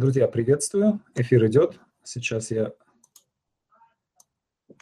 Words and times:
Друзья, 0.00 0.26
приветствую. 0.28 0.98
Эфир 1.14 1.44
идет. 1.48 1.78
Сейчас 2.04 2.50
я 2.50 2.72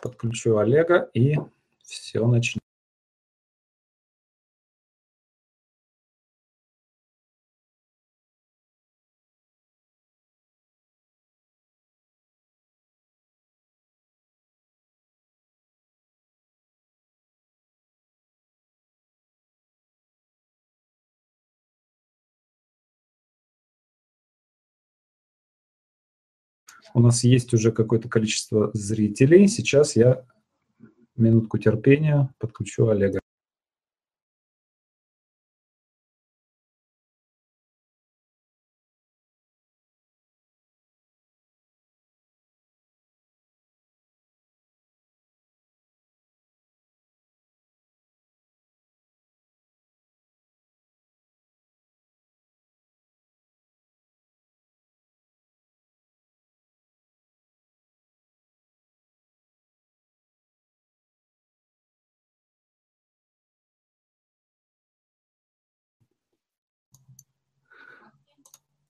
подключу 0.00 0.58
Олега 0.58 1.10
и 1.12 1.34
все 1.82 2.24
начнем. 2.24 2.57
У 26.98 27.00
нас 27.00 27.22
есть 27.22 27.54
уже 27.54 27.70
какое-то 27.70 28.08
количество 28.08 28.72
зрителей. 28.74 29.46
Сейчас 29.46 29.94
я 29.94 30.24
минутку 31.16 31.56
терпения 31.56 32.34
подключу 32.38 32.88
Олега. 32.88 33.20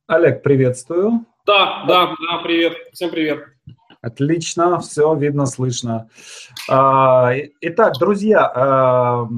Олег, 0.09 0.43
приветствую. 0.43 1.27
Да, 1.45 1.85
да, 1.87 2.07
да, 2.07 2.39
привет. 2.43 2.73
Всем 2.95 3.11
привет. 3.11 3.41
Отлично, 4.01 4.81
все 4.81 5.15
видно, 5.15 5.45
слышно. 5.45 6.09
А, 6.71 7.35
итак, 7.61 7.93
друзья, 8.01 8.51
а, 8.55 9.29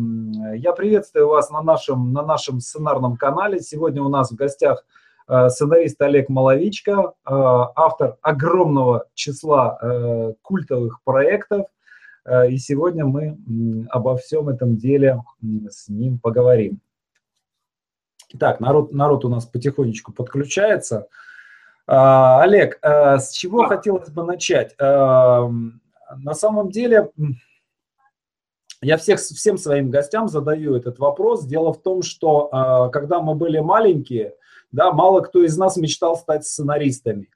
я 0.55 0.73
приветствую 0.73 1.27
вас 1.27 1.51
на 1.51 1.61
нашем, 1.61 2.13
на 2.13 2.23
нашем 2.23 2.61
сценарном 2.61 3.17
канале. 3.17 3.59
Сегодня 3.59 4.01
у 4.01 4.09
нас 4.09 4.31
в 4.31 4.37
гостях 4.37 4.85
а, 5.27 5.49
сценарист 5.51 6.01
Олег 6.03 6.29
Маловичко, 6.29 7.15
автор 7.25 8.19
огромного 8.23 9.07
числа 9.15 10.37
культовых 10.41 11.03
проектов. 11.03 11.67
И 12.49 12.59
сегодня 12.59 13.05
мы 13.07 13.37
обо 13.91 14.17
всем 14.19 14.49
этом 14.49 14.77
деле 14.77 15.25
с 15.69 15.89
ним 15.89 16.21
поговорим. 16.21 16.81
Так, 18.39 18.61
народ, 18.61 18.93
народ 18.93 19.25
у 19.25 19.29
нас 19.29 19.47
потихонечку 19.47 20.13
подключается. 20.13 21.09
А, 21.87 22.43
Олег, 22.43 22.79
а, 22.83 23.19
с 23.19 23.33
чего 23.33 23.67
хотелось 23.67 24.11
бы 24.11 24.25
начать? 24.25 24.75
А, 24.79 25.51
на 26.17 26.35
самом 26.35 26.71
деле, 26.71 27.11
я 28.83 28.97
всех, 28.97 29.21
всем 29.21 29.59
своим 29.59 29.91
гостям 29.91 30.29
задаю 30.29 30.75
этот 30.75 30.99
вопрос. 30.99 31.45
Дело 31.45 31.73
в 31.73 31.83
том, 31.83 32.03
что 32.03 32.49
а, 32.53 32.89
когда 32.89 33.21
мы 33.21 33.35
были 33.35 33.59
маленькие, 33.59 34.35
да, 34.73 34.93
мало 34.93 35.21
кто 35.21 35.45
из 35.45 35.57
нас 35.59 35.77
мечтал 35.77 36.17
стать 36.17 36.47
сценаристами. 36.47 37.29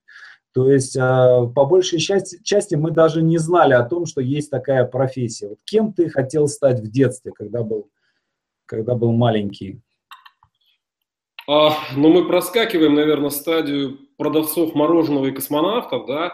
То 0.52 0.70
есть 0.70 0.96
а, 0.96 1.46
по 1.46 1.64
большей 1.66 1.98
части, 1.98 2.40
части 2.42 2.76
мы 2.76 2.92
даже 2.92 3.22
не 3.22 3.38
знали 3.38 3.74
о 3.74 3.84
том, 3.84 4.06
что 4.06 4.20
есть 4.20 4.50
такая 4.50 4.84
профессия. 4.84 5.48
Вот 5.48 5.58
кем 5.64 5.92
ты 5.92 6.08
хотел 6.08 6.46
стать 6.46 6.80
в 6.80 6.88
детстве, 6.90 7.32
когда 7.32 7.62
был, 7.62 7.90
когда 8.66 8.94
был 8.94 9.12
маленький? 9.12 9.82
А, 11.46 11.72
ну, 11.96 12.12
мы 12.12 12.26
проскакиваем, 12.26 12.94
наверное, 12.94 13.30
стадию 13.30 13.98
продавцов 14.16 14.74
мороженого 14.74 15.26
и 15.26 15.32
космонавтов, 15.32 16.06
да? 16.06 16.32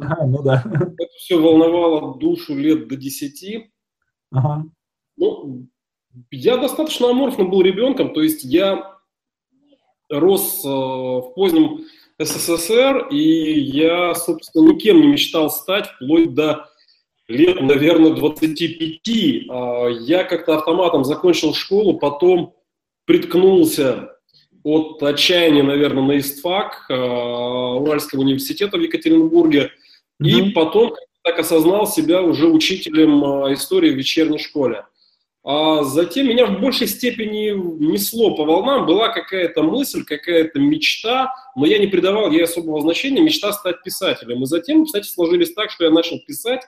А, 0.00 0.26
ну 0.26 0.42
да. 0.42 0.62
Это 0.98 1.12
все 1.16 1.40
волновало 1.40 2.18
душу 2.18 2.54
лет 2.56 2.88
до 2.88 2.96
10. 2.96 3.70
Ага. 4.32 4.64
Ну, 5.16 5.66
я 6.30 6.56
достаточно 6.56 7.10
аморфным 7.10 7.50
был 7.50 7.62
ребенком, 7.62 8.12
то 8.12 8.22
есть 8.22 8.44
я 8.44 8.98
рос 10.08 10.64
э, 10.64 10.68
в 10.68 11.32
позднем 11.34 11.84
СССР, 12.18 13.08
и 13.10 13.60
я, 13.60 14.14
собственно, 14.14 14.72
никем 14.72 15.00
не 15.00 15.08
мечтал 15.08 15.50
стать 15.50 15.86
вплоть 15.86 16.34
до 16.34 16.68
лет, 17.28 17.60
наверное, 17.62 18.12
25. 18.12 19.48
А, 19.48 19.86
я 19.88 20.24
как-то 20.24 20.58
автоматом 20.58 21.04
закончил 21.04 21.54
школу, 21.54 21.98
потом 21.98 22.54
приткнулся 23.06 24.16
от 24.62 25.02
отчаяния, 25.02 25.62
наверное, 25.62 26.02
на 26.02 26.18
ИСТФАК 26.18 26.86
э, 26.88 26.94
Уральского 26.94 28.20
университета 28.20 28.76
в 28.76 28.80
Екатеринбурге. 28.80 29.70
Mm-hmm. 30.22 30.28
И 30.28 30.50
потом 30.50 30.94
так 31.22 31.38
осознал 31.38 31.86
себя 31.86 32.22
уже 32.22 32.46
учителем 32.48 33.24
э, 33.24 33.54
истории 33.54 33.90
в 33.90 33.96
вечерней 33.96 34.38
школе. 34.38 34.84
А 35.42 35.84
затем 35.84 36.28
меня 36.28 36.44
в 36.44 36.60
большей 36.60 36.86
степени 36.86 37.50
несло 37.82 38.36
по 38.36 38.44
волнам. 38.44 38.84
Была 38.84 39.08
какая-то 39.08 39.62
мысль, 39.62 40.04
какая-то 40.04 40.58
мечта, 40.58 41.32
но 41.56 41.64
я 41.64 41.78
не 41.78 41.86
придавал 41.86 42.30
ей 42.30 42.44
особого 42.44 42.82
значения. 42.82 43.22
Мечта 43.22 43.52
стать 43.52 43.82
писателем. 43.82 44.42
И 44.42 44.46
затем, 44.46 44.84
кстати, 44.84 45.06
сложились 45.06 45.54
так, 45.54 45.70
что 45.70 45.84
я 45.84 45.90
начал 45.90 46.18
писать, 46.26 46.60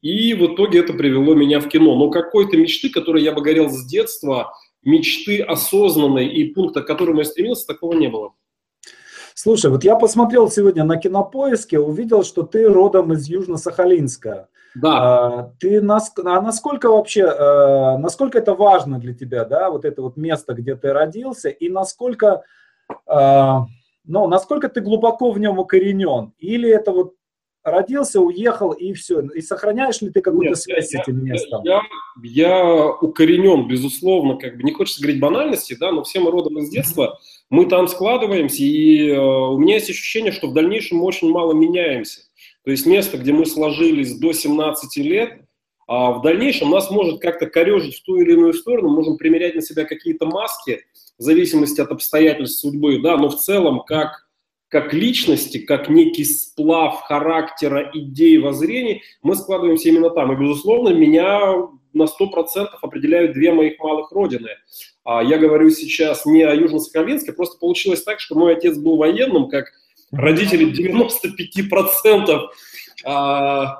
и 0.00 0.32
в 0.34 0.54
итоге 0.54 0.78
это 0.78 0.92
привело 0.92 1.34
меня 1.34 1.60
в 1.60 1.68
кино. 1.68 1.96
Но 1.96 2.08
какой-то 2.08 2.56
мечты, 2.56 2.88
которой 2.88 3.22
я 3.22 3.32
бы 3.32 3.42
горел 3.42 3.68
с 3.68 3.84
детства, 3.84 4.52
мечты 4.82 5.42
осознанной 5.42 6.26
и 6.26 6.52
пункта, 6.52 6.82
к 6.82 6.86
которому 6.86 7.18
я 7.18 7.24
стремился, 7.24 7.66
такого 7.66 7.94
не 7.94 8.08
было. 8.08 8.32
Слушай, 9.34 9.70
вот 9.70 9.84
я 9.84 9.96
посмотрел 9.96 10.50
сегодня 10.50 10.84
на 10.84 10.96
кинопоиске, 10.96 11.78
увидел, 11.78 12.24
что 12.24 12.42
ты 12.42 12.68
родом 12.68 13.12
из 13.12 13.28
Южно-Сахалинска. 13.28 14.46
Да. 14.74 14.90
А, 14.98 15.52
ты 15.58 15.80
нас, 15.80 16.12
а 16.24 16.40
насколько 16.40 16.90
вообще, 16.90 17.24
а, 17.24 17.98
насколько 17.98 18.38
это 18.38 18.54
важно 18.54 18.98
для 18.98 19.14
тебя, 19.14 19.44
да, 19.44 19.70
вот 19.70 19.84
это 19.84 20.02
вот 20.02 20.16
место, 20.16 20.54
где 20.54 20.76
ты 20.76 20.92
родился, 20.92 21.48
и 21.48 21.68
насколько, 21.68 22.44
а, 23.06 23.66
ну, 24.04 24.26
насколько 24.26 24.68
ты 24.68 24.80
глубоко 24.80 25.30
в 25.32 25.38
нем 25.38 25.58
укоренен, 25.58 26.32
или 26.38 26.68
это 26.70 26.92
вот 26.92 27.14
родился, 27.62 28.20
уехал 28.20 28.72
и 28.72 28.92
все. 28.92 29.20
И 29.20 29.40
сохраняешь 29.40 30.00
ли 30.00 30.10
ты 30.10 30.20
какую-то 30.20 30.54
связь 30.54 30.88
с 30.88 30.94
этим 30.94 31.24
местом? 31.24 31.62
Я, 31.64 31.82
я 32.22 32.86
укоренен, 32.86 33.68
безусловно, 33.68 34.36
как 34.36 34.56
бы 34.56 34.62
не 34.62 34.72
хочется 34.72 35.02
говорить 35.02 35.20
банальности, 35.20 35.76
да, 35.78 35.92
но 35.92 36.02
все 36.02 36.20
мы 36.20 36.30
родом 36.30 36.58
из 36.58 36.70
детства, 36.70 37.18
мы 37.50 37.66
там 37.66 37.88
складываемся, 37.88 38.62
и 38.62 39.08
э, 39.08 39.18
у 39.18 39.58
меня 39.58 39.74
есть 39.74 39.90
ощущение, 39.90 40.32
что 40.32 40.48
в 40.48 40.54
дальнейшем 40.54 40.98
мы 40.98 41.04
очень 41.04 41.30
мало 41.30 41.52
меняемся. 41.52 42.22
То 42.64 42.70
есть 42.70 42.86
место, 42.86 43.18
где 43.18 43.32
мы 43.32 43.46
сложились 43.46 44.18
до 44.18 44.32
17 44.32 44.96
лет, 44.98 45.40
а 45.86 46.12
в 46.12 46.22
дальнейшем 46.22 46.70
нас 46.70 46.90
может 46.90 47.20
как-то 47.20 47.46
корежить 47.46 47.96
в 47.96 48.04
ту 48.04 48.16
или 48.16 48.32
иную 48.32 48.54
сторону, 48.54 48.90
можем 48.90 49.16
примерять 49.16 49.56
на 49.56 49.62
себя 49.62 49.84
какие-то 49.84 50.26
маски 50.26 50.84
в 51.18 51.22
зависимости 51.22 51.80
от 51.80 51.90
обстоятельств 51.90 52.60
судьбы, 52.60 53.00
да, 53.02 53.16
но 53.16 53.28
в 53.28 53.36
целом 53.36 53.82
как 53.84 54.29
как 54.70 54.94
личности, 54.94 55.58
как 55.58 55.88
некий 55.88 56.24
сплав 56.24 57.02
характера, 57.02 57.90
идей, 57.92 58.38
воззрений, 58.38 59.02
мы 59.20 59.34
складываемся 59.34 59.88
именно 59.88 60.10
там. 60.10 60.32
И, 60.32 60.36
безусловно, 60.36 60.90
меня 60.90 61.56
на 61.92 62.04
100% 62.04 62.68
определяют 62.80 63.32
две 63.32 63.52
моих 63.52 63.80
малых 63.80 64.12
родины. 64.12 64.50
А 65.04 65.24
я 65.24 65.38
говорю 65.38 65.70
сейчас 65.70 66.24
не 66.24 66.44
о 66.44 66.54
Южно-Сахалинске, 66.54 67.32
просто 67.32 67.58
получилось 67.58 68.04
так, 68.04 68.20
что 68.20 68.36
мой 68.36 68.54
отец 68.54 68.78
был 68.78 68.96
военным, 68.96 69.48
как 69.48 69.72
родители 70.12 70.72
95% 70.72 72.40
а, 73.04 73.76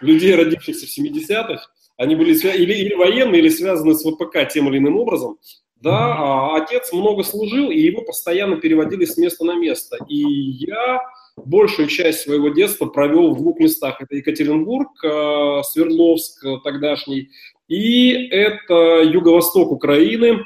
людей, 0.00 0.36
родившихся 0.36 0.86
в 0.86 0.98
70-х, 0.98 1.66
они 1.96 2.14
были 2.14 2.32
или, 2.32 2.74
или 2.74 2.94
военные, 2.94 3.40
или 3.40 3.48
связаны 3.48 3.94
с 3.94 4.04
ВПК 4.04 4.48
тем 4.48 4.68
или 4.68 4.78
иным 4.78 4.98
образом 4.98 5.38
да, 5.80 6.14
а 6.16 6.56
отец 6.56 6.92
много 6.92 7.22
служил, 7.22 7.70
и 7.70 7.78
его 7.78 8.02
постоянно 8.02 8.56
переводили 8.56 9.04
с 9.04 9.16
места 9.16 9.44
на 9.44 9.54
место. 9.54 9.96
И 10.08 10.16
я 10.16 11.00
большую 11.36 11.88
часть 11.88 12.20
своего 12.20 12.48
детства 12.48 12.86
провел 12.86 13.32
в 13.32 13.38
двух 13.38 13.58
местах. 13.60 14.00
Это 14.00 14.16
Екатеринбург, 14.16 14.88
э, 15.04 15.62
Свердловск 15.64 16.44
тогдашний, 16.64 17.30
и 17.68 18.28
это 18.30 19.02
юго-восток 19.02 19.70
Украины, 19.70 20.44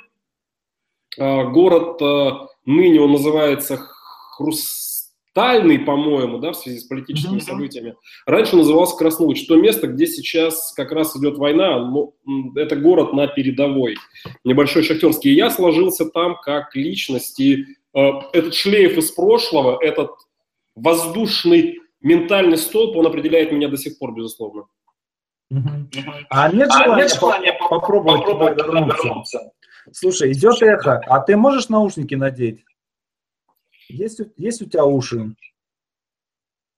э, 1.17 1.44
город, 1.50 2.02
э, 2.02 2.49
ныне 2.67 3.00
он 3.00 3.12
называется 3.12 3.78
Хрус 4.37 4.81
Тальный, 5.34 5.79
по-моему, 5.79 6.38
да, 6.38 6.52
в 6.52 6.56
связи 6.56 6.79
с 6.79 6.84
политическими 6.84 7.38
mm-hmm. 7.38 7.40
событиями. 7.40 7.94
Раньше 8.26 8.56
назывался 8.56 8.96
Краснолуч. 8.96 9.46
То 9.46 9.56
место, 9.56 9.87
где 9.87 10.06
сейчас 10.06 10.73
как 10.75 10.93
раз 10.93 11.17
идет 11.17 11.38
война, 11.38 11.79
ну, 11.79 12.14
это 12.55 12.76
город 12.76 13.14
на 13.14 13.26
передовой. 13.29 13.96
Небольшой 14.44 14.82
шахтерский. 14.82 15.31
И 15.32 15.37
я 15.37 15.50
сложился 15.50 16.05
там 16.05 16.37
как 16.43 16.76
личность. 16.76 17.40
И 17.40 17.64
э, 17.94 18.00
этот 18.34 18.55
шлейф 18.55 18.99
из 18.99 19.11
прошлого, 19.11 19.82
этот 19.82 20.11
воздушный 20.75 21.81
ментальный 22.02 22.58
столб, 22.58 22.96
он 22.96 23.06
определяет 23.06 23.52
меня 23.52 23.69
до 23.69 23.78
сих 23.78 23.99
пор, 23.99 24.14
безусловно. 24.14 24.67
А 26.31 26.50
нет 26.52 26.69
а 26.70 26.85
желания, 26.85 26.94
а 26.94 26.96
нет 26.96 27.14
желания 27.14 27.52
попробовать, 27.70 28.20
попробовать 28.20 28.56
туда 28.58 28.81
вернуться? 28.81 29.06
вернуться? 29.06 29.52
Слушай, 29.93 30.32
идет 30.32 30.62
эхо, 30.62 31.00
а 31.06 31.20
ты 31.20 31.37
можешь 31.37 31.69
наушники 31.69 32.14
надеть? 32.14 32.64
Есть, 33.88 34.20
есть 34.37 34.62
у 34.62 34.67
тебя 34.67 34.84
уши? 34.84 35.34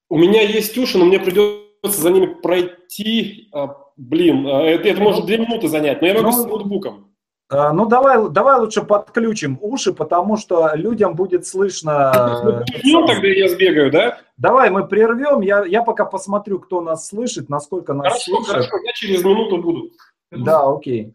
У 0.08 0.18
меня 0.18 0.42
есть 0.42 0.76
уши, 0.76 0.98
но 0.98 1.04
мне 1.04 1.18
придется 1.18 2.00
за 2.00 2.10
ними 2.10 2.26
пройти. 2.26 3.48
А, 3.52 3.76
блин, 3.96 4.46
а, 4.46 4.62
это, 4.62 4.88
это 4.88 5.00
может 5.00 5.26
две 5.26 5.38
минуты 5.38 5.68
занять, 5.68 6.00
но 6.00 6.06
я 6.06 6.14
могу 6.14 6.26
ну, 6.26 6.32
с 6.32 6.46
ноутбуком. 6.46 7.14
А, 7.48 7.72
ну, 7.72 7.86
давай, 7.86 8.30
давай 8.30 8.58
лучше 8.58 8.82
подключим 8.82 9.58
уши, 9.60 9.92
потому 9.92 10.36
что 10.36 10.74
людям 10.74 11.14
будет 11.14 11.46
слышно... 11.46 12.62
Ну, 12.82 13.06
тогда 13.06 13.28
я 13.28 13.48
сбегаю, 13.48 13.90
да? 13.90 14.18
Давай 14.36 14.70
мы 14.70 14.86
прервем, 14.88 15.40
я, 15.40 15.64
я 15.64 15.82
пока 15.82 16.04
посмотрю, 16.04 16.58
кто 16.58 16.80
нас 16.80 17.06
слышит, 17.06 17.48
насколько 17.48 17.92
нас 17.92 18.06
хорошо, 18.06 18.36
слышит. 18.36 18.52
Хорошо, 18.52 18.76
я 18.84 18.92
через 18.92 19.24
минуту 19.24 19.58
буду. 19.58 19.90
Да, 20.30 20.66
окей. 20.66 21.14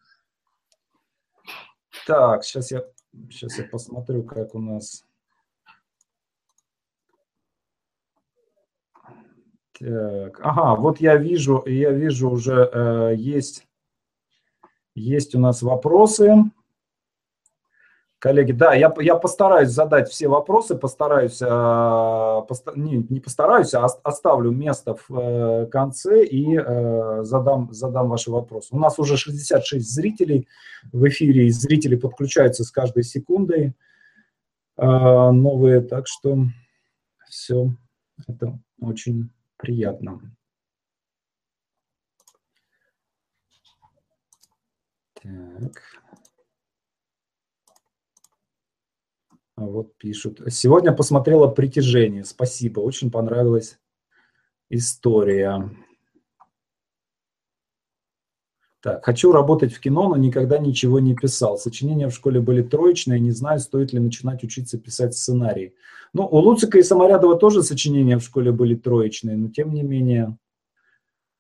Так, 2.05 2.43
сейчас 2.43 2.71
я, 2.71 2.83
сейчас 3.29 3.57
я 3.57 3.65
посмотрю, 3.65 4.23
как 4.23 4.55
у 4.55 4.59
нас... 4.59 5.03
Так, 9.79 10.39
ага, 10.43 10.75
вот 10.75 10.99
я 10.99 11.15
вижу, 11.15 11.63
я 11.65 11.91
вижу 11.91 12.29
уже 12.29 12.69
э, 12.73 13.13
есть 13.15 13.65
есть 14.99 15.35
у 15.35 15.39
нас 15.39 15.61
вопросы. 15.61 16.35
Коллеги, 18.19 18.51
да, 18.51 18.73
я, 18.73 18.93
я 18.99 19.15
постараюсь 19.15 19.69
задать 19.69 20.09
все 20.09 20.27
вопросы, 20.27 20.75
постараюсь, 20.75 21.41
э, 21.41 21.45
поста, 21.45 22.73
не, 22.75 23.05
не 23.09 23.21
постараюсь, 23.21 23.73
а 23.73 23.85
оставлю 24.03 24.51
место 24.51 24.97
в 25.07 25.17
э, 25.17 25.65
конце 25.67 26.25
и 26.25 26.57
э, 26.57 27.23
задам, 27.23 27.71
задам 27.71 28.09
ваши 28.09 28.29
вопросы. 28.29 28.75
У 28.75 28.77
нас 28.77 28.99
уже 28.99 29.15
66 29.15 29.89
зрителей 29.89 30.49
в 30.91 31.07
эфире, 31.07 31.47
и 31.47 31.49
зрители 31.49 31.95
подключаются 31.95 32.65
с 32.65 32.71
каждой 32.71 33.03
секундой 33.03 33.73
э, 34.75 34.85
новые, 34.85 35.79
так 35.79 36.05
что 36.05 36.39
все 37.29 37.73
это 38.27 38.59
очень 38.81 39.29
приятно. 39.59 40.21
Так. 45.13 45.83
А 49.55 49.65
вот 49.65 49.97
пишут. 49.97 50.41
Сегодня 50.47 50.93
посмотрела 50.93 51.47
«Притяжение». 51.47 52.23
Спасибо, 52.23 52.79
очень 52.79 53.11
понравилась 53.11 53.77
история. 54.69 55.69
Так, 58.81 59.03
хочу 59.03 59.33
работать 59.33 59.73
в 59.73 59.79
кино, 59.81 60.07
но 60.07 60.15
никогда 60.15 60.57
ничего 60.57 60.99
не 60.99 61.13
писал. 61.13 61.57
Сочинения 61.57 62.07
в 62.07 62.13
школе 62.13 62.39
были 62.39 62.61
троечные, 62.61 63.19
не 63.19 63.31
знаю, 63.31 63.59
стоит 63.59 63.91
ли 63.91 63.99
начинать 63.99 64.43
учиться 64.43 64.77
писать 64.77 65.15
сценарий. 65.15 65.73
Ну, 66.13 66.25
у 66.25 66.37
Луцика 66.37 66.77
и 66.79 66.83
Саморядова 66.83 67.37
тоже 67.37 67.61
сочинения 67.61 68.17
в 68.17 68.23
школе 68.23 68.53
были 68.53 68.75
троечные, 68.75 69.35
но 69.35 69.49
тем 69.49 69.73
не 69.73 69.83
менее 69.83 70.37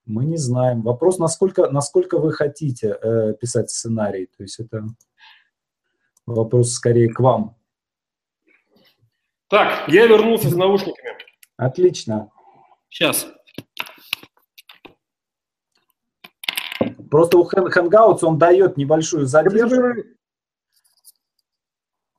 мы 0.05 0.25
не 0.25 0.37
знаем. 0.37 0.81
Вопрос, 0.81 1.17
насколько, 1.17 1.69
насколько 1.69 2.19
вы 2.19 2.33
хотите 2.33 2.97
э, 3.01 3.33
писать 3.39 3.69
сценарий. 3.69 4.27
То 4.37 4.43
есть 4.43 4.59
это 4.59 4.87
вопрос 6.25 6.73
скорее 6.73 7.09
к 7.09 7.19
вам. 7.21 7.55
Так, 9.47 9.87
я 9.87 10.07
вернулся 10.07 10.49
с 10.49 10.55
наушниками. 10.55 11.09
Отлично. 11.55 12.31
Сейчас. 12.89 13.27
Просто 17.09 17.37
у 17.37 17.49
Hangouts 17.49 18.19
он 18.23 18.37
дает 18.37 18.77
небольшую 18.77 19.25
задержку. 19.25 20.03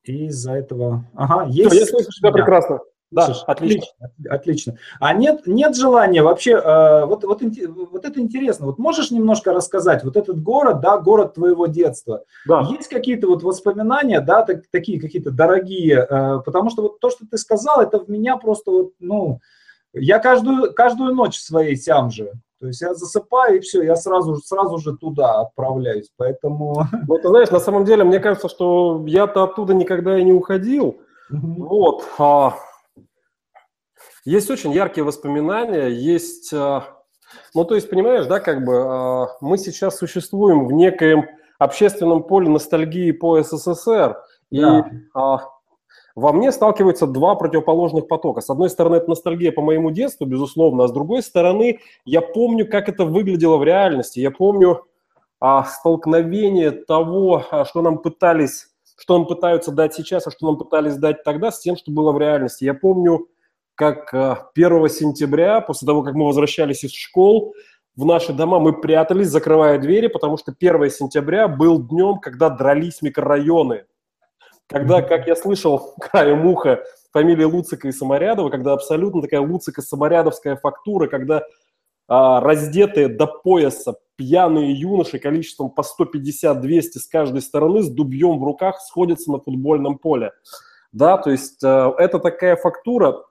И 0.03 0.25
из-за 0.27 0.53
этого... 0.53 1.05
Ага, 1.13 1.45
есть... 1.49 1.73
Я 1.73 1.85
слышу 1.85 2.09
тебя 2.09 2.31
прекрасно. 2.31 2.79
Да, 3.11 3.27
отлично. 3.45 3.91
Отлично. 4.29 4.77
А 5.01 5.13
нет, 5.13 5.45
нет 5.45 5.75
желания 5.75 6.23
вообще, 6.23 6.51
э, 6.51 7.05
вот, 7.05 7.25
вот, 7.25 7.41
вот 7.41 8.05
это 8.05 8.19
интересно, 8.21 8.67
вот 8.67 8.79
можешь 8.79 9.11
немножко 9.11 9.51
рассказать, 9.51 10.05
вот 10.05 10.15
этот 10.15 10.41
город, 10.41 10.79
да, 10.79 10.97
город 10.97 11.33
твоего 11.33 11.67
детства, 11.67 12.23
да. 12.47 12.61
есть 12.71 12.87
какие-то 12.87 13.27
вот 13.27 13.43
воспоминания, 13.43 14.21
да, 14.21 14.43
так, 14.43 14.63
такие 14.71 14.99
какие-то 14.99 15.29
дорогие, 15.29 16.07
э, 16.09 16.39
потому 16.45 16.69
что 16.69 16.83
вот 16.83 17.01
то, 17.01 17.09
что 17.09 17.25
ты 17.29 17.37
сказал, 17.37 17.81
это 17.81 17.99
в 17.99 18.07
меня 18.07 18.37
просто 18.37 18.71
вот, 18.71 18.91
ну, 18.99 19.41
я 19.91 20.19
каждую, 20.19 20.73
каждую 20.73 21.13
ночь 21.13 21.37
своей 21.37 21.75
сям 21.75 22.11
же, 22.11 22.31
то 22.61 22.67
есть 22.67 22.79
я 22.79 22.93
засыпаю, 22.93 23.57
и 23.57 23.59
все, 23.59 23.81
я 23.81 23.95
сразу, 23.95 24.35
сразу 24.35 24.77
же 24.77 24.95
туда 24.95 25.41
отправляюсь, 25.41 26.11
поэтому... 26.15 26.85
Ну, 27.07 27.17
ты 27.17 27.27
знаешь, 27.27 27.49
на 27.49 27.59
самом 27.59 27.85
деле, 27.85 28.03
мне 28.03 28.19
кажется, 28.19 28.49
что 28.49 29.03
я-то 29.07 29.43
оттуда 29.43 29.73
никогда 29.73 30.19
и 30.19 30.23
не 30.23 30.31
уходил, 30.31 31.01
вот, 31.31 32.05
а 32.19 32.55
есть 34.25 34.51
очень 34.51 34.71
яркие 34.73 35.03
воспоминания, 35.03 35.87
есть, 35.87 36.53
а, 36.53 37.01
ну 37.55 37.65
то 37.65 37.73
есть 37.73 37.89
понимаешь, 37.89 38.27
да, 38.27 38.39
как 38.39 38.63
бы 38.63 38.75
а, 38.77 39.27
мы 39.41 39.57
сейчас 39.57 39.97
существуем 39.97 40.67
в 40.67 40.71
некоем 40.71 41.25
общественном 41.57 42.21
поле 42.21 42.47
ностальгии 42.47 43.11
по 43.11 43.41
СССР, 43.41 44.21
и 44.51 44.63
а, 45.15 45.39
во 46.15 46.33
мне 46.33 46.51
сталкиваются 46.51 47.07
два 47.07 47.35
противоположных 47.35 48.07
потока. 48.07 48.41
С 48.41 48.49
одной 48.49 48.69
стороны, 48.69 48.95
это 48.97 49.09
ностальгия 49.09 49.51
по 49.51 49.61
моему 49.61 49.91
детству, 49.91 50.25
безусловно, 50.25 50.85
а 50.85 50.87
с 50.87 50.91
другой 50.91 51.23
стороны, 51.23 51.79
я 52.05 52.21
помню, 52.21 52.67
как 52.69 52.89
это 52.89 53.05
выглядело 53.05 53.57
в 53.57 53.63
реальности. 53.63 54.19
Я 54.19 54.31
помню 54.31 54.85
а, 55.39 55.63
столкновение 55.63 56.71
того, 56.71 57.43
что 57.67 57.81
нам 57.81 57.97
пытались, 57.97 58.67
что 58.97 59.17
нам 59.17 59.27
пытаются 59.27 59.71
дать 59.71 59.93
сейчас, 59.93 60.27
а 60.27 60.31
что 60.31 60.45
нам 60.45 60.57
пытались 60.57 60.95
дать 60.95 61.23
тогда, 61.23 61.51
с 61.51 61.59
тем, 61.59 61.75
что 61.75 61.91
было 61.91 62.11
в 62.11 62.19
реальности. 62.19 62.63
Я 62.63 62.73
помню 62.73 63.27
как 63.75 64.13
1 64.13 64.85
э, 64.85 64.89
сентября, 64.89 65.61
после 65.61 65.87
того, 65.87 66.03
как 66.03 66.13
мы 66.13 66.27
возвращались 66.27 66.83
из 66.83 66.93
школ, 66.93 67.55
в 67.95 68.05
наши 68.05 68.31
дома 68.31 68.59
мы 68.59 68.79
прятались, 68.79 69.27
закрывая 69.27 69.77
двери, 69.79 70.07
потому 70.07 70.37
что 70.37 70.53
1 70.57 70.89
сентября 70.91 71.47
был 71.47 71.81
днем, 71.81 72.19
когда 72.19 72.49
дрались 72.49 73.01
микрорайоны. 73.01 73.85
Когда, 74.71 75.01
как 75.01 75.27
я 75.27 75.35
слышал 75.35 75.95
краем 75.99 76.45
уха, 76.45 76.81
фамилии 77.11 77.43
Луцика 77.43 77.89
и 77.89 77.91
Саморядова, 77.91 78.49
когда 78.49 78.73
абсолютно 78.73 79.21
такая 79.21 79.41
Луцика-саморядовская 79.41 80.55
фактура, 80.55 81.07
когда 81.07 81.43
а, 82.07 82.39
раздетые 82.39 83.09
до 83.09 83.27
пояса 83.27 83.95
пьяные 84.15 84.71
юноши 84.71 85.19
количеством 85.19 85.71
по 85.71 85.81
150-200 85.81 86.81
с 86.99 87.07
каждой 87.07 87.41
стороны 87.41 87.83
с 87.83 87.89
дубьем 87.89 88.39
в 88.39 88.43
руках 88.43 88.79
сходятся 88.79 89.31
на 89.31 89.39
футбольном 89.39 89.97
поле. 89.97 90.31
Да, 90.93 91.17
то 91.17 91.31
есть 91.31 91.63
э, 91.63 91.91
это 91.97 92.19
такая 92.19 92.55
фактура, 92.55 93.23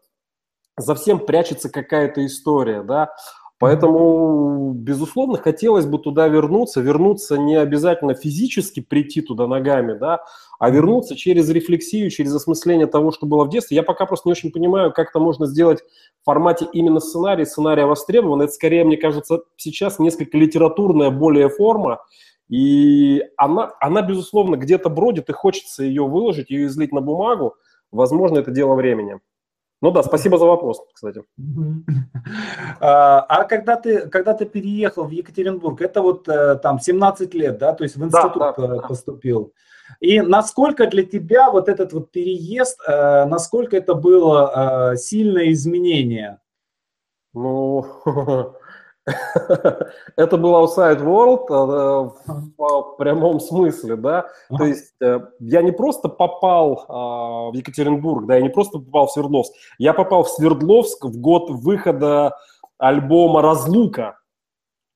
за 0.76 0.94
всем 0.94 1.20
прячется 1.20 1.68
какая-то 1.68 2.24
история, 2.24 2.82
да. 2.82 3.12
Поэтому, 3.60 4.72
безусловно, 4.72 5.36
хотелось 5.36 5.84
бы 5.84 5.98
туда 5.98 6.28
вернуться, 6.28 6.80
вернуться 6.80 7.36
не 7.36 7.56
обязательно 7.56 8.14
физически 8.14 8.80
прийти 8.80 9.20
туда 9.20 9.46
ногами, 9.46 9.92
да, 9.92 10.24
а 10.58 10.70
вернуться 10.70 11.14
через 11.14 11.46
рефлексию, 11.50 12.08
через 12.08 12.34
осмысление 12.34 12.86
того, 12.86 13.10
что 13.10 13.26
было 13.26 13.44
в 13.44 13.50
детстве. 13.50 13.76
Я 13.76 13.82
пока 13.82 14.06
просто 14.06 14.28
не 14.30 14.32
очень 14.32 14.50
понимаю, 14.50 14.94
как 14.94 15.10
это 15.10 15.18
можно 15.18 15.44
сделать 15.44 15.80
в 16.22 16.24
формате 16.24 16.68
именно 16.72 17.00
сценария, 17.00 17.44
сценария 17.44 17.84
востребован. 17.84 18.40
Это 18.40 18.52
скорее, 18.52 18.82
мне 18.82 18.96
кажется, 18.96 19.42
сейчас 19.58 19.98
несколько 19.98 20.38
литературная 20.38 21.10
более 21.10 21.50
форма, 21.50 22.00
и 22.48 23.22
она, 23.36 23.72
она 23.78 24.00
безусловно, 24.00 24.56
где-то 24.56 24.88
бродит, 24.88 25.28
и 25.28 25.34
хочется 25.34 25.84
ее 25.84 26.06
выложить, 26.06 26.48
ее 26.48 26.64
излить 26.64 26.92
на 26.92 27.02
бумагу. 27.02 27.56
Возможно, 27.92 28.38
это 28.38 28.52
дело 28.52 28.74
времени. 28.74 29.20
Ну 29.82 29.90
да, 29.92 30.02
спасибо 30.02 30.38
за 30.38 30.46
вопрос, 30.46 30.82
кстати. 30.92 31.22
А, 32.82 33.20
а 33.28 33.44
когда 33.44 33.76
ты, 33.76 34.08
когда 34.08 34.32
ты 34.32 34.46
переехал 34.46 35.04
в 35.04 35.10
Екатеринбург, 35.10 35.80
это 35.82 36.00
вот 36.00 36.28
э, 36.28 36.56
там 36.56 36.78
17 36.78 37.34
лет, 37.34 37.58
да, 37.58 37.72
то 37.72 37.84
есть 37.84 37.96
в 37.96 38.04
институт 38.04 38.38
да, 38.38 38.52
да, 38.56 38.76
поступил. 38.88 39.52
И 40.00 40.20
насколько 40.20 40.86
для 40.86 41.02
тебя 41.02 41.50
вот 41.50 41.68
этот 41.68 41.92
вот 41.92 42.10
переезд, 42.10 42.80
э, 42.86 43.24
насколько 43.26 43.76
это 43.76 43.94
было 43.94 44.92
э, 44.92 44.96
сильное 44.96 45.52
изменение? 45.52 46.38
Ну, 47.34 47.84
это 50.16 50.36
был 50.36 50.54
outside 50.54 51.02
world 51.02 51.46
э, 51.48 52.10
в 52.58 52.96
прямом 52.98 53.40
смысле, 53.40 53.96
да. 53.96 54.26
То 54.56 54.64
есть 54.64 54.94
э, 55.00 55.20
я 55.40 55.62
не 55.62 55.72
просто 55.72 56.08
попал 56.08 56.84
а, 56.88 57.50
в 57.50 57.54
Екатеринбург, 57.54 58.26
да, 58.26 58.36
я 58.36 58.42
не 58.42 58.50
просто 58.50 58.78
попал 58.78 59.06
в 59.06 59.12
Свердловск, 59.12 59.52
я 59.78 59.94
попал 59.94 60.24
в 60.24 60.30
Свердловск 60.30 61.04
в 61.04 61.18
год 61.20 61.50
выхода 61.50 62.36
альбома 62.78 63.42
«Разлука» 63.42 64.18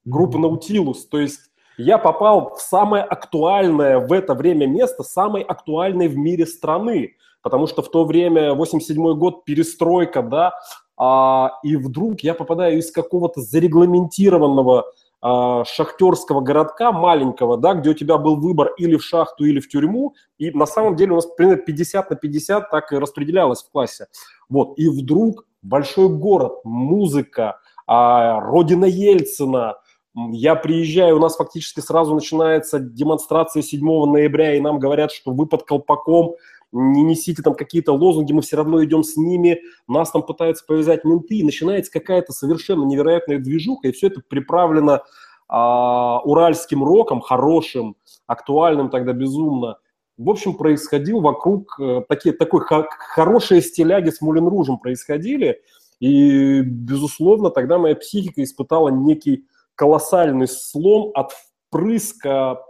группы 0.05 0.39
«Наутилус». 0.39 1.07
То 1.07 1.19
есть 1.19 1.41
я 1.77 1.99
попал 1.99 2.55
в 2.55 2.61
самое 2.61 3.03
актуальное 3.03 3.99
в 3.99 4.13
это 4.13 4.35
время 4.35 4.67
место, 4.67 5.03
самой 5.03 5.43
актуальной 5.43 6.09
в 6.09 6.17
мире 6.17 6.47
страны, 6.47 7.17
потому 7.43 7.67
что 7.67 7.83
в 7.83 7.91
то 7.91 8.05
время, 8.05 8.55
87 8.55 9.15
год, 9.19 9.45
перестройка, 9.45 10.23
да, 10.23 10.55
а, 10.97 11.59
и 11.63 11.77
вдруг 11.77 12.21
я 12.21 12.35
попадаю 12.35 12.79
из 12.79 12.91
какого-то 12.91 13.41
зарегламентированного 13.41 14.85
а, 15.21 15.65
шахтерского 15.65 16.41
городка 16.41 16.93
маленького, 16.93 17.57
да, 17.57 17.75
где 17.75 17.91
у 17.91 17.95
тебя 17.95 18.19
был 18.19 18.37
выбор 18.37 18.73
или 18.77 18.97
в 18.97 19.03
шахту, 19.03 19.45
или 19.45 19.59
в 19.59 19.69
тюрьму, 19.69 20.15
и 20.39 20.51
на 20.51 20.67
самом 20.67 20.97
деле 20.97 21.13
у 21.13 21.17
нас 21.17 21.27
примерно 21.27 21.63
50 21.63 22.11
на 22.11 22.17
50 22.17 22.71
так 22.71 22.93
и 22.93 22.97
распределялось 22.97 23.63
в 23.63 23.71
классе. 23.71 24.07
Вот, 24.49 24.79
и 24.79 24.89
вдруг 24.89 25.47
большой 25.63 26.09
город, 26.09 26.61
музыка, 26.65 27.59
а, 27.87 28.41
родина 28.41 28.85
Ельцина, 28.85 29.77
я 30.15 30.55
приезжаю, 30.55 31.17
у 31.17 31.21
нас 31.21 31.37
фактически 31.37 31.81
сразу 31.81 32.15
начинается 32.15 32.79
демонстрация 32.79 33.63
7 33.63 34.07
ноября, 34.07 34.55
и 34.55 34.61
нам 34.61 34.79
говорят, 34.79 35.11
что 35.11 35.33
вы 35.33 35.47
под 35.47 35.65
колпаком, 35.65 36.37
не 36.75 37.03
несите 37.03 37.41
там 37.43 37.55
какие-то 37.55 37.93
лозунги, 37.93 38.33
мы 38.33 38.43
все 38.43 38.57
равно 38.57 38.85
идем 38.85 39.05
с 39.05 39.17
ними, 39.17 39.61
нас 39.87 40.11
там 40.11 40.23
пытаются 40.23 40.65
повязать 40.67 41.05
менты, 41.05 41.37
и 41.37 41.45
начинается 41.45 41.93
какая-то 41.93 42.33
совершенно 42.33 42.85
невероятная 42.85 43.39
движуха, 43.39 43.89
и 43.89 43.93
все 43.93 44.09
это 44.09 44.21
приправлено 44.29 45.03
а, 45.49 46.21
уральским 46.25 46.83
роком, 46.83 47.21
хорошим, 47.21 47.97
актуальным 48.27 48.91
тогда 48.91 49.13
безумно. 49.13 49.79
В 50.17 50.29
общем, 50.31 50.55
происходил 50.55 51.21
вокруг 51.21 51.79
э, 51.81 52.03
такие, 52.09 52.33
такой 52.33 52.61
х- 52.61 52.87
хорошие 52.91 53.61
стиляги 53.61 54.11
с 54.11 54.21
Мулин 54.21 54.47
Ружем 54.47 54.79
происходили, 54.79 55.61
и, 55.99 56.61
безусловно, 56.61 57.51
тогда 57.51 57.79
моя 57.79 57.97
психика 57.97 58.43
испытала 58.43 58.91
некий 58.91 59.47
колоссальный 59.75 60.47
слом 60.47 61.11
от 61.15 61.33
впрыска 61.33 62.61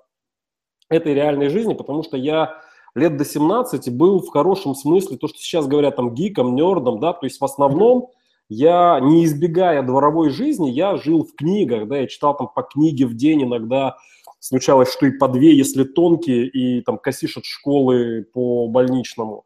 этой 0.88 1.14
реальной 1.14 1.48
жизни, 1.48 1.74
потому 1.74 2.02
что 2.02 2.16
я 2.16 2.60
лет 2.94 3.16
до 3.16 3.24
17 3.24 3.90
был 3.94 4.20
в 4.20 4.28
хорошем 4.28 4.74
смысле, 4.74 5.16
то, 5.16 5.28
что 5.28 5.38
сейчас 5.38 5.66
говорят 5.66 5.96
там 5.96 6.14
гиком, 6.14 6.54
нердом, 6.54 7.00
да, 7.00 7.12
то 7.12 7.26
есть 7.26 7.40
в 7.40 7.44
основном 7.44 8.10
я, 8.48 9.00
не 9.00 9.24
избегая 9.24 9.82
дворовой 9.82 10.30
жизни, 10.30 10.70
я 10.70 10.96
жил 10.96 11.24
в 11.24 11.34
книгах, 11.34 11.88
да, 11.88 11.98
я 11.98 12.06
читал 12.06 12.36
там 12.36 12.48
по 12.54 12.62
книге 12.62 13.06
в 13.06 13.14
день, 13.14 13.44
иногда 13.44 13.96
случалось, 14.38 14.92
что 14.92 15.06
и 15.06 15.10
по 15.10 15.28
две, 15.28 15.56
если 15.56 15.84
тонкие, 15.84 16.46
и 16.46 16.82
там 16.82 16.98
косишь 16.98 17.36
от 17.36 17.44
школы 17.44 18.26
по 18.32 18.68
больничному. 18.68 19.44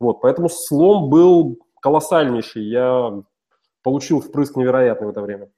Вот, 0.00 0.20
поэтому 0.20 0.48
слом 0.48 1.10
был 1.10 1.58
колоссальнейший, 1.80 2.64
я 2.64 3.22
получил 3.82 4.20
впрыск 4.20 4.56
невероятный 4.56 5.06
в 5.06 5.10
это 5.10 5.20
время. 5.20 5.48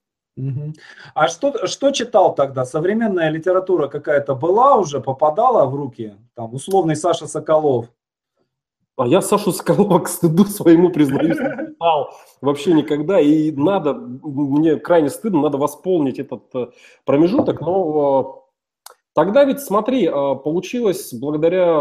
А 1.14 1.28
что, 1.28 1.66
что 1.66 1.90
читал 1.90 2.34
тогда? 2.34 2.64
Современная 2.64 3.30
литература 3.30 3.88
какая-то 3.88 4.34
была 4.34 4.76
уже, 4.76 5.00
попадала 5.00 5.66
в 5.66 5.74
руки? 5.74 6.14
Там 6.34 6.54
условный 6.54 6.96
Саша 6.96 7.26
Соколов. 7.26 7.86
А 9.00 9.06
я 9.06 9.22
Сашу 9.22 9.52
Соколова 9.52 10.00
к 10.00 10.08
стыду 10.08 10.44
своему 10.44 10.90
признаюсь, 10.90 11.38
не 11.38 11.66
читал 11.72 12.10
вообще 12.42 12.74
никогда. 12.74 13.18
И 13.18 13.50
надо, 13.50 13.94
мне 13.94 14.76
крайне 14.76 15.08
стыдно, 15.08 15.40
надо 15.40 15.56
восполнить 15.56 16.18
этот 16.18 16.54
э, 16.54 16.66
промежуток. 17.06 17.62
Но 17.62 18.44
э, 18.86 18.92
тогда 19.14 19.44
ведь, 19.44 19.60
смотри, 19.60 20.06
э, 20.06 20.10
получилось 20.10 21.14
благодаря 21.14 21.72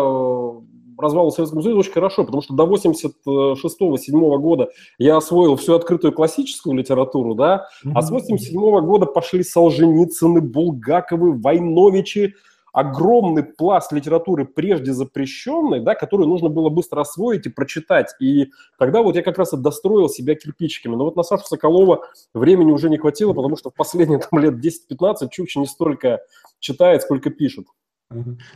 развалу 1.01 1.32
Советского 1.32 1.62
Союза 1.62 1.79
очень 1.79 1.91
хорошо, 1.91 2.24
потому 2.24 2.41
что 2.41 2.53
до 2.53 2.65
86-7 2.65 4.38
года 4.38 4.70
я 4.98 5.18
освоил 5.18 5.56
всю 5.56 5.74
открытую 5.75 6.13
классическую 6.13 6.75
литературу, 6.75 7.36
да, 7.36 7.68
а 7.94 8.01
с 8.01 8.12
87 8.12 8.60
года 8.82 9.06
пошли 9.06 9.44
Солженицыны, 9.44 10.41
Булгаковы, 10.41 11.34
Войновичи, 11.34 12.36
огромный 12.72 13.44
пласт 13.44 13.91
литературы, 13.91 14.46
прежде 14.46 14.94
запрещенной, 14.94 15.82
да, 15.82 15.96
которую 15.96 16.27
нужно 16.27 16.50
было 16.50 16.70
быстро 16.70 17.01
освоить 17.01 17.46
и 17.46 17.50
прочитать. 17.50 18.13
И 18.20 18.51
тогда 18.77 19.01
вот 19.01 19.15
я 19.15 19.24
как 19.24 19.38
раз 19.38 19.53
и 19.53 19.58
достроил 19.58 20.10
себя 20.10 20.36
кирпичиками. 20.36 20.96
Но 20.96 21.06
вот 21.06 21.15
на 21.15 21.24
Сашу 21.24 21.46
Соколова 21.46 22.06
времени 22.34 22.72
уже 22.72 22.89
не 22.89 22.98
хватило, 22.98 23.34
потому 23.34 23.58
что 23.58 23.70
в 23.70 23.74
последние 23.74 24.20
там, 24.20 24.39
лет 24.39 24.56
10-15 24.63 25.29
Чукча 25.32 25.60
не 25.60 25.65
столько 25.65 26.22
читает, 26.60 27.01
сколько 27.01 27.29
пишет. 27.29 27.65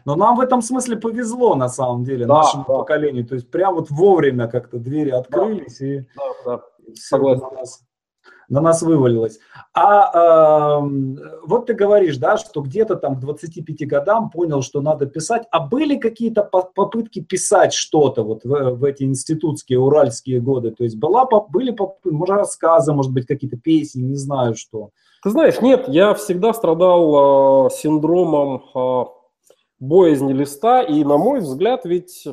Но 0.06 0.16
нам 0.16 0.36
в 0.36 0.40
этом 0.40 0.62
смысле 0.62 0.98
повезло, 0.98 1.56
на 1.56 1.70
самом 1.70 2.04
деле, 2.04 2.26
да, 2.26 2.38
нашему 2.38 2.66
да. 2.68 2.74
поколению. 2.74 3.26
То 3.26 3.36
есть 3.36 3.50
прям 3.50 3.76
вот 3.76 3.92
вовремя 3.92 4.48
как-то 4.48 4.78
двери 4.78 5.12
открылись, 5.12 5.78
да. 5.80 5.86
и 5.86 6.00
да, 6.16 6.24
да. 6.46 6.62
Согласен. 6.96 7.44
На, 7.44 7.52
нас, 7.52 7.84
на 8.50 8.62
нас 8.62 8.82
вывалилось. 8.82 9.40
А 9.76 10.80
э, 10.82 10.88
вот 11.46 11.68
ты 11.68 11.76
говоришь, 11.76 12.18
да, 12.18 12.38
что 12.38 12.62
где-то 12.62 12.96
там 12.96 13.16
к 13.16 13.20
25 13.20 13.88
годам 13.88 14.32
понял, 14.32 14.64
что 14.64 14.82
надо 14.82 15.06
писать. 15.06 15.44
А 15.52 15.60
были 15.60 15.98
какие-то 15.98 16.44
попытки 16.44 17.22
писать 17.22 17.74
что-то 17.74 18.24
вот 18.24 18.44
в, 18.44 18.76
в 18.76 18.84
эти 18.84 19.04
институтские, 19.04 19.80
уральские 19.80 20.42
годы? 20.42 20.72
То 20.72 20.84
есть 20.84 20.98
была, 20.98 21.26
были 21.26 21.70
попытки, 21.70 22.08
может, 22.08 22.38
рассказы, 22.38 22.92
может 22.92 23.14
быть, 23.14 23.28
какие-то 23.28 23.58
песни, 23.58 24.02
не 24.02 24.18
знаю 24.18 24.56
что. 24.56 24.90
Ты 25.22 25.30
знаешь, 25.30 25.62
нет, 25.62 25.86
я 25.88 26.16
всегда 26.16 26.56
страдал 26.56 27.68
э, 27.68 27.70
синдромом... 27.70 28.64
Э, 28.74 29.04
боязни 29.84 30.34
листа, 30.34 30.82
и, 30.82 31.04
на 31.04 31.18
мой 31.18 31.42
взгляд, 31.42 31.86
ведь 31.86 32.26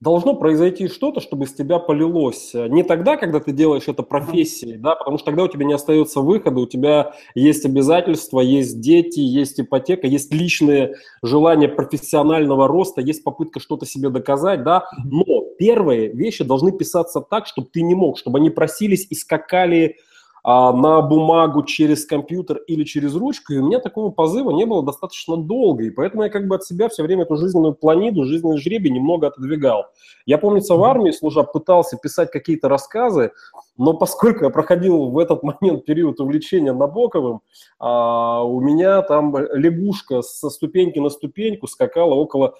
должно 0.00 0.34
произойти 0.34 0.88
что-то, 0.88 1.20
чтобы 1.20 1.46
с 1.46 1.54
тебя 1.54 1.78
полилось. 1.78 2.54
Не 2.54 2.82
тогда, 2.82 3.16
когда 3.16 3.38
ты 3.38 3.52
делаешь 3.52 3.86
это 3.86 4.02
профессией, 4.02 4.76
да, 4.76 4.96
потому 4.96 5.16
что 5.16 5.26
тогда 5.26 5.44
у 5.44 5.48
тебя 5.48 5.64
не 5.64 5.74
остается 5.74 6.20
выхода, 6.20 6.58
у 6.58 6.66
тебя 6.66 7.14
есть 7.36 7.64
обязательства, 7.64 8.40
есть 8.40 8.80
дети, 8.80 9.20
есть 9.20 9.60
ипотека, 9.60 10.08
есть 10.08 10.34
личные 10.34 10.96
желания 11.22 11.68
профессионального 11.68 12.66
роста, 12.66 13.00
есть 13.00 13.22
попытка 13.22 13.60
что-то 13.60 13.86
себе 13.86 14.08
доказать, 14.08 14.64
да, 14.64 14.86
но 15.04 15.42
первые 15.56 16.08
вещи 16.08 16.42
должны 16.42 16.72
писаться 16.72 17.20
так, 17.20 17.46
чтобы 17.46 17.68
ты 17.72 17.82
не 17.82 17.94
мог, 17.94 18.18
чтобы 18.18 18.38
они 18.38 18.50
просились 18.50 19.06
и 19.08 19.14
скакали 19.14 19.98
а, 20.44 20.72
на 20.72 21.00
бумагу 21.02 21.62
через 21.62 22.04
компьютер 22.04 22.58
или 22.66 22.82
через 22.82 23.14
ручку, 23.14 23.52
и 23.52 23.58
у 23.58 23.66
меня 23.66 23.78
такого 23.78 24.10
позыва 24.10 24.50
не 24.50 24.64
было 24.64 24.82
достаточно 24.82 25.36
долго, 25.36 25.84
и 25.84 25.90
поэтому 25.90 26.24
я 26.24 26.30
как 26.30 26.48
бы 26.48 26.56
от 26.56 26.64
себя 26.64 26.88
все 26.88 27.04
время 27.04 27.22
эту 27.22 27.36
жизненную 27.36 27.74
планиду, 27.74 28.24
жизненный 28.24 28.58
жребий 28.58 28.90
немного 28.90 29.28
отодвигал. 29.28 29.86
Я, 30.26 30.38
помнится, 30.38 30.74
в 30.74 30.82
армии, 30.82 31.12
служа, 31.12 31.44
пытался 31.44 31.96
писать 31.96 32.30
какие-то 32.30 32.68
рассказы, 32.68 33.30
но 33.76 33.94
поскольку 33.94 34.44
я 34.44 34.50
проходил 34.50 35.10
в 35.10 35.18
этот 35.18 35.42
момент 35.60 35.84
период 35.84 36.20
увлечения 36.20 36.72
Набоковым, 36.72 37.42
а, 37.78 38.42
у 38.42 38.60
меня 38.60 39.02
там 39.02 39.36
лягушка 39.36 40.22
со 40.22 40.50
ступеньки 40.50 40.98
на 40.98 41.10
ступеньку 41.10 41.68
скакала 41.68 42.14
около 42.14 42.54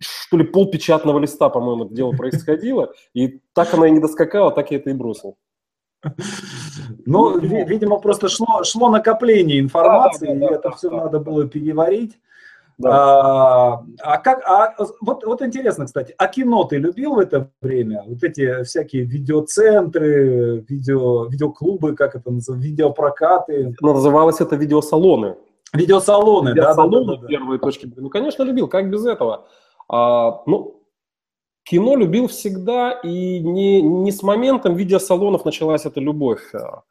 что 0.00 0.36
ли, 0.36 0.44
полпечатного 0.44 1.18
листа, 1.18 1.48
по-моему, 1.48 1.86
это 1.86 1.94
дело 1.94 2.12
происходило, 2.12 2.92
и 3.14 3.40
так 3.52 3.74
она 3.74 3.88
и 3.88 3.90
не 3.90 3.98
доскакала, 3.98 4.52
так 4.52 4.70
я 4.70 4.76
это 4.76 4.90
и 4.90 4.92
бросил. 4.92 5.36
Ну, 7.06 7.38
видимо, 7.38 7.98
просто 7.98 8.28
шло, 8.28 8.62
шло 8.64 8.88
накопление 8.88 9.58
информации, 9.58 10.26
да, 10.28 10.34
да, 10.34 10.40
да, 10.40 10.46
и 10.46 10.54
это 10.54 10.68
да, 10.68 10.76
все 10.76 10.90
да, 10.90 10.96
надо 10.96 11.18
было 11.18 11.48
переварить. 11.48 12.18
Да. 12.78 12.90
А, 12.90 13.84
а 14.02 14.18
как, 14.18 14.40
а, 14.46 14.76
вот, 15.00 15.24
вот 15.24 15.42
интересно, 15.42 15.86
кстати, 15.86 16.14
а 16.16 16.28
кино 16.28 16.62
ты 16.62 16.76
любил 16.76 17.14
в 17.14 17.18
это 17.18 17.50
время? 17.60 18.04
Вот 18.06 18.22
эти 18.22 18.62
всякие 18.62 19.02
видеоцентры, 19.02 20.64
видео, 20.68 21.26
видеоклубы, 21.26 21.96
как 21.96 22.14
это 22.14 22.30
называется, 22.30 22.68
видеопрокаты? 22.68 23.74
Называлось 23.80 24.40
это 24.40 24.54
видеосалоны. 24.54 25.34
Видеосалоны, 25.72 26.50
Видеосалоны, 26.50 27.06
да, 27.06 27.16
да, 27.16 27.20
да, 27.22 27.26
первые 27.26 27.58
точки. 27.58 27.92
Ну, 27.96 28.08
конечно, 28.10 28.44
любил, 28.44 28.68
как 28.68 28.88
без 28.88 29.04
этого. 29.04 29.46
А, 29.88 30.42
ну, 30.46 30.77
Кино 31.68 31.96
любил 31.96 32.28
всегда, 32.28 32.92
и 32.92 33.40
не, 33.40 33.82
не 33.82 34.10
с 34.10 34.22
моментом 34.22 34.74
видеосалонов 34.74 35.44
началась 35.44 35.84
эта 35.84 36.00
любовь. 36.00 36.40
А, 36.54 36.82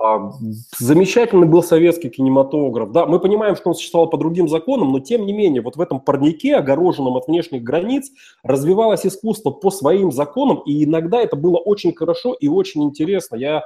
а, 0.00 0.30
замечательный 0.78 1.48
был 1.48 1.64
советский 1.64 2.10
кинематограф. 2.10 2.92
Да, 2.92 3.06
мы 3.06 3.18
понимаем, 3.18 3.56
что 3.56 3.70
он 3.70 3.74
существовал 3.74 4.08
по 4.08 4.16
другим 4.16 4.48
законам, 4.48 4.92
но 4.92 5.00
тем 5.00 5.26
не 5.26 5.32
менее, 5.32 5.62
вот 5.62 5.74
в 5.74 5.80
этом 5.80 5.98
парнике, 5.98 6.54
огороженном 6.54 7.16
от 7.16 7.26
внешних 7.26 7.64
границ, 7.64 8.10
развивалось 8.44 9.04
искусство 9.04 9.50
по 9.50 9.72
своим 9.72 10.12
законам, 10.12 10.62
и 10.64 10.84
иногда 10.84 11.20
это 11.20 11.34
было 11.34 11.56
очень 11.56 11.92
хорошо 11.92 12.34
и 12.34 12.46
очень 12.46 12.84
интересно. 12.84 13.34
Я 13.34 13.64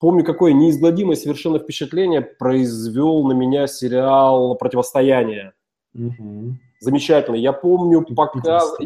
помню, 0.00 0.22
какое 0.22 0.52
неизгладимое 0.52 1.16
совершенно 1.16 1.58
впечатление 1.58 2.20
произвел 2.20 3.24
на 3.26 3.32
меня 3.32 3.66
сериал 3.66 4.54
«Противостояние». 4.56 5.54
Угу. 5.94 6.56
Замечательный. 6.80 7.40
Я 7.40 7.54
помню 7.54 8.04
показ... 8.14 8.76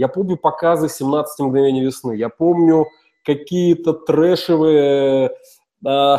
Я 0.00 0.08
помню 0.08 0.38
показы 0.38 0.88
17 0.88 1.40
мгновений 1.40 1.84
весны. 1.84 2.16
Я 2.16 2.30
помню 2.30 2.86
какие-то 3.22 3.92
трэшевые, 3.92 5.26
э, 5.26 5.30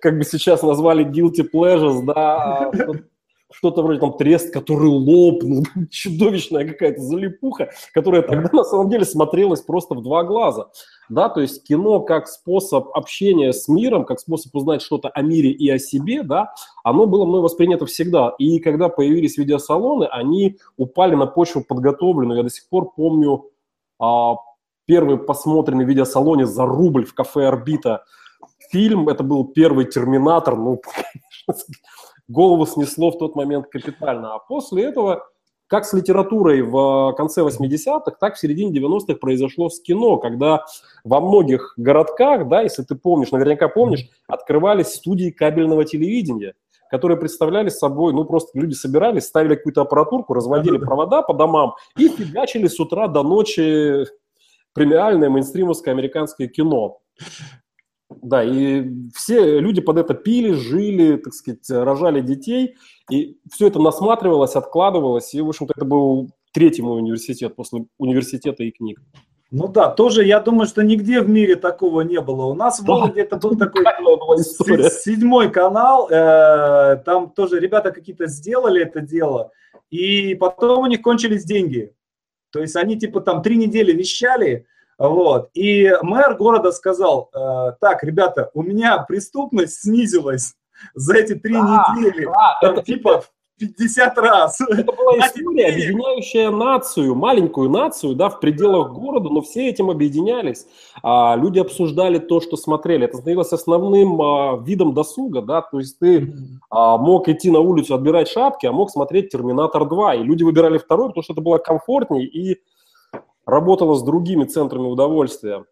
как 0.00 0.16
бы 0.16 0.24
сейчас 0.24 0.62
назвали 0.62 1.04
guilty 1.04 1.44
pleasures, 1.52 2.02
да, 2.06 2.70
что-то 3.52 3.82
вроде 3.82 4.00
там 4.00 4.16
трест, 4.16 4.52
который 4.52 4.88
лопнул, 4.88 5.64
чудовищная 5.90 6.66
какая-то 6.66 7.00
залипуха, 7.00 7.70
которая 7.92 8.22
тогда 8.22 8.50
на 8.52 8.64
самом 8.64 8.90
деле 8.90 9.04
смотрелась 9.04 9.60
просто 9.60 9.94
в 9.94 10.02
два 10.02 10.24
глаза. 10.24 10.68
Да, 11.08 11.28
то 11.28 11.40
есть 11.40 11.62
кино 11.62 12.00
как 12.00 12.26
способ 12.26 12.88
общения 12.94 13.52
с 13.52 13.68
миром, 13.68 14.04
как 14.04 14.18
способ 14.18 14.54
узнать 14.54 14.82
что-то 14.82 15.08
о 15.08 15.22
мире 15.22 15.50
и 15.50 15.70
о 15.70 15.78
себе, 15.78 16.22
да, 16.22 16.52
оно 16.82 17.06
было 17.06 17.24
мной 17.24 17.40
воспринято 17.40 17.86
всегда. 17.86 18.34
И 18.38 18.58
когда 18.58 18.88
появились 18.88 19.38
видеосалоны, 19.38 20.04
они 20.04 20.58
упали 20.76 21.14
на 21.14 21.26
почву 21.26 21.62
подготовленную. 21.62 22.38
Я 22.38 22.42
до 22.42 22.50
сих 22.50 22.68
пор 22.68 22.92
помню 22.94 23.44
а, 24.00 24.34
первый 24.86 25.18
посмотренный 25.18 25.84
в 25.84 25.88
видеосалоне 25.88 26.46
за 26.46 26.66
рубль 26.66 27.04
в 27.04 27.14
кафе 27.14 27.46
«Орбита» 27.46 28.04
фильм. 28.70 29.08
Это 29.08 29.22
был 29.22 29.44
первый 29.46 29.84
«Терминатор». 29.84 30.56
Ну, 30.56 30.80
голову 32.28 32.66
снесло 32.66 33.10
в 33.10 33.18
тот 33.18 33.36
момент 33.36 33.66
капитально. 33.66 34.34
А 34.34 34.38
после 34.38 34.84
этого, 34.84 35.26
как 35.66 35.84
с 35.84 35.92
литературой 35.92 36.62
в 36.62 37.14
конце 37.16 37.42
80-х, 37.42 38.12
так 38.20 38.34
в 38.34 38.38
середине 38.38 38.78
90-х 38.78 39.14
произошло 39.14 39.68
с 39.68 39.80
кино, 39.80 40.18
когда 40.18 40.64
во 41.04 41.20
многих 41.20 41.74
городках, 41.76 42.48
да, 42.48 42.62
если 42.62 42.82
ты 42.82 42.94
помнишь, 42.94 43.30
наверняка 43.30 43.68
помнишь, 43.68 44.08
открывались 44.26 44.94
студии 44.94 45.30
кабельного 45.30 45.84
телевидения 45.84 46.54
которые 46.88 47.18
представляли 47.18 47.68
собой, 47.68 48.12
ну, 48.12 48.24
просто 48.24 48.56
люди 48.58 48.74
собирались, 48.74 49.24
ставили 49.24 49.56
какую-то 49.56 49.82
аппаратурку, 49.82 50.34
разводили 50.34 50.78
провода 50.78 51.22
по 51.22 51.34
домам 51.34 51.74
и 51.96 52.08
фигачили 52.08 52.68
с 52.68 52.78
утра 52.78 53.08
до 53.08 53.22
ночи 53.22 54.06
премиальное 54.72 55.30
мейнстримовское 55.30 55.92
американское 55.92 56.48
кино. 56.48 57.00
Да, 58.22 58.42
и 58.42 58.88
все 59.14 59.60
люди 59.60 59.80
под 59.80 59.98
это 59.98 60.14
пили, 60.14 60.52
жили, 60.52 61.16
так 61.16 61.34
сказать, 61.34 61.68
рожали 61.68 62.20
детей, 62.20 62.76
и 63.10 63.38
все 63.52 63.68
это 63.68 63.78
насматривалось, 63.78 64.56
откладывалось, 64.56 65.34
и, 65.34 65.40
в 65.40 65.48
общем-то, 65.48 65.74
это 65.76 65.84
был 65.84 66.30
третий 66.52 66.82
мой 66.82 66.98
университет 66.98 67.54
после 67.54 67.86
университета 67.98 68.64
и 68.64 68.70
книг. 68.70 69.00
Ну 69.52 69.68
да, 69.68 69.90
тоже 69.90 70.24
я 70.24 70.40
думаю, 70.40 70.66
что 70.66 70.82
нигде 70.82 71.20
в 71.20 71.28
мире 71.28 71.54
такого 71.54 72.00
не 72.00 72.20
было. 72.20 72.46
У 72.46 72.54
нас 72.54 72.80
в 72.80 72.84
Вологде 72.84 73.22
это 73.22 73.36
был 73.36 73.56
такой 73.58 73.86
седьмой 74.42 75.52
канал, 75.52 76.08
э, 76.10 76.96
там 77.04 77.30
тоже 77.30 77.60
ребята 77.60 77.92
какие-то 77.92 78.26
сделали 78.26 78.82
это 78.82 79.00
дело, 79.00 79.52
и 79.90 80.34
потом 80.34 80.84
у 80.84 80.86
них 80.86 81.00
кончились 81.02 81.44
деньги. 81.44 81.92
То 82.50 82.60
есть 82.60 82.74
они 82.74 82.98
типа 82.98 83.20
там 83.20 83.42
три 83.42 83.56
недели 83.56 83.92
вещали, 83.92 84.66
вот. 84.98 85.50
И 85.54 85.92
мэр 86.02 86.36
города 86.36 86.72
сказал, 86.72 87.30
э, 87.34 87.72
так, 87.80 88.02
ребята, 88.02 88.50
у 88.54 88.62
меня 88.62 88.98
преступность 88.98 89.82
снизилась 89.82 90.54
за 90.94 91.16
эти 91.16 91.34
три 91.34 91.54
а, 91.56 91.94
недели. 91.94 92.26
А, 92.26 92.58
это, 92.62 92.82
типа 92.82 93.24
50 93.58 94.18
раз. 94.18 94.60
Это 94.60 94.92
была 94.92 95.18
история, 95.18 95.68
объединяющая 95.68 96.50
нацию, 96.50 97.14
маленькую 97.14 97.70
нацию, 97.70 98.14
да, 98.14 98.28
в 98.28 98.40
пределах 98.40 98.92
города, 98.92 99.30
но 99.30 99.40
все 99.40 99.68
этим 99.68 99.90
объединялись. 99.90 100.66
А, 101.02 101.36
люди 101.36 101.58
обсуждали 101.58 102.18
то, 102.18 102.40
что 102.40 102.56
смотрели. 102.56 103.06
Это 103.06 103.16
становилось 103.16 103.52
основным 103.52 104.20
а, 104.20 104.62
видом 104.62 104.92
досуга, 104.92 105.40
да, 105.40 105.62
то 105.62 105.78
есть 105.78 105.98
ты 105.98 106.34
а, 106.70 106.98
мог 106.98 107.28
идти 107.28 107.50
на 107.50 107.60
улицу, 107.60 107.94
отбирать 107.94 108.28
шапки, 108.28 108.66
а 108.66 108.72
мог 108.72 108.90
смотреть 108.90 109.30
«Терминатор 109.30 109.82
2», 109.82 110.20
и 110.20 110.22
люди 110.22 110.42
выбирали 110.42 110.78
второй, 110.78 111.08
потому 111.08 111.22
что 111.22 111.32
это 111.32 111.42
было 111.42 111.58
комфортнее 111.58 112.26
и 112.26 112.60
работала 113.46 113.94
с 113.94 114.02
другими 114.02 114.44
центрами 114.44 114.86
удовольствия. 114.86 115.64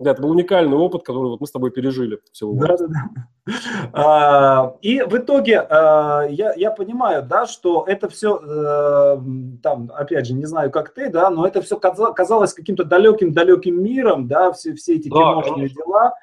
Да, 0.00 0.12
это 0.12 0.22
был 0.22 0.30
уникальный 0.30 0.78
опыт, 0.78 1.02
который 1.02 1.28
вот 1.28 1.42
мы 1.42 1.46
с 1.46 1.50
тобой 1.50 1.70
пережили. 1.70 2.18
Да, 2.40 2.76
да, 2.78 2.86
да. 2.86 3.52
А, 3.92 4.76
и 4.80 5.02
в 5.02 5.14
итоге 5.14 5.60
а, 5.60 6.22
я, 6.22 6.54
я 6.54 6.70
понимаю, 6.70 7.22
да, 7.22 7.46
что 7.46 7.84
это 7.86 8.08
все, 8.08 8.36
а, 8.36 9.22
там, 9.62 9.90
опять 9.94 10.26
же, 10.26 10.32
не 10.32 10.46
знаю, 10.46 10.70
как 10.70 10.94
ты, 10.94 11.10
да, 11.10 11.28
но 11.28 11.46
это 11.46 11.60
все 11.60 11.78
казалось 11.78 12.54
каким-то 12.54 12.84
далеким-далеким 12.84 13.82
миром, 13.82 14.26
да, 14.26 14.52
все, 14.52 14.74
все 14.74 14.96
эти 14.96 15.10
киношные 15.10 15.68
да, 15.68 15.74
дела. 15.74 16.14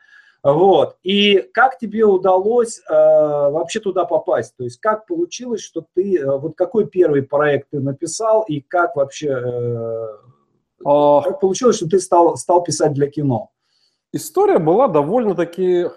Вот. 0.42 0.98
И 1.04 1.48
как 1.54 1.78
тебе 1.78 2.06
удалось 2.06 2.80
э, 2.80 2.94
вообще 2.94 3.80
туда 3.80 4.06
попасть? 4.06 4.56
То 4.56 4.64
есть 4.64 4.80
как 4.80 5.06
получилось, 5.06 5.62
что 5.62 5.84
ты, 5.94 6.24
вот 6.26 6.56
какой 6.56 6.86
первый 6.88 7.24
проект 7.24 7.72
ты 7.72 7.80
написал 7.80 8.44
и 8.44 8.62
как 8.62 8.96
вообще 8.96 9.30
э, 9.30 10.08
а... 10.86 11.22
Как 11.22 11.40
получилось, 11.40 11.78
что 11.78 11.88
ты 11.88 12.00
стал, 12.00 12.38
стал 12.38 12.64
писать 12.64 12.94
для 12.94 13.08
кино? 13.08 13.52
История 14.14 14.60
была 14.60 14.88
довольно-таки 14.88 15.88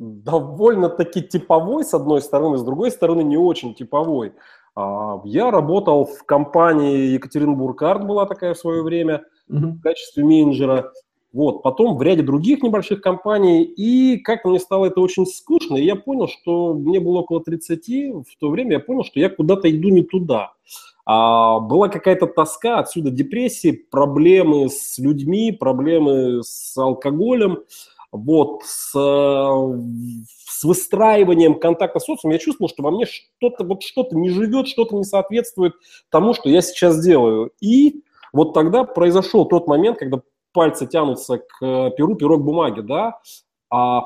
довольно-таки 0.00 1.22
типовой, 1.22 1.84
с 1.84 1.92
одной 1.92 2.22
стороны, 2.22 2.56
с 2.56 2.62
другой 2.62 2.90
стороны, 2.90 3.22
не 3.22 3.36
очень 3.36 3.74
типовой. 3.74 4.32
А, 4.74 5.20
я 5.24 5.50
работал 5.50 6.06
в 6.06 6.24
компании 6.24 7.08
Екатеринбург 7.08 7.80
Арт, 7.82 8.06
была 8.06 8.26
такая 8.26 8.54
в 8.54 8.58
свое 8.58 8.82
время, 8.82 9.24
mm-hmm. 9.50 9.72
в 9.72 9.80
качестве 9.82 10.24
менеджера. 10.24 10.92
Вот, 11.32 11.62
потом 11.62 11.96
в 11.96 12.02
ряде 12.02 12.22
других 12.22 12.62
небольших 12.62 13.00
компаний, 13.00 13.62
и 13.62 14.18
как-то 14.18 14.48
мне 14.48 14.58
стало 14.58 14.86
это 14.86 15.00
очень 15.00 15.26
скучно, 15.26 15.76
и 15.76 15.84
я 15.84 15.94
понял, 15.94 16.26
что 16.26 16.74
мне 16.74 16.98
было 16.98 17.18
около 17.18 17.40
30, 17.40 17.86
в 18.26 18.38
то 18.40 18.48
время 18.48 18.72
я 18.72 18.80
понял, 18.80 19.04
что 19.04 19.20
я 19.20 19.30
куда-то 19.30 19.70
иду 19.70 19.90
не 19.90 20.02
туда. 20.02 20.54
А 21.06 21.60
была 21.60 21.88
какая-то 21.88 22.26
тоска, 22.26 22.80
отсюда 22.80 23.10
депрессии, 23.10 23.70
проблемы 23.70 24.68
с 24.68 24.98
людьми, 24.98 25.52
проблемы 25.52 26.42
с 26.42 26.76
алкоголем, 26.76 27.60
вот, 28.12 28.62
с, 28.64 28.90
с 28.92 30.64
выстраиванием 30.64 31.58
контакта 31.58 32.00
с 32.00 32.04
социумом. 32.04 32.34
Я 32.34 32.38
чувствовал, 32.38 32.68
что 32.68 32.82
во 32.82 32.90
мне 32.90 33.06
что-то 33.06 33.64
вот 33.64 33.82
что-то 33.82 34.16
не 34.16 34.30
живет, 34.30 34.66
что-то 34.66 34.96
не 34.96 35.04
соответствует 35.04 35.74
тому, 36.10 36.34
что 36.34 36.48
я 36.48 36.60
сейчас 36.60 37.02
делаю. 37.04 37.52
И 37.60 38.02
вот 38.32 38.52
тогда 38.52 38.84
произошел 38.84 39.46
тот 39.46 39.66
момент, 39.66 39.98
когда 39.98 40.22
пальцы 40.52 40.86
тянутся 40.86 41.38
к 41.38 41.90
перу, 41.96 42.14
пирог 42.14 42.42
бумаги, 42.42 42.80
да, 42.80 43.20
а 43.70 44.02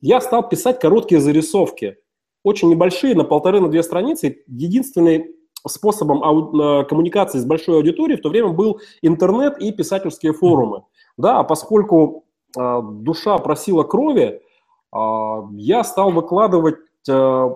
я 0.00 0.20
стал 0.20 0.48
писать 0.48 0.80
короткие 0.80 1.20
зарисовки, 1.20 1.96
очень 2.44 2.70
небольшие, 2.70 3.14
на 3.14 3.24
полторы, 3.24 3.60
на 3.60 3.68
две 3.68 3.82
страницы. 3.82 4.44
Единственный 4.46 5.34
способом 5.66 6.22
ау- 6.22 6.86
коммуникации 6.86 7.38
с 7.38 7.44
большой 7.44 7.76
аудиторией 7.76 8.18
в 8.18 8.22
то 8.22 8.28
время 8.28 8.48
был 8.48 8.80
интернет 9.02 9.58
и 9.58 9.72
писательские 9.72 10.32
форумы. 10.32 10.84
Да, 11.16 11.40
а 11.40 11.44
поскольку 11.44 12.24
э, 12.56 12.80
душа 12.82 13.36
просила 13.38 13.82
крови, 13.82 14.40
э, 14.40 14.98
я 15.56 15.82
стал 15.82 16.12
выкладывать 16.12 16.76
э, 17.08 17.50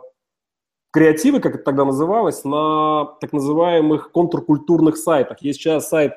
креативы, 0.90 1.38
как 1.38 1.54
это 1.54 1.64
тогда 1.64 1.84
называлось, 1.84 2.44
на 2.44 3.04
так 3.20 3.32
называемых 3.32 4.10
контркультурных 4.10 4.96
сайтах. 4.96 5.40
Есть 5.42 5.60
сейчас 5.60 5.88
сайт 5.88 6.14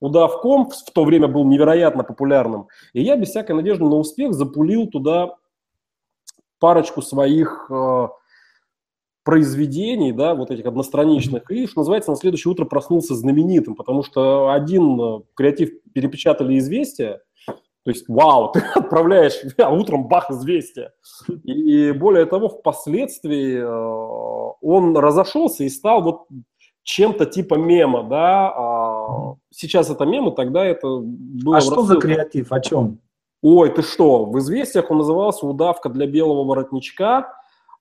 удав.ком, 0.00 0.70
в 0.70 0.90
то 0.92 1.04
время 1.04 1.28
был 1.28 1.44
невероятно 1.44 2.04
популярным. 2.04 2.68
И 2.92 3.02
я 3.02 3.16
без 3.16 3.30
всякой 3.30 3.56
надежды 3.56 3.84
на 3.84 3.96
успех 3.96 4.34
запулил 4.34 4.86
туда 4.86 5.36
парочку 6.58 7.02
своих 7.02 7.70
э, 7.70 8.08
произведений, 9.24 10.12
да, 10.12 10.34
вот 10.34 10.50
этих 10.50 10.66
одностраничных, 10.66 11.50
и, 11.50 11.66
что 11.66 11.80
называется, 11.80 12.10
на 12.10 12.16
следующее 12.16 12.52
утро 12.52 12.64
проснулся 12.64 13.14
знаменитым, 13.14 13.74
потому 13.74 14.02
что 14.02 14.50
один 14.50 15.00
э, 15.00 15.20
креатив 15.34 15.70
перепечатали 15.92 16.58
известия, 16.58 17.20
то 17.86 17.90
есть, 17.90 18.08
вау, 18.08 18.52
ты 18.52 18.60
отправляешь, 18.74 19.34
а 19.58 19.70
утром 19.70 20.08
бах, 20.08 20.30
известие. 20.30 20.92
И 21.44 21.92
более 21.92 22.26
того, 22.26 22.48
впоследствии 22.48 23.58
э, 23.58 24.56
он 24.60 24.96
разошелся 24.96 25.64
и 25.64 25.68
стал 25.68 26.02
вот 26.02 26.26
чем-то 26.82 27.26
типа 27.26 27.54
мема, 27.56 28.04
да. 28.04 28.52
А 29.06 29.34
сейчас 29.50 29.90
это 29.90 30.04
мемы, 30.04 30.32
тогда 30.32 30.64
это 30.64 31.00
было... 31.00 31.58
А 31.58 31.60
что 31.60 31.82
за 31.82 31.96
креатив, 31.96 32.52
о 32.52 32.60
чем? 32.60 32.98
Ой, 33.42 33.70
ты 33.70 33.82
что, 33.82 34.24
в 34.24 34.38
известиях 34.38 34.90
он 34.90 34.98
назывался 34.98 35.46
«Удавка 35.46 35.88
для 35.88 36.06
белого 36.06 36.44
воротничка», 36.44 37.32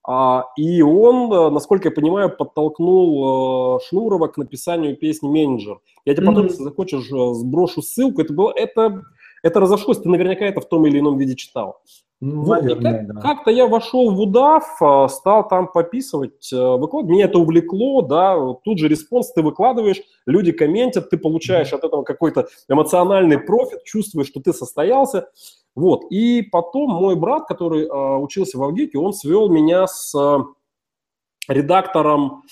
а, 0.08 0.46
и 0.56 0.84
он, 0.84 1.34
э, 1.34 1.50
насколько 1.50 1.88
я 1.88 1.92
понимаю, 1.96 2.30
подтолкнул 2.30 3.78
э, 3.78 3.80
Шнурова 3.88 4.28
к 4.28 4.38
написанию 4.38 4.96
песни 4.96 5.28
«Менеджер». 5.28 5.80
Я 6.06 6.14
тебе 6.14 6.28
потом, 6.28 6.44
mm-hmm. 6.44 6.50
если 6.50 6.64
захочешь, 6.64 7.12
э, 7.12 7.34
сброшу 7.34 7.82
ссылку. 7.82 8.22
Это 8.22 8.32
было, 8.32 8.54
это, 8.56 9.02
это 9.42 9.60
разошлось, 9.60 9.98
ты 9.98 10.08
наверняка 10.08 10.46
это 10.46 10.62
в 10.62 10.70
том 10.70 10.86
или 10.86 11.00
ином 11.00 11.18
виде 11.18 11.36
читал. 11.36 11.82
Ну, 12.22 12.44
вот, 12.44 12.62
наверное, 12.62 13.06
как, 13.06 13.16
да. 13.16 13.22
Как-то 13.22 13.52
я 13.52 13.68
вошел 13.68 14.10
в 14.12 14.20
удав, 14.20 14.64
стал 15.12 15.48
там 15.48 15.68
пописывать, 15.72 16.50
выкладывать. 16.52 17.12
Меня 17.12 17.26
это 17.26 17.40
увлекло, 17.40 18.02
да, 18.02 18.38
тут 18.64 18.80
же 18.80 18.88
response 18.88 19.32
ты 19.34 19.42
выкладываешь, 19.42 20.02
люди 20.26 20.52
комментят, 20.52 21.10
ты 21.10 21.18
получаешь 21.18 21.74
от 21.74 21.84
этого 21.84 22.04
какой-то 22.04 22.48
эмоциональный 22.70 23.38
профит, 23.38 23.84
чувствуешь, 23.84 24.28
что 24.28 24.40
ты 24.40 24.54
состоялся. 24.54 25.30
Вот, 25.76 26.06
и 26.10 26.42
потом 26.42 26.90
мой 26.90 27.18
брат, 27.18 27.48
который 27.48 27.84
э, 27.86 28.18
учился 28.18 28.58
в 28.58 28.64
ВГИКе, 28.64 28.98
он 28.98 29.12
свел 29.12 29.50
меня 29.50 29.88
с 29.88 30.16
э, 30.16 30.40
редактором, 31.50 32.44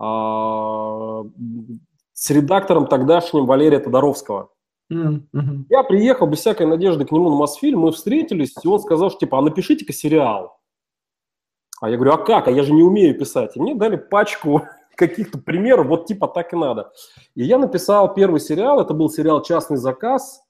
э, 0.00 0.04
с 2.14 2.30
редактором 2.30 2.86
тогдашним 2.86 3.44
Валерия 3.44 3.80
Тодоровского. 3.80 4.48
Mm-hmm. 4.90 5.66
Я 5.68 5.82
приехал 5.84 6.26
без 6.26 6.38
всякой 6.38 6.66
надежды 6.66 7.04
к 7.04 7.12
нему 7.12 7.30
на 7.30 7.36
Мосфильм, 7.36 7.80
мы 7.80 7.92
встретились, 7.92 8.54
и 8.62 8.68
он 8.68 8.80
сказал, 8.80 9.10
что 9.10 9.20
типа, 9.20 9.38
а 9.38 9.42
напишите-ка 9.42 9.92
сериал. 9.92 10.58
А 11.80 11.88
я 11.88 11.96
говорю, 11.96 12.12
а 12.12 12.18
как? 12.18 12.48
А 12.48 12.50
я 12.50 12.62
же 12.62 12.72
не 12.72 12.82
умею 12.82 13.18
писать. 13.18 13.56
И 13.56 13.60
мне 13.60 13.74
дали 13.74 13.96
пачку 13.96 14.62
каких-то 14.96 15.38
примеров, 15.38 15.86
вот 15.86 16.06
типа 16.06 16.28
так 16.28 16.52
и 16.52 16.56
надо. 16.56 16.90
И 17.34 17.44
я 17.44 17.58
написал 17.58 18.12
первый 18.12 18.40
сериал, 18.40 18.80
это 18.80 18.92
был 18.92 19.08
сериал 19.10 19.42
«Частный 19.42 19.78
заказ», 19.78 20.42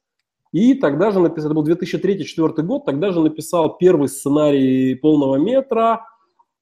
и 0.53 0.75
тогда 0.75 1.13
же 1.13 1.21
написал, 1.21 1.53
это 1.53 1.55
был 1.55 1.67
2003-2004 1.67 2.63
год, 2.63 2.85
тогда 2.85 3.13
же 3.13 3.21
написал 3.21 3.77
первый 3.77 4.09
сценарий 4.09 4.97
полного 4.97 5.37
метра, 5.37 6.05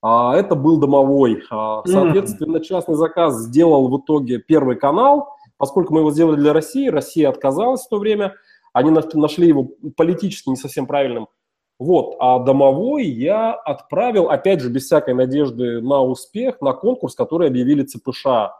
а 0.03 0.37
это 0.37 0.55
был 0.55 0.77
домовой. 0.79 1.43
А, 1.51 1.83
соответственно, 1.87 2.61
частный 2.61 2.97
заказ 2.97 3.37
сделал 3.39 3.89
в 3.89 3.99
итоге 3.99 4.39
первый 4.39 4.77
канал, 4.77 5.38
поскольку 5.59 5.93
мы 5.93 6.01
его 6.01 6.11
сделали 6.11 6.37
для 6.37 6.53
России, 6.53 6.89
Россия 6.89 7.29
отказалась 7.29 7.85
в 7.85 7.89
то 7.89 7.99
время, 7.99 8.35
они 8.73 8.91
нашли 9.15 9.49
его 9.49 9.69
политически 9.97 10.49
не 10.49 10.57
совсем 10.57 10.87
правильным. 10.87 11.29
Вот, 11.79 12.17
а 12.19 12.41
домовой 12.41 13.07
я 13.07 13.53
отправил, 13.53 14.31
опять 14.31 14.61
же, 14.61 14.69
без 14.69 14.87
всякой 14.87 15.15
надежды 15.15 15.81
на 15.81 16.03
успех, 16.03 16.61
на 16.61 16.73
конкурс, 16.73 17.15
который 17.15 17.47
объявили 17.49 17.85
ЦПШ. 17.85 18.27
Uh-huh. 18.27 18.51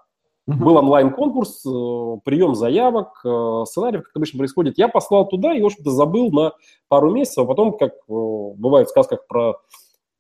Был 0.47 0.77
онлайн-конкурс, 0.77 1.67
э, 1.67 2.21
прием 2.25 2.55
заявок, 2.55 3.21
э, 3.25 3.65
сценариев, 3.67 4.05
как 4.05 4.17
обычно 4.17 4.39
происходит. 4.39 4.79
Я 4.79 4.89
послал 4.89 5.27
туда 5.27 5.53
и, 5.53 5.61
в 5.61 5.67
общем-то, 5.67 5.91
забыл 5.91 6.31
на 6.31 6.53
пару 6.89 7.11
месяцев, 7.11 7.45
а 7.45 7.47
потом, 7.47 7.77
как 7.77 7.93
э, 7.93 7.97
бывает 8.09 8.87
в 8.87 8.91
сказках 8.91 9.27
про 9.27 9.57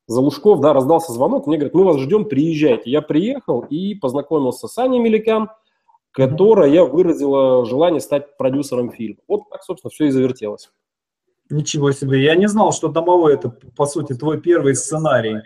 Залушков, 0.09 0.61
да, 0.61 0.73
раздался 0.73 1.13
звонок, 1.13 1.47
мне 1.47 1.59
говорят, 1.59 1.75
мы 1.75 1.85
вас 1.85 1.99
ждем, 1.99 2.25
приезжайте. 2.25 2.91
Я 2.91 3.03
приехал 3.03 3.61
и 3.61 3.95
познакомился 3.95 4.67
с 4.67 4.79
Аней 4.79 5.01
Меликян, 5.01 5.51
которая 6.13 6.85
выразила 6.85 7.65
желание 7.65 8.01
стать 8.01 8.37
продюсером 8.37 8.91
фильма. 8.91 9.19
Вот 9.29 9.49
так, 9.51 9.63
собственно, 9.63 9.91
все 9.91 10.07
и 10.07 10.11
завертелось. 10.11 10.71
Ничего 11.51 11.93
себе. 11.93 12.23
Я 12.23 12.35
не 12.35 12.47
знал, 12.47 12.73
что 12.73 12.89
«Домовой»– 12.89 13.35
это, 13.35 13.51
по 13.77 13.87
сути, 13.87 14.13
твой 14.13 14.41
первый 14.41 14.75
сценарий. 14.75 15.41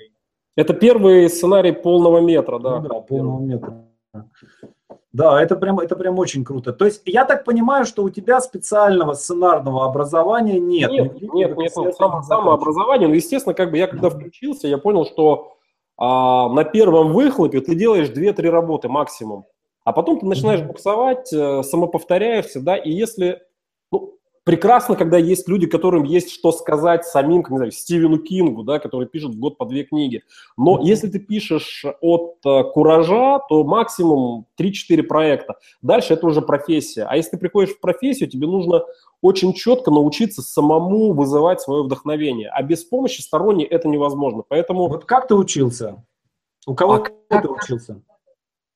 Это 0.57 0.75
первый 0.75 1.29
сценарий 1.29 1.73
полного 1.73 2.21
метра, 2.21 2.59
да. 2.59 2.81
Ну, 2.81 2.89
да, 2.89 3.01
полного 3.01 3.41
метра. 3.41 3.85
Да, 5.13 5.43
это 5.43 5.57
прям, 5.57 5.79
это 5.79 5.95
прям 5.95 6.19
очень 6.19 6.43
круто. 6.45 6.73
То 6.73 6.87
есть 6.87 7.03
я 7.05 7.25
так 7.27 7.45
понимаю, 7.45 7.85
что 7.85 8.03
у 8.03 8.11
тебя 8.11 8.41
специального 8.41 9.13
сценарного 9.13 9.85
образования 9.85 10.59
нет. 10.59 10.91
Нет, 10.91 11.21
нет, 11.21 11.35
нет, 11.35 11.57
нет 11.57 11.73
само, 11.73 12.23
самообразование. 12.23 13.09
Ну, 13.09 13.15
естественно, 13.15 13.55
как 13.55 13.71
бы 13.71 13.77
я 13.77 13.87
когда 13.87 14.09
включился, 14.09 14.69
я 14.69 14.79
понял, 14.79 15.05
что 15.05 15.53
а, 15.99 16.49
на 16.49 16.65
первом 16.65 17.13
выхлопе 17.13 17.61
ты 17.61 17.75
делаешь 17.75 18.09
2-3 18.09 18.49
работы 18.49 18.89
максимум. 18.89 19.45
А 19.85 19.93
потом 19.93 20.21
ты 20.21 20.27
начинаешь 20.27 20.63
буксовать, 20.63 21.33
э, 21.33 21.63
самоповторяешься, 21.63 22.61
да, 22.61 22.77
и 22.77 22.91
если 22.91 23.41
прекрасно, 24.45 24.97
когда 24.97 25.19
есть 25.19 25.49
люди, 25.49 25.67
которым 25.67 26.05
есть 26.05 26.31
что 26.31 26.53
сказать 26.53 27.05
самим, 27.05 27.43
как, 27.43 27.53
не 27.53 27.57
знаю, 27.59 27.73
Стивену 27.73 28.19
Кингу, 28.19 28.63
да, 28.65 28.79
который 28.79 29.07
пишет 29.07 29.35
в 29.35 29.39
год 29.39 29.57
по 29.57 29.65
две 29.67 29.85
книги. 29.85 30.23
Но 30.57 30.81
если 30.83 31.09
ты 31.09 31.19
пишешь 31.19 31.85
от 32.01 32.37
э, 32.45 32.65
куража, 32.73 33.41
то 33.49 33.65
максимум 33.65 34.47
3-4 34.61 35.03
проекта. 35.05 35.57
Дальше 35.81 36.15
это 36.15 36.27
уже 36.27 36.43
профессия. 36.43 37.05
А 37.05 37.17
если 37.17 37.33
ты 37.33 37.39
приходишь 37.39 37.75
в 37.75 37.81
профессию, 37.81 38.29
тебе 38.29 38.47
нужно 38.47 38.83
очень 39.21 39.53
четко 39.53 39.91
научиться 39.91 40.43
самому 40.43 41.13
вызывать 41.13 41.61
свое 41.61 41.85
вдохновение. 41.85 42.51
А 42.51 42.63
без 42.63 42.85
помощи 42.85 43.21
сторонней 43.21 43.65
это 43.65 43.89
невозможно. 43.89 44.43
Поэтому... 44.47 44.89
Вот 44.89 45.05
как 45.05 45.29
ты 45.29 45.35
учился? 45.35 46.05
У 46.67 46.75
кого 46.75 46.95
а 46.95 46.99
как 47.01 47.43
ты 47.43 47.49
учился? 47.49 48.03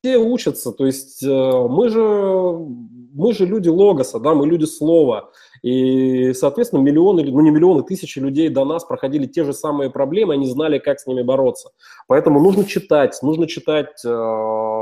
Все 0.07 0.19
учатся. 0.19 0.71
То 0.71 0.87
есть 0.87 1.21
э, 1.25 1.27
мы 1.69 1.89
же, 1.89 2.01
мы 2.01 3.33
же 3.33 3.45
люди 3.45 3.69
логоса, 3.69 4.21
да, 4.21 4.35
мы 4.35 4.47
люди 4.47 4.65
слова. 4.65 5.33
И, 5.63 6.33
соответственно, 6.33 6.81
миллионы, 6.81 7.25
ну 7.25 7.41
не 7.41 7.51
миллионы, 7.51 7.83
тысячи 7.83 8.21
людей 8.21 8.49
до 8.49 8.65
нас 8.65 8.85
проходили 8.85 9.27
те 9.27 9.43
же 9.43 9.53
самые 9.53 9.91
проблемы, 9.91 10.35
они 10.35 10.47
знали, 10.47 10.79
как 10.79 11.01
с 11.01 11.09
ними 11.09 11.23
бороться. 11.23 11.71
Поэтому 12.07 12.39
нужно 12.39 12.65
читать, 12.65 13.19
нужно 13.21 13.49
читать 13.49 14.01
э, 14.05 14.09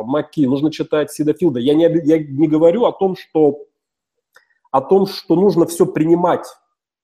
Маки, 0.05 0.45
нужно 0.45 0.71
читать 0.71 1.11
Сидафилда. 1.11 1.59
Я 1.59 1.73
не, 1.73 1.85
я 2.05 2.19
не 2.19 2.47
говорю 2.47 2.85
о 2.85 2.93
том, 2.93 3.17
что, 3.17 3.61
о 4.71 4.83
том, 4.83 5.07
что 5.07 5.37
нужно 5.37 5.65
все 5.65 5.87
принимать, 5.87 6.45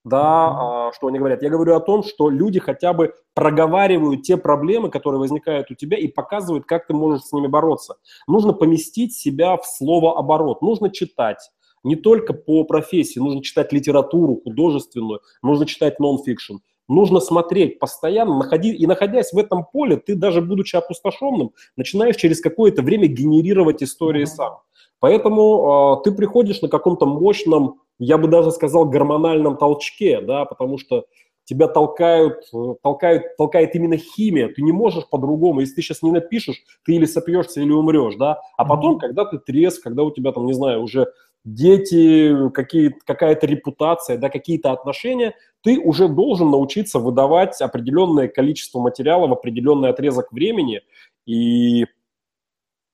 да, 0.05 0.57
mm 0.57 0.81
что 0.93 1.07
они 1.07 1.19
говорят. 1.19 1.41
Я 1.43 1.51
говорю 1.51 1.77
о 1.77 1.81
том, 1.81 2.03
что 2.03 2.31
люди 2.31 2.59
хотя 2.59 2.93
бы 2.93 3.15
проговаривают 3.35 4.23
те 4.23 4.37
проблемы, 4.37 4.91
которые 4.91 5.21
возникают 5.21 5.71
у 5.71 5.75
тебя, 5.75 5.97
и 5.97 6.09
показывают, 6.09 6.67
как 6.67 6.89
ты 6.89 6.95
можешь 6.95 7.23
с 7.23 7.33
ними 7.33 7.47
бороться. 7.47 7.95
Нужно 8.27 8.53
поместить 8.53 9.15
себя 9.15 9.57
в 9.57 9.65
слово 9.65 10.19
оборот, 10.19 10.63
нужно 10.63 10.91
читать, 10.91 11.39
не 11.83 11.97
только 11.97 12.33
по 12.33 12.65
профессии, 12.65 13.19
нужно 13.19 13.43
читать 13.43 13.73
литературу 13.73 14.41
художественную, 14.43 15.21
нужно 15.43 15.67
читать 15.67 16.01
нон-фикшн, 16.01 16.57
нужно 16.89 17.21
смотреть 17.21 17.79
постоянно, 17.79 18.37
находи, 18.37 18.73
и 18.73 18.87
находясь 18.87 19.33
в 19.33 19.39
этом 19.39 19.65
поле, 19.65 19.97
ты 19.97 20.15
даже 20.15 20.43
будучи 20.43 20.77
опустошенным, 20.77 21.53
начинаешь 21.77 22.17
через 22.17 22.41
какое-то 22.41 22.83
время 22.83 23.07
генерировать 23.07 23.83
истории 23.83 24.25
сам. 24.25 24.59
Поэтому 24.99 26.01
э, 26.01 26.05
ты 26.05 26.13
приходишь 26.13 26.61
на 26.61 26.69
каком-то 26.69 27.07
мощном, 27.07 27.81
я 28.01 28.19
бы 28.19 28.29
даже 28.29 28.51
сказал, 28.51 28.87
гормональном 28.87 29.57
толчке, 29.57 30.21
да, 30.21 30.47
потому 30.47 30.79
что 30.79 31.05
тебя 31.45 31.69
толкают, 31.69 32.51
толкают, 32.83 33.37
толкает 33.37 33.75
именно 33.75 33.97
химия, 33.97 34.49
ты 34.49 34.63
не 34.63 34.73
можешь 34.73 35.09
по-другому, 35.09 35.61
если 35.61 35.77
ты 35.77 35.83
сейчас 35.83 36.03
не 36.03 36.11
напишешь, 36.11 36.63
ты 36.85 36.95
или 36.95 37.05
сопьешься, 37.05 37.61
или 37.61 37.71
умрешь, 37.71 38.15
да, 38.17 38.41
а 38.57 38.65
потом, 38.65 38.99
когда 38.99 39.25
ты 39.25 39.39
трезв, 39.39 39.83
когда 39.83 40.03
у 40.03 40.11
тебя 40.11 40.33
там, 40.33 40.47
не 40.47 40.55
знаю, 40.55 40.83
уже 40.83 41.13
дети, 41.45 42.51
какие, 42.51 42.95
какая-то 43.05 43.47
репутация, 43.47 44.17
да, 44.17 44.31
какие-то 44.31 44.73
отношения, 44.73 45.35
ты 45.63 45.79
уже 45.79 46.09
должен 46.09 46.51
научиться 46.51 46.99
выдавать 46.99 47.61
определенное 47.61 48.29
количество 48.29 48.81
материала 48.81 49.27
в 49.27 49.33
определенный 49.33 49.91
отрезок 49.91 50.33
времени, 50.33 50.83
и 51.27 51.87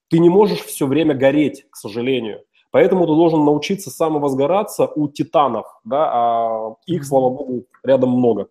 ты 0.09 0.19
не 0.19 0.29
можешь 0.29 0.59
все 0.59 0.85
время 0.87 1.13
гореть, 1.13 1.65
к 1.69 1.75
сожалению. 1.75 2.43
Поэтому 2.77 3.07
ты 3.07 3.15
должен 3.15 3.43
научиться 3.43 3.89
самовозгораться 3.89 4.85
у 4.85 5.07
титанов, 5.07 5.65
да, 5.83 6.11
а 6.13 6.75
их, 6.85 7.05
слава 7.05 7.31
богу, 7.31 7.65
рядом 7.83 8.11
много. 8.11 8.49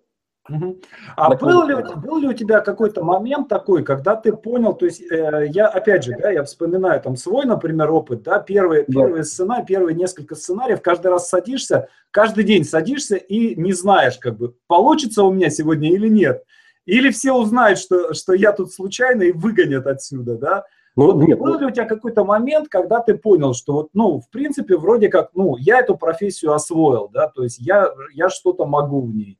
А 1.16 1.32
был 1.36 1.64
ли, 1.64 1.76
был 1.94 2.18
ли 2.18 2.26
у 2.26 2.32
тебя 2.32 2.58
какой-то 2.58 3.04
момент 3.04 3.46
такой, 3.46 3.84
когда 3.84 4.16
ты 4.16 4.32
понял, 4.32 4.74
то 4.74 4.84
есть 4.84 5.00
э, 5.00 5.46
я 5.52 5.68
опять 5.68 6.02
же, 6.02 6.16
да, 6.20 6.32
я 6.32 6.42
вспоминаю 6.42 7.00
там 7.00 7.14
свой, 7.14 7.44
например, 7.44 7.92
опыт, 7.92 8.24
да, 8.24 8.40
первые, 8.40 8.84
да. 8.88 9.00
первые 9.00 9.22
сценарии, 9.22 9.64
первые 9.64 9.94
несколько 9.94 10.34
сценариев, 10.34 10.82
каждый 10.82 11.12
раз 11.12 11.28
садишься, 11.28 11.86
каждый 12.10 12.42
день 12.42 12.64
садишься 12.64 13.14
и 13.14 13.54
не 13.54 13.74
знаешь, 13.74 14.18
как 14.18 14.38
бы, 14.38 14.56
получится 14.66 15.22
у 15.22 15.30
меня 15.30 15.50
сегодня 15.50 15.92
или 15.92 16.08
нет. 16.08 16.42
Или 16.84 17.12
все 17.12 17.32
узнают, 17.32 17.78
что, 17.78 18.12
что 18.12 18.32
я 18.32 18.50
тут 18.50 18.72
случайно 18.72 19.22
и 19.22 19.30
выгонят 19.30 19.86
отсюда, 19.86 20.36
да. 20.36 20.64
Ну, 20.96 21.20
нет, 21.20 21.38
был 21.38 21.58
ли 21.58 21.66
у 21.66 21.70
тебя 21.70 21.84
какой-то 21.84 22.24
момент, 22.24 22.68
когда 22.68 23.00
ты 23.00 23.16
понял, 23.16 23.52
что 23.52 23.74
вот, 23.74 23.90
ну, 23.92 24.20
в 24.20 24.30
принципе, 24.30 24.78
вроде 24.78 25.10
как, 25.10 25.30
ну, 25.34 25.56
я 25.58 25.80
эту 25.80 25.94
профессию 25.96 26.54
освоил, 26.54 27.10
да, 27.12 27.28
то 27.28 27.42
есть 27.42 27.58
я, 27.58 27.92
я 28.14 28.30
что-то 28.30 28.64
могу 28.64 29.02
в 29.02 29.14
ней. 29.14 29.38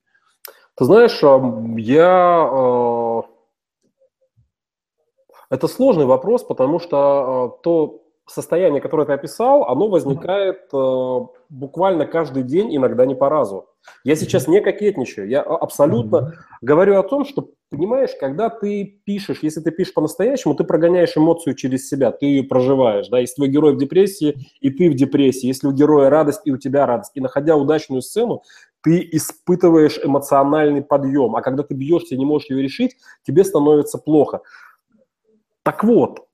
Ты 0.77 0.85
знаешь, 0.85 1.19
я... 1.83 2.51
Э, 2.53 3.23
это 5.49 5.67
сложный 5.67 6.05
вопрос, 6.05 6.45
потому 6.45 6.79
что 6.79 7.57
э, 7.59 7.63
то 7.63 8.03
состояние, 8.27 8.83
которое 8.83 9.07
ты 9.07 9.15
описал, 9.15 9.65
оно 9.65 9.89
возникает 9.89 10.69
буквально 11.49 12.07
каждый 12.07 12.43
день, 12.43 12.75
иногда 12.77 13.07
не 13.07 13.15
по 13.15 13.29
разу. 13.29 13.67
Я 14.05 14.17
сейчас 14.17 14.49
не 14.49 14.61
кокетничаю, 14.61 15.29
я 15.29 15.43
абсолютно 15.43 16.35
говорю 16.61 16.99
о 16.99 17.03
том, 17.03 17.25
что, 17.25 17.51
понимаешь, 17.71 18.11
когда 18.19 18.51
ты 18.51 19.01
пишешь, 19.05 19.41
если 19.43 19.61
ты 19.61 19.71
пишешь 19.71 19.95
по-настоящему, 19.95 20.55
ты 20.55 20.65
прогоняешь 20.65 21.17
эмоцию 21.17 21.55
через 21.55 21.89
себя, 21.89 22.11
ты 22.11 22.27
ее 22.27 22.43
проживаешь, 22.43 23.09
да, 23.09 23.19
если 23.19 23.37
твой 23.37 23.49
герой 23.49 23.75
в 23.75 23.79
депрессии, 23.79 24.37
и 24.61 24.71
ты 24.71 24.91
в 24.91 24.95
депрессии, 24.95 25.47
если 25.47 25.69
у 25.69 25.73
героя 25.73 26.11
радость, 26.11 26.43
и 26.45 26.51
у 26.51 26.57
тебя 26.57 26.87
радость, 26.87 27.13
и 27.15 27.21
находя 27.21 27.57
удачную 27.57 28.03
сцену, 28.03 28.43
ты 28.83 29.09
испытываешь 29.13 29.99
эмоциональный 30.03 30.83
подъем, 30.83 31.37
а 31.37 31.43
когда 31.43 31.63
ты 31.63 31.75
бьешься 31.75 32.15
и 32.15 32.19
не 32.19 32.25
можешь 32.25 32.51
ее 32.51 32.63
решить, 32.63 32.97
тебе 33.25 33.45
становится 33.45 33.99
плохо. 33.99 34.43
Так 35.63 35.83
вот, 35.83 36.26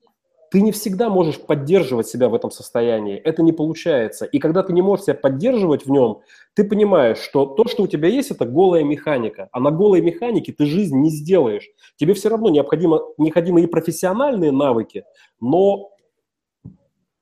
ты 0.52 0.60
не 0.60 0.70
всегда 0.70 1.08
можешь 1.08 1.40
поддерживать 1.40 2.08
себя 2.08 2.28
в 2.28 2.34
этом 2.34 2.50
состоянии. 2.50 3.16
Это 3.16 3.42
не 3.42 3.52
получается. 3.52 4.26
И 4.26 4.38
когда 4.38 4.62
ты 4.62 4.74
не 4.74 4.82
можешь 4.82 5.06
себя 5.06 5.14
поддерживать 5.14 5.86
в 5.86 5.90
нем, 5.90 6.20
ты 6.52 6.64
понимаешь, 6.64 7.16
что 7.20 7.46
то, 7.46 7.64
что 7.66 7.84
у 7.84 7.86
тебя 7.86 8.08
есть, 8.08 8.30
это 8.30 8.44
голая 8.44 8.84
механика. 8.84 9.48
А 9.50 9.60
на 9.60 9.70
голой 9.70 10.02
механике 10.02 10.52
ты 10.52 10.66
жизнь 10.66 10.98
не 10.98 11.08
сделаешь. 11.08 11.70
Тебе 11.96 12.12
все 12.12 12.28
равно 12.28 12.50
необходимо, 12.50 13.00
необходимы 13.16 13.62
и 13.62 13.66
профессиональные 13.66 14.52
навыки, 14.52 15.04
но 15.40 15.88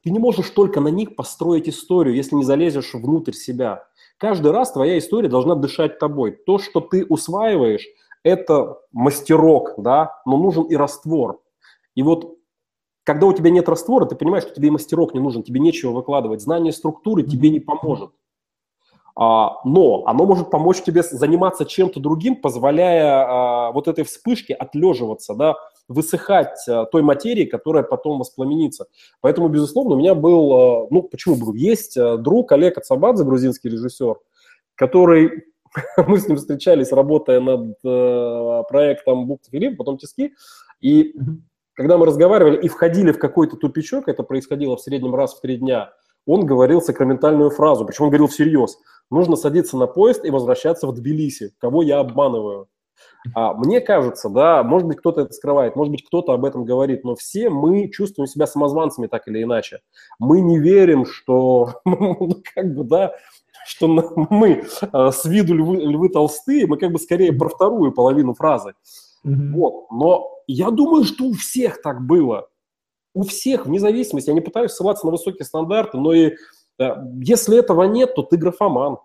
ты 0.02 0.10
не 0.10 0.18
можешь 0.18 0.50
только 0.50 0.80
на 0.80 0.88
них 0.88 1.14
построить 1.14 1.68
историю, 1.68 2.16
если 2.16 2.34
не 2.34 2.42
залезешь 2.42 2.94
внутрь 2.94 3.34
себя. 3.34 3.84
Каждый 4.18 4.50
раз 4.50 4.72
твоя 4.72 4.98
история 4.98 5.28
должна 5.28 5.54
дышать 5.54 6.00
тобой. 6.00 6.32
То, 6.32 6.58
что 6.58 6.80
ты 6.80 7.04
усваиваешь, 7.04 7.86
это 8.24 8.80
мастерок, 8.90 9.74
да, 9.76 10.20
но 10.26 10.36
нужен 10.36 10.64
и 10.64 10.74
раствор. 10.74 11.40
И 11.94 12.02
вот 12.02 12.39
когда 13.10 13.26
у 13.26 13.32
тебя 13.32 13.50
нет 13.50 13.68
раствора, 13.68 14.04
ты 14.04 14.14
понимаешь, 14.14 14.44
что 14.44 14.54
тебе 14.54 14.68
и 14.68 14.70
мастерок 14.70 15.14
не 15.14 15.20
нужен, 15.20 15.42
тебе 15.42 15.58
нечего 15.58 15.90
выкладывать. 15.90 16.40
Знание 16.40 16.72
структуры 16.72 17.24
тебе 17.24 17.50
не 17.50 17.58
поможет. 17.58 18.12
А, 19.16 19.56
но 19.64 20.04
оно 20.06 20.26
может 20.26 20.48
помочь 20.48 20.80
тебе 20.82 21.02
заниматься 21.02 21.64
чем-то 21.64 21.98
другим, 21.98 22.36
позволяя 22.36 23.26
а, 23.26 23.72
вот 23.72 23.88
этой 23.88 24.04
вспышке 24.04 24.54
отлеживаться, 24.54 25.34
да, 25.34 25.56
высыхать 25.88 26.56
а, 26.68 26.84
той 26.84 27.02
материи, 27.02 27.46
которая 27.46 27.82
потом 27.82 28.20
воспламенится. 28.20 28.86
Поэтому, 29.20 29.48
безусловно, 29.48 29.96
у 29.96 29.98
меня 29.98 30.14
был, 30.14 30.86
ну, 30.92 31.02
почему 31.02 31.34
был, 31.34 31.52
есть 31.54 31.98
друг 31.98 32.52
Олег 32.52 32.78
Ацабадзе, 32.78 33.24
грузинский 33.24 33.70
режиссер, 33.70 34.18
который, 34.76 35.46
мы 36.06 36.20
с 36.20 36.28
ним 36.28 36.36
встречались, 36.36 36.92
работая 36.92 37.40
над 37.40 37.76
а, 37.84 38.62
проектом 38.68 39.26
Бухта 39.26 39.50
Филипп, 39.50 39.78
потом 39.78 39.98
Тиски, 39.98 40.32
и 40.80 41.16
когда 41.80 41.96
мы 41.96 42.04
разговаривали 42.04 42.60
и 42.60 42.68
входили 42.68 43.10
в 43.10 43.18
какой-то 43.18 43.56
тупичок, 43.56 44.06
это 44.06 44.22
происходило 44.22 44.76
в 44.76 44.82
среднем 44.82 45.14
раз 45.14 45.32
в 45.32 45.40
три 45.40 45.56
дня, 45.56 45.94
он 46.26 46.44
говорил 46.44 46.82
сакраментальную 46.82 47.48
фразу, 47.48 47.86
причем 47.86 48.04
он 48.04 48.10
говорил 48.10 48.26
всерьез. 48.26 48.76
Нужно 49.10 49.34
садиться 49.34 49.78
на 49.78 49.86
поезд 49.86 50.26
и 50.26 50.30
возвращаться 50.30 50.86
в 50.86 50.94
Тбилиси. 50.94 51.54
Кого 51.58 51.80
я 51.80 52.00
обманываю? 52.00 52.68
А 53.34 53.54
мне 53.54 53.80
кажется, 53.80 54.28
да, 54.28 54.62
может 54.62 54.88
быть, 54.88 54.98
кто-то 54.98 55.22
это 55.22 55.32
скрывает, 55.32 55.74
может 55.74 55.90
быть, 55.90 56.04
кто-то 56.04 56.34
об 56.34 56.44
этом 56.44 56.66
говорит, 56.66 57.02
но 57.02 57.14
все 57.14 57.48
мы 57.48 57.88
чувствуем 57.88 58.26
себя 58.26 58.46
самозванцами 58.46 59.06
так 59.06 59.26
или 59.26 59.42
иначе. 59.42 59.80
Мы 60.18 60.42
не 60.42 60.58
верим, 60.58 61.06
что, 61.06 61.76
ну, 61.86 62.42
как 62.54 62.74
бы, 62.74 62.84
да, 62.84 63.14
что 63.64 63.88
мы 63.88 64.66
э, 64.82 65.10
с 65.12 65.24
виду 65.24 65.54
львы 65.54 66.10
толстые, 66.10 66.66
мы 66.66 66.76
как 66.76 66.92
бы 66.92 66.98
скорее 66.98 67.32
про 67.32 67.48
вторую 67.48 67.92
половину 67.92 68.34
фразы. 68.34 68.74
Mm-hmm. 69.24 69.52
Вот. 69.52 69.90
Но 69.90 70.30
я 70.46 70.70
думаю, 70.70 71.04
что 71.04 71.24
у 71.24 71.32
всех 71.32 71.82
так 71.82 72.04
было. 72.06 72.48
У 73.14 73.22
всех, 73.22 73.66
вне 73.66 73.78
зависимости. 73.78 74.28
Я 74.28 74.34
не 74.34 74.40
пытаюсь 74.40 74.72
ссылаться 74.72 75.06
на 75.06 75.12
высокие 75.12 75.44
стандарты, 75.44 75.98
но 75.98 76.12
и 76.12 76.32
э, 76.78 76.88
если 77.22 77.58
этого 77.58 77.84
нет, 77.84 78.14
то 78.14 78.22
ты 78.22 78.36
графоман. 78.36 78.98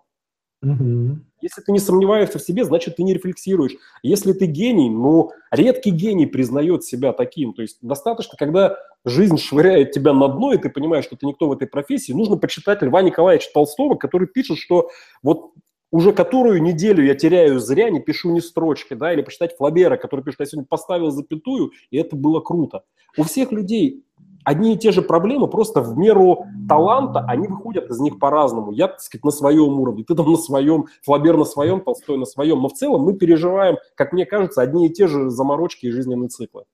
Угу. 0.62 1.18
Если 1.42 1.60
ты 1.60 1.70
не 1.70 1.78
сомневаешься 1.78 2.38
в 2.38 2.42
себе, 2.42 2.64
значит, 2.64 2.96
ты 2.96 3.02
не 3.02 3.14
рефлексируешь. 3.14 3.76
Если 4.02 4.32
ты 4.32 4.46
гений, 4.46 4.88
ну, 4.88 5.30
редкий 5.50 5.90
гений 5.90 6.26
признает 6.26 6.82
себя 6.82 7.12
таким. 7.12 7.52
То 7.52 7.62
есть 7.62 7.78
достаточно, 7.82 8.36
когда 8.38 8.76
жизнь 9.04 9.38
швыряет 9.38 9.92
тебя 9.92 10.12
на 10.12 10.28
дно, 10.28 10.52
и 10.52 10.58
ты 10.58 10.70
понимаешь, 10.70 11.04
что 11.04 11.16
ты 11.16 11.26
никто 11.26 11.48
в 11.48 11.52
этой 11.52 11.68
профессии, 11.68 12.12
нужно 12.12 12.36
почитать 12.36 12.82
Льва 12.82 13.02
Николаевича 13.02 13.50
Толстого, 13.52 13.96
который 13.96 14.26
пишет, 14.26 14.58
что 14.58 14.88
вот 15.22 15.52
уже 15.90 16.12
которую 16.12 16.62
неделю 16.62 17.04
я 17.04 17.14
теряю 17.14 17.60
зря, 17.60 17.90
не 17.90 18.00
пишу 18.00 18.30
ни 18.32 18.40
строчки, 18.40 18.94
да, 18.94 19.12
или 19.12 19.22
почитать 19.22 19.56
Флабера, 19.56 19.96
который 19.96 20.22
пишет, 20.22 20.40
я 20.40 20.46
сегодня 20.46 20.66
поставил 20.68 21.10
запятую, 21.10 21.72
и 21.90 21.96
это 21.96 22.16
было 22.16 22.40
круто. 22.40 22.84
У 23.16 23.22
всех 23.22 23.52
людей 23.52 24.04
одни 24.44 24.74
и 24.74 24.78
те 24.78 24.92
же 24.92 25.02
проблемы, 25.02 25.48
просто 25.48 25.82
в 25.82 25.98
меру 25.98 26.46
таланта 26.68 27.24
они 27.26 27.48
выходят 27.48 27.90
из 27.90 27.98
них 27.98 28.18
по-разному. 28.18 28.70
Я, 28.72 28.88
так 28.88 29.00
сказать, 29.00 29.24
на 29.24 29.30
своем 29.32 29.80
уровне, 29.80 30.04
ты 30.04 30.14
там 30.14 30.30
на 30.30 30.36
своем, 30.36 30.86
Флабер 31.02 31.36
на 31.36 31.44
своем, 31.44 31.80
Толстой 31.80 32.16
на 32.16 32.26
своем. 32.26 32.62
Но 32.62 32.68
в 32.68 32.74
целом 32.74 33.02
мы 33.02 33.14
переживаем, 33.14 33.76
как 33.96 34.12
мне 34.12 34.24
кажется, 34.24 34.62
одни 34.62 34.86
и 34.86 34.92
те 34.92 35.08
же 35.08 35.30
заморочки 35.30 35.86
и 35.86 35.90
жизненные 35.90 36.28
циклы. 36.28 36.64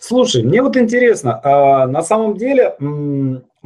Слушай, 0.00 0.42
мне 0.42 0.62
вот 0.62 0.76
интересно, 0.76 1.40
а, 1.42 1.86
на 1.86 2.02
самом 2.02 2.36
деле, 2.36 2.76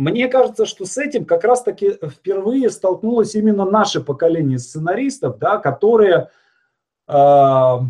мне 0.01 0.29
кажется, 0.29 0.67
что 0.67 0.85
с 0.85 0.97
этим 0.99 1.25
как 1.25 1.45
раз-таки 1.45 1.93
впервые 1.93 2.71
столкнулось 2.71 3.35
именно 3.35 3.65
наше 3.65 4.01
поколение 4.01 4.59
сценаристов, 4.59 5.39
да, 5.39 5.59
которые, 5.59 6.31
а, 7.07 7.81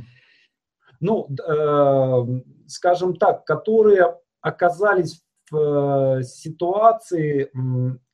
ну, 1.01 1.29
э, 1.29 2.27
скажем 2.66 3.16
так, 3.16 3.44
которые 3.44 4.16
оказались 4.40 5.23
Э, 5.53 6.20
ситуации, 6.23 7.51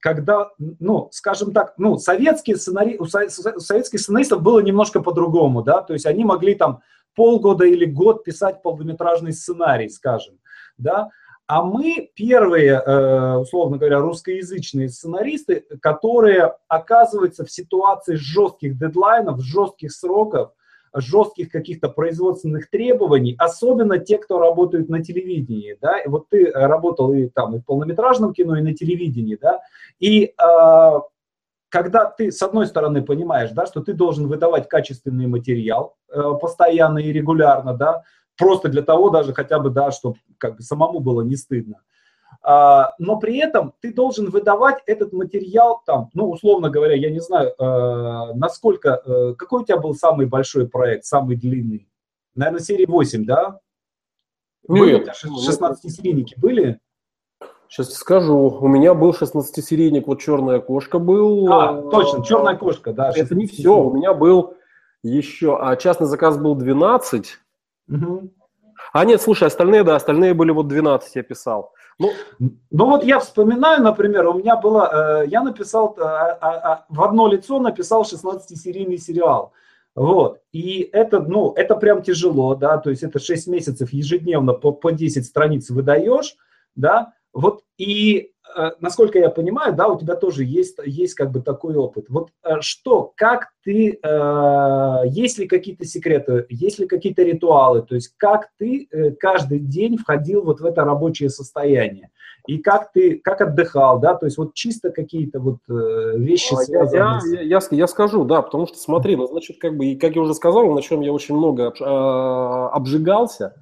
когда, 0.01 0.49
ну, 0.59 1.09
скажем 1.13 1.53
так, 1.53 1.75
ну, 1.77 1.99
советские 1.99 2.57
сценари... 2.57 2.97
у 2.97 3.05
советских 3.05 4.01
сценаристов 4.01 4.43
было 4.43 4.61
немножко 4.61 5.03
по-другому, 5.03 5.63
да, 5.63 5.83
то 5.83 5.93
есть 5.93 6.07
они 6.07 6.25
могли 6.25 6.55
там 6.55 6.81
полгода 7.15 7.67
или 7.67 7.85
год 7.85 8.25
писать 8.25 8.63
полнометражный 8.63 9.35
сценарий, 9.35 9.91
скажем, 9.91 10.39
да, 10.79 11.11
а 11.47 11.63
мы 11.63 12.11
первые, 12.15 12.83
э, 12.85 13.37
условно 13.37 13.79
говоря, 13.79 14.01
русскоязычные 14.01 14.89
сценаристы, 14.89 15.65
которые 15.81 16.55
оказываются 16.67 17.45
в 17.45 17.51
ситуации 17.51 18.15
жестких 18.17 18.77
дедлайнов, 18.79 19.41
жестких 19.41 19.93
сроков, 19.93 20.51
жестких 20.93 21.51
каких-то 21.51 21.89
производственных 21.89 22.69
требований, 22.69 23.37
особенно 23.39 23.99
те, 23.99 24.19
кто 24.19 24.39
работают 24.39 24.89
на 24.89 25.05
телевидении, 25.05 25.77
да, 25.81 25.99
и 25.99 26.09
вот 26.09 26.29
ты 26.31 26.51
работал 26.51 27.13
и 27.13 27.29
там 27.29 27.57
и 27.57 27.59
в 27.61 27.65
полнометражном 27.65 28.33
кино, 28.33 28.57
и 28.57 28.63
на 28.63 28.75
телевидении, 28.75 29.39
да, 29.41 29.61
и 30.01 30.25
э, 30.25 31.01
когда 31.69 32.07
ты, 32.07 32.33
с 32.33 32.43
одной 32.43 32.67
стороны, 32.67 33.03
понимаешь, 33.03 33.51
да, 33.51 33.67
что 33.67 33.83
ты 33.83 33.93
должен 33.93 34.29
выдавать 34.29 34.69
качественный 34.69 35.27
материал 35.27 35.97
э, 36.09 36.23
постоянно 36.41 36.99
и 36.99 37.13
регулярно, 37.13 37.75
да, 37.75 38.03
просто 38.37 38.69
для 38.69 38.83
того 38.83 39.11
даже 39.11 39.35
хотя 39.35 39.59
бы, 39.59 39.71
да, 39.71 39.91
чтобы 39.91 40.17
как 40.39 40.57
бы 40.57 40.63
самому 40.63 41.01
было 41.01 41.23
не 41.23 41.37
стыдно, 41.37 41.81
а, 42.43 42.93
но 42.99 43.19
при 43.19 43.39
этом 43.39 43.75
ты 43.81 43.93
должен 43.93 44.31
выдавать 44.31 44.83
этот 44.87 45.13
материал 45.13 45.83
там, 45.85 46.11
ну, 46.15 46.31
условно 46.31 46.71
говоря, 46.71 46.95
я 46.95 47.11
не 47.11 47.21
знаю, 47.21 47.55
э, 47.59 48.35
насколько, 48.35 49.03
э, 49.05 49.35
какой 49.37 49.63
у 49.63 49.65
тебя 49.65 49.79
был 49.79 49.95
самый 49.95 50.27
большой 50.27 50.69
проект, 50.69 51.05
самый 51.05 51.37
длинный? 51.37 51.89
Наверное, 52.35 52.61
серии 52.61 52.87
8, 52.87 53.25
да? 53.25 53.61
Нет. 54.69 55.09
16-серийники 55.09 56.35
были? 56.37 56.79
Сейчас 57.69 57.93
скажу. 57.95 58.37
У 58.37 58.69
меня 58.69 58.95
был 58.95 59.11
16-серийник, 59.11 60.07
вот 60.07 60.21
«Черная 60.21 60.61
кошка» 60.61 60.99
был. 60.99 61.53
А, 61.53 61.83
точно, 61.91 62.25
«Черная 62.25 62.57
кошка», 62.57 62.93
да. 62.93 63.11
Это 63.15 63.35
не 63.35 63.47
все, 63.47 63.77
у 63.77 63.93
меня 63.93 64.15
был 64.15 64.55
еще, 65.03 65.59
а 65.61 65.75
частный 65.77 66.07
заказ 66.07 66.39
был 66.39 66.55
12. 66.55 67.39
Угу. 67.89 68.31
А 68.93 69.05
нет, 69.05 69.21
слушай, 69.21 69.47
остальные, 69.47 69.85
да, 69.85 69.97
остальные 69.97 70.35
были 70.35 70.51
вот 70.51 70.69
12 70.69 71.17
я 71.17 71.23
писал. 71.23 71.73
Ну, 71.99 72.13
ну 72.71 72.87
вот 72.87 73.05
я 73.05 73.19
вспоминаю, 73.19 73.83
например, 73.83 74.27
у 74.27 74.35
меня 74.35 74.57
было, 74.57 75.23
э, 75.23 75.29
я 75.29 75.43
написал, 75.43 75.97
э, 75.99 76.03
э, 76.03 76.77
в 76.89 77.03
одно 77.03 77.27
лицо 77.27 77.59
написал 77.59 78.03
16-серийный 78.03 78.99
сериал. 78.99 79.53
Вот. 79.95 80.41
И 80.53 80.89
это, 80.93 81.21
ну, 81.21 81.53
это 81.55 81.75
прям 81.75 82.03
тяжело, 82.03 82.55
да, 82.55 82.77
то 82.77 82.91
есть 82.91 83.03
это 83.03 83.19
6 83.19 83.47
месяцев 83.49 83.93
ежедневно 83.95 84.53
по, 84.53 84.73
по 84.73 84.93
10 84.93 85.25
страниц 85.25 85.71
выдаешь, 85.71 86.37
да, 86.75 87.15
вот 87.37 87.63
и 87.79 88.33
Э, 88.55 88.71
насколько 88.81 89.19
я 89.19 89.29
понимаю, 89.29 89.75
да, 89.75 89.89
у 89.89 89.99
тебя 89.99 90.15
тоже 90.15 90.45
есть, 90.45 90.77
есть 90.85 91.15
как 91.15 91.31
бы 91.31 91.41
такой 91.41 91.75
опыт. 91.75 92.07
Вот 92.09 92.31
э, 92.43 92.61
что, 92.61 93.13
как 93.17 93.49
ты, 93.63 93.99
э, 94.03 95.01
есть 95.07 95.39
ли 95.39 95.47
какие-то 95.47 95.85
секреты, 95.85 96.47
есть 96.49 96.79
ли 96.79 96.87
какие-то 96.87 97.23
ритуалы, 97.23 97.83
то 97.83 97.95
есть 97.95 98.15
как 98.17 98.49
ты 98.59 98.89
каждый 99.19 99.59
день 99.59 99.99
входил 99.99 100.45
вот 100.45 100.61
в 100.61 100.65
это 100.65 100.85
рабочее 100.85 101.29
состояние? 101.29 102.11
И 102.47 102.59
как 102.59 102.93
ты, 102.93 103.19
как 103.19 103.41
отдыхал, 103.41 103.99
да, 103.99 104.15
то 104.15 104.27
есть 104.27 104.39
вот 104.39 104.55
чисто 104.55 104.91
какие-то 104.91 105.41
вот 105.41 105.59
вещи 105.67 106.55
а, 106.55 106.59
связанные 106.59 107.21
я, 107.25 107.41
я, 107.41 107.61
я, 107.61 107.61
я 107.73 107.87
скажу, 107.89 108.25
да, 108.25 108.41
потому 108.41 108.69
что 108.69 108.79
смотри, 108.79 109.17
ну, 109.17 109.27
значит, 109.27 109.59
как 109.59 109.77
бы, 109.77 109.97
как 109.97 110.15
я 110.15 110.23
уже 110.23 110.33
сказал, 110.33 110.73
на 110.73 110.81
чем 110.81 111.01
я 111.01 111.13
очень 111.13 111.37
много 111.37 111.73
обжигался, 112.71 113.57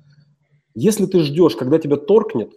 если 0.74 1.06
ты 1.06 1.20
ждешь, 1.20 1.56
когда 1.56 1.78
тебя 1.78 1.96
торкнет, 1.96 2.52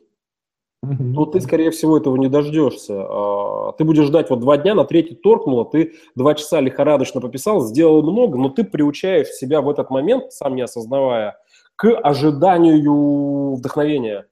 то 0.82 1.26
ты, 1.26 1.42
скорее 1.42 1.72
всего, 1.72 1.98
этого 1.98 2.16
не 2.18 2.30
дождешься. 2.30 3.06
А, 3.10 3.72
ты 3.74 3.84
будешь 3.84 4.06
ждать 4.06 4.30
вот 4.30 4.40
два 4.40 4.58
дня, 4.58 4.76
на 4.76 4.86
третий 4.86 5.16
торкнуло, 5.16 5.66
ты 5.66 5.94
два 6.16 6.36
часа 6.36 6.62
лихорадочно 6.62 7.20
пописал, 7.20 7.62
сделал 7.62 8.04
много, 8.04 8.38
но 8.38 8.50
ты 8.50 8.64
приучаешь 8.64 9.30
себя 9.30 9.62
в 9.62 9.70
этот 9.70 9.90
момент, 9.90 10.32
сам 10.32 10.56
не 10.56 10.62
осознавая, 10.62 11.38
к 11.76 11.90
ожиданию 11.98 13.56
вдохновения. 13.56 14.28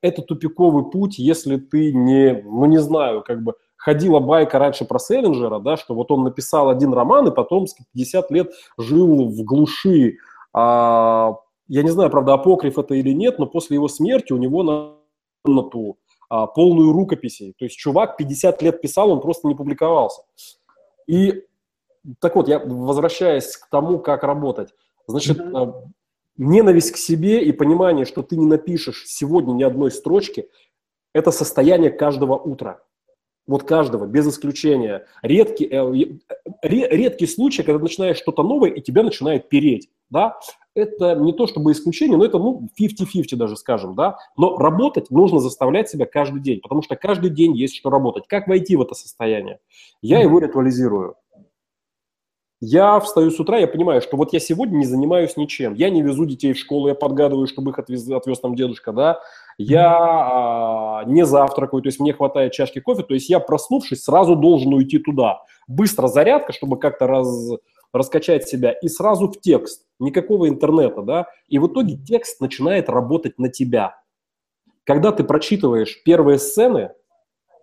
Это 0.00 0.22
тупиковый 0.22 0.90
путь, 0.90 1.18
если 1.18 1.56
ты 1.56 1.92
не, 1.92 2.42
ну 2.44 2.66
не 2.66 2.78
знаю, 2.78 3.22
как 3.22 3.42
бы 3.42 3.54
ходила 3.76 4.20
байка 4.20 4.60
раньше 4.60 4.84
про 4.84 5.00
Селлинджера, 5.00 5.58
да, 5.58 5.76
что 5.76 5.94
вот 5.94 6.10
он 6.12 6.22
написал 6.22 6.68
один 6.68 6.92
роман 6.92 7.28
и 7.28 7.34
потом 7.34 7.66
50 7.94 8.30
лет 8.30 8.52
жил 8.78 9.28
в 9.28 9.44
глуши. 9.44 10.18
А, 10.52 11.36
я 11.66 11.82
не 11.82 11.90
знаю, 11.90 12.10
правда, 12.10 12.34
апокриф 12.34 12.78
это 12.78 12.94
или 12.94 13.10
нет, 13.10 13.40
но 13.40 13.46
после 13.46 13.74
его 13.74 13.88
смерти 13.88 14.32
у 14.32 14.38
него 14.38 14.62
на 14.62 15.01
комнату, 15.42 15.98
а, 16.28 16.46
полную 16.46 16.92
рукописей. 16.92 17.54
То 17.58 17.64
есть 17.64 17.76
чувак 17.76 18.16
50 18.16 18.62
лет 18.62 18.80
писал, 18.80 19.10
он 19.10 19.20
просто 19.20 19.48
не 19.48 19.54
публиковался. 19.54 20.22
И 21.06 21.44
так 22.20 22.36
вот, 22.36 22.48
я 22.48 22.58
возвращаясь 22.58 23.56
к 23.56 23.68
тому, 23.68 23.98
как 23.98 24.22
работать. 24.24 24.74
Значит, 25.06 25.38
mm-hmm. 25.38 25.74
ненависть 26.38 26.92
к 26.92 26.96
себе 26.96 27.44
и 27.44 27.52
понимание, 27.52 28.06
что 28.06 28.22
ты 28.22 28.36
не 28.36 28.46
напишешь 28.46 29.04
сегодня 29.06 29.52
ни 29.52 29.62
одной 29.62 29.90
строчки, 29.90 30.48
это 31.12 31.30
состояние 31.30 31.90
каждого 31.90 32.36
утра. 32.36 32.82
Вот 33.46 33.64
каждого, 33.64 34.06
без 34.06 34.26
исключения. 34.28 35.06
Редкий, 35.20 35.66
э, 35.66 36.18
редкий 36.62 37.26
случай, 37.26 37.64
когда 37.64 37.80
начинаешь 37.80 38.16
что-то 38.16 38.44
новое, 38.44 38.70
и 38.70 38.80
тебя 38.80 39.02
начинает 39.02 39.48
переть. 39.48 39.90
Да? 40.12 40.38
это 40.74 41.14
не 41.14 41.32
то 41.32 41.46
чтобы 41.46 41.72
исключение, 41.72 42.16
но 42.16 42.24
это 42.24 42.38
ну 42.38 42.68
50-50 42.80 43.36
даже 43.36 43.56
скажем, 43.56 43.94
да. 43.94 44.18
Но 44.36 44.56
работать 44.56 45.10
нужно 45.10 45.38
заставлять 45.38 45.88
себя 45.88 46.06
каждый 46.06 46.40
день, 46.40 46.60
потому 46.60 46.82
что 46.82 46.96
каждый 46.96 47.30
день 47.30 47.56
есть 47.56 47.76
что 47.76 47.90
работать. 47.90 48.26
Как 48.26 48.48
войти 48.48 48.76
в 48.76 48.82
это 48.82 48.94
состояние? 48.94 49.58
Я 50.00 50.20
его 50.20 50.38
ритуализирую. 50.38 51.16
Я 52.64 53.00
встаю 53.00 53.32
с 53.32 53.40
утра, 53.40 53.58
я 53.58 53.66
понимаю, 53.66 54.00
что 54.00 54.16
вот 54.16 54.32
я 54.32 54.38
сегодня 54.38 54.76
не 54.76 54.84
занимаюсь 54.84 55.36
ничем. 55.36 55.74
Я 55.74 55.90
не 55.90 56.00
везу 56.00 56.26
детей 56.26 56.52
в 56.52 56.58
школу, 56.58 56.86
я 56.86 56.94
подгадываю, 56.94 57.48
чтобы 57.48 57.72
их 57.72 57.78
отвез, 57.80 58.08
отвез 58.08 58.38
там 58.38 58.54
дедушка, 58.54 58.92
да. 58.92 59.20
Я 59.58 59.90
а, 59.92 61.04
не 61.04 61.26
завтракаю, 61.26 61.82
то 61.82 61.88
есть 61.88 61.98
мне 61.98 62.12
хватает 62.12 62.52
чашки 62.52 62.78
кофе, 62.78 63.02
то 63.02 63.14
есть 63.14 63.28
я, 63.28 63.40
проснувшись, 63.40 64.04
сразу 64.04 64.36
должен 64.36 64.72
уйти 64.72 64.98
туда. 64.98 65.40
Быстро 65.66 66.06
зарядка, 66.06 66.52
чтобы 66.52 66.78
как-то 66.78 67.08
раз, 67.08 67.50
раскачать 67.92 68.48
себя, 68.48 68.72
и 68.72 68.88
сразу 68.88 69.28
в 69.28 69.40
текст, 69.40 69.86
никакого 69.98 70.48
интернета, 70.48 71.02
да, 71.02 71.26
и 71.48 71.58
в 71.58 71.66
итоге 71.66 71.96
текст 71.96 72.40
начинает 72.40 72.88
работать 72.88 73.38
на 73.38 73.48
тебя. 73.48 73.96
Когда 74.84 75.12
ты 75.12 75.24
прочитываешь 75.24 76.02
первые 76.04 76.38
сцены, 76.38 76.92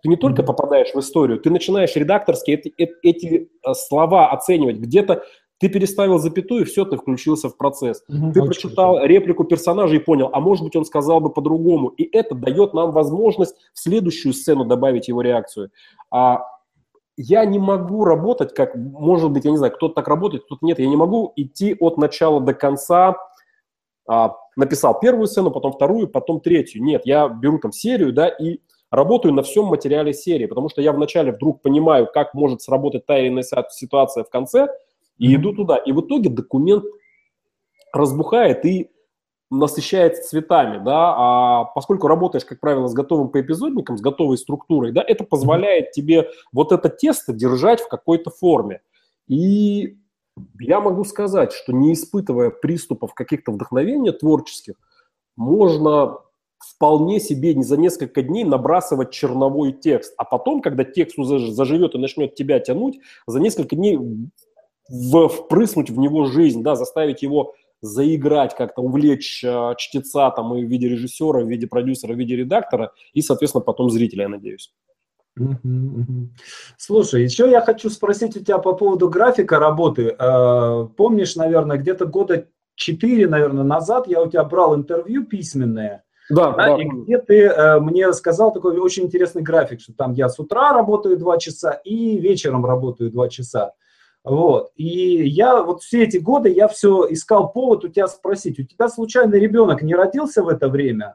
ты 0.02 0.08
не 0.08 0.16
только 0.16 0.42
попадаешь 0.42 0.94
в 0.94 1.00
историю, 1.00 1.38
ты 1.40 1.50
начинаешь 1.50 1.94
редакторски 1.94 2.52
эти, 2.52 2.72
эти, 2.78 2.94
эти 3.02 3.50
слова 3.74 4.30
оценивать. 4.30 4.76
Где-то 4.76 5.24
ты 5.58 5.68
переставил 5.68 6.18
запятую, 6.18 6.64
все, 6.64 6.86
ты 6.86 6.96
включился 6.96 7.50
в 7.50 7.56
процесс. 7.58 8.02
Угу, 8.08 8.32
ты 8.32 8.42
прочитал 8.42 8.94
круто. 8.94 9.06
реплику 9.06 9.44
персонажа 9.44 9.96
и 9.96 9.98
понял, 9.98 10.30
а 10.32 10.40
может 10.40 10.64
быть 10.64 10.74
он 10.74 10.86
сказал 10.86 11.20
бы 11.20 11.30
по-другому. 11.30 11.88
И 11.88 12.04
это 12.16 12.34
дает 12.34 12.72
нам 12.72 12.92
возможность 12.92 13.54
в 13.74 13.78
следующую 13.78 14.32
сцену 14.32 14.64
добавить 14.64 15.08
его 15.08 15.20
реакцию. 15.20 15.70
А 16.10 16.44
я 17.20 17.44
не 17.44 17.58
могу 17.58 18.04
работать, 18.04 18.54
как, 18.54 18.74
может 18.74 19.30
быть, 19.30 19.44
я 19.44 19.50
не 19.50 19.56
знаю, 19.56 19.72
кто-то 19.72 19.94
так 19.94 20.08
работает, 20.08 20.44
кто-то 20.44 20.64
нет. 20.64 20.78
Я 20.78 20.86
не 20.86 20.96
могу 20.96 21.32
идти 21.36 21.76
от 21.78 21.98
начала 21.98 22.40
до 22.40 22.54
конца. 22.54 23.16
А, 24.08 24.36
написал 24.56 24.98
первую 24.98 25.26
сцену, 25.26 25.50
потом 25.50 25.72
вторую, 25.72 26.08
потом 26.08 26.40
третью. 26.40 26.82
Нет, 26.82 27.02
я 27.04 27.28
беру 27.28 27.58
там 27.58 27.72
серию, 27.72 28.12
да, 28.12 28.28
и 28.28 28.60
работаю 28.90 29.34
на 29.34 29.42
всем 29.42 29.66
материале 29.66 30.12
серии, 30.12 30.46
потому 30.46 30.68
что 30.68 30.82
я 30.82 30.92
вначале 30.92 31.32
вдруг 31.32 31.62
понимаю, 31.62 32.08
как 32.12 32.34
может 32.34 32.62
сработать 32.62 33.06
та 33.06 33.18
или 33.18 33.28
иная 33.28 33.44
ситуация 33.70 34.24
в 34.24 34.30
конце– 34.30 34.68
и 35.20 35.34
иду 35.36 35.52
туда. 35.52 35.76
И 35.76 35.92
в 35.92 36.00
итоге 36.00 36.30
документ 36.30 36.84
разбухает 37.92 38.64
и 38.64 38.90
насыщается 39.50 40.22
цветами, 40.22 40.82
да, 40.82 41.14
а 41.16 41.64
поскольку 41.64 42.06
работаешь, 42.06 42.44
как 42.44 42.60
правило, 42.60 42.86
с 42.86 42.94
готовым 42.94 43.30
поэпизодником, 43.30 43.98
с 43.98 44.00
готовой 44.00 44.38
структурой, 44.38 44.92
да, 44.92 45.04
это 45.06 45.24
позволяет 45.24 45.90
тебе 45.90 46.30
вот 46.52 46.72
это 46.72 46.88
тесто 46.88 47.32
держать 47.32 47.80
в 47.80 47.88
какой-то 47.88 48.30
форме. 48.30 48.80
И 49.26 49.98
я 50.60 50.80
могу 50.80 51.04
сказать, 51.04 51.52
что 51.52 51.72
не 51.72 51.92
испытывая 51.92 52.50
приступов 52.50 53.12
каких-то 53.12 53.50
вдохновения 53.50 54.12
творческих, 54.12 54.74
можно 55.36 56.18
вполне 56.58 57.20
себе 57.20 57.54
не 57.54 57.64
за 57.64 57.76
несколько 57.76 58.22
дней 58.22 58.44
набрасывать 58.44 59.10
черновой 59.10 59.72
текст, 59.72 60.14
а 60.16 60.24
потом, 60.24 60.60
когда 60.60 60.84
текст 60.84 61.18
уже 61.18 61.52
заживет 61.52 61.94
и 61.94 61.98
начнет 61.98 62.34
тебя 62.34 62.60
тянуть, 62.60 63.00
за 63.26 63.40
несколько 63.40 63.76
дней 63.76 63.98
в, 64.88 65.28
впрыснуть 65.28 65.90
в 65.90 65.98
него 65.98 66.26
жизнь, 66.26 66.62
да, 66.62 66.76
заставить 66.76 67.22
его 67.22 67.54
заиграть, 67.80 68.54
как-то 68.54 68.82
увлечь 68.82 69.42
э, 69.44 69.74
чтеца 69.76 70.30
там 70.30 70.54
и 70.54 70.64
в 70.64 70.68
виде 70.68 70.88
режиссера, 70.88 71.40
в 71.40 71.48
виде 71.48 71.66
продюсера, 71.66 72.14
в 72.14 72.18
виде 72.18 72.36
редактора 72.36 72.92
и, 73.12 73.22
соответственно, 73.22 73.62
потом 73.62 73.90
зрителя, 73.90 74.22
я 74.22 74.28
надеюсь. 74.28 74.72
Слушай, 76.76 77.22
еще 77.22 77.50
я 77.50 77.60
хочу 77.60 77.88
спросить 77.88 78.36
у 78.36 78.40
тебя 78.40 78.58
по 78.58 78.74
поводу 78.74 79.08
графика 79.08 79.58
работы. 79.58 80.16
Э, 80.18 80.88
помнишь, 80.96 81.36
наверное, 81.36 81.78
где-то 81.78 82.06
года 82.06 82.48
четыре, 82.74 83.28
наверное, 83.28 83.64
назад 83.64 84.06
я 84.08 84.22
у 84.22 84.28
тебя 84.28 84.44
брал 84.44 84.74
интервью 84.74 85.24
письменное, 85.24 86.04
да, 86.30 86.52
да, 86.52 86.76
да. 86.76 86.82
И 86.82 86.84
где 86.86 87.18
ты 87.18 87.42
э, 87.42 87.80
мне 87.80 88.12
сказал 88.12 88.52
такой 88.52 88.78
очень 88.78 89.04
интересный 89.04 89.42
график, 89.42 89.80
что 89.80 89.92
там 89.92 90.12
я 90.12 90.28
с 90.28 90.38
утра 90.38 90.72
работаю 90.72 91.18
два 91.18 91.38
часа 91.38 91.72
и 91.72 92.18
вечером 92.18 92.64
работаю 92.64 93.10
два 93.10 93.28
часа. 93.28 93.72
Вот. 94.24 94.70
И 94.76 95.26
я 95.28 95.62
вот 95.62 95.82
все 95.82 96.04
эти 96.04 96.18
годы 96.18 96.50
я 96.50 96.68
все 96.68 97.06
искал 97.10 97.52
повод 97.52 97.84
у 97.84 97.88
тебя 97.88 98.06
спросить, 98.06 98.58
у 98.58 98.64
тебя 98.64 98.88
случайно 98.88 99.34
ребенок 99.34 99.82
не 99.82 99.94
родился 99.94 100.42
в 100.42 100.48
это 100.48 100.68
время? 100.68 101.14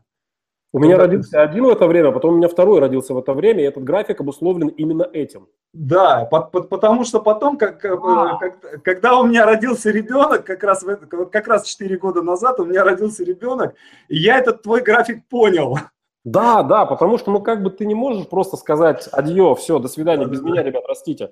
У 0.76 0.80
меня 0.80 0.98
родился 0.98 1.41
один 1.41 1.63
в 1.63 1.70
это 1.70 1.88
время, 1.88 2.12
потом 2.12 2.34
у 2.34 2.38
меня 2.38 2.50
второй 2.50 2.82
родился 2.82 3.13
в 3.13 3.18
это 3.18 3.34
время, 3.34 3.63
и 3.63 3.65
этот 3.65 3.86
график 3.86 4.20
обусловлен 4.20 4.68
именно 4.68 5.04
этим. 5.04 5.48
Да, 5.72 6.26
по, 6.26 6.41
по, 6.41 6.63
потому 6.63 7.06
что 7.06 7.22
потом, 7.22 7.58
как, 7.58 7.86
э, 7.86 7.96
а. 7.96 8.38
как, 8.38 8.84
когда 8.84 9.18
у 9.18 9.26
меня 9.26 9.46
родился 9.46 9.89
ребенок, 9.89 10.44
как 10.44 10.63
раз, 10.65 10.84
в, 10.84 10.98
как 11.28 11.48
раз 11.48 11.65
4 11.65 11.98
года 11.98 12.22
назад 12.22 12.60
у 12.60 12.65
меня 12.65 12.84
родился 12.84 13.24
ребенок, 13.24 13.74
и 14.10 14.18
я 14.18 14.38
этот 14.38 14.63
твой 14.63 14.82
график 14.82 15.26
понял. 15.30 15.78
Да, 16.26 16.62
да, 16.62 16.86
потому 16.86 17.20
что, 17.20 17.32
ну, 17.32 17.39
как 17.39 17.63
бы 17.63 17.70
ты 17.70 17.86
не 17.86 17.96
можешь 17.96 18.28
просто 18.28 18.58
сказать 18.58 19.08
адье, 19.13 19.56
все, 19.56 19.80
до 19.80 19.88
свидания, 19.88 20.26
без 20.26 20.41
меня, 20.41 20.62
ребят, 20.62 20.84
растите. 20.88 21.30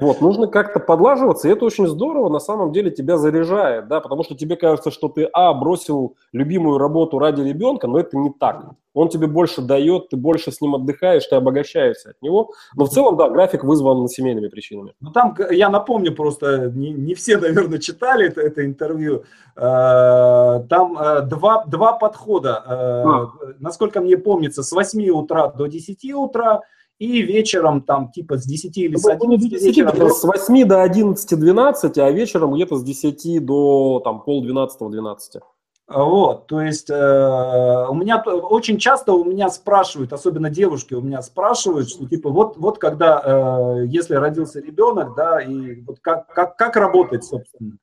Вот, 0.00 0.20
нужно 0.20 0.46
как-то 0.46 0.80
подлаживаться, 0.80 1.48
и 1.48 1.50
это 1.50 1.64
очень 1.64 1.86
здорово, 1.86 2.28
на 2.28 2.38
самом 2.38 2.72
деле 2.72 2.90
тебя 2.90 3.16
заряжает, 3.16 3.88
да, 3.88 4.00
потому 4.00 4.22
что 4.22 4.36
тебе 4.36 4.56
кажется, 4.56 4.90
что 4.90 5.08
ты, 5.08 5.24
а, 5.32 5.52
бросил 5.54 6.16
любимую 6.32 6.78
работу 6.78 7.18
ради 7.18 7.42
ребенка, 7.42 7.86
но 7.86 7.98
это 7.98 8.16
не 8.16 8.30
так. 8.30 8.64
Он 8.94 9.08
тебе 9.08 9.26
больше 9.26 9.62
дает, 9.62 10.08
ты 10.08 10.16
больше 10.16 10.50
с 10.50 10.60
ним 10.60 10.74
отдыхаешь, 10.74 11.26
ты 11.26 11.36
обогащаешься 11.36 12.10
от 12.10 12.22
него. 12.22 12.50
Но 12.74 12.86
в 12.86 12.88
целом, 12.90 13.16
да, 13.16 13.28
график 13.28 13.62
вызван 13.62 14.08
семейными 14.08 14.48
причинами. 14.48 14.94
Ну, 15.00 15.12
там, 15.12 15.36
я 15.50 15.68
напомню 15.68 16.14
просто, 16.14 16.70
не, 16.74 16.90
не 16.90 17.14
все, 17.14 17.38
наверное, 17.38 17.78
читали 17.78 18.26
это, 18.26 18.40
это 18.40 18.64
интервью, 18.64 19.24
э, 19.56 19.60
там 19.60 20.98
э, 20.98 21.22
два, 21.22 21.64
два 21.66 21.92
подхода, 21.92 22.62
э, 22.66 22.70
а. 22.72 23.30
насколько 23.60 24.00
мне 24.00 24.16
помнится, 24.16 24.62
с 24.62 24.72
8 24.72 25.10
утра 25.10 25.48
до 25.48 25.66
10 25.66 26.14
утра, 26.14 26.62
и 26.98 27.22
вечером 27.22 27.82
там 27.82 28.10
типа 28.10 28.38
с 28.38 28.44
10 28.44 28.76
или 28.76 28.96
с 28.96 29.06
11 29.06 29.50
10, 29.50 29.64
вечера. 29.64 30.08
С 30.08 30.24
8 30.24 30.66
до 30.66 30.84
11-12, 30.84 31.98
а 31.98 32.10
вечером 32.10 32.54
где-то 32.54 32.76
с 32.76 32.82
10 32.82 33.44
до 33.44 34.00
там 34.04 34.22
пол 34.22 34.44
12-12. 34.44 35.40
Вот, 35.88 36.48
то 36.48 36.60
есть 36.60 36.90
э, 36.90 37.86
у 37.88 37.94
меня 37.94 38.22
очень 38.22 38.76
часто 38.76 39.14
у 39.14 39.24
меня 39.24 39.48
спрашивают, 39.48 40.12
особенно 40.12 40.50
девушки 40.50 40.92
у 40.92 41.00
меня 41.00 41.22
спрашивают, 41.22 41.88
что 41.88 42.06
типа 42.06 42.28
вот, 42.28 42.58
вот 42.58 42.78
когда, 42.78 43.22
э, 43.24 43.86
если 43.86 44.14
родился 44.16 44.60
ребенок, 44.60 45.14
да, 45.16 45.40
и 45.40 45.80
вот 45.80 45.96
как, 46.02 46.26
как, 46.26 46.56
как 46.56 46.76
работать, 46.76 47.24
собственно. 47.24 47.78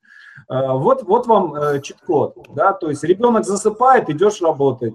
Э, 0.48 0.68
вот, 0.74 1.02
вот 1.02 1.26
вам 1.26 1.56
э, 1.56 1.80
чит-код, 1.80 2.36
да, 2.54 2.74
то 2.74 2.90
есть 2.90 3.02
ребенок 3.02 3.44
засыпает, 3.44 4.08
идешь 4.08 4.40
работать. 4.40 4.94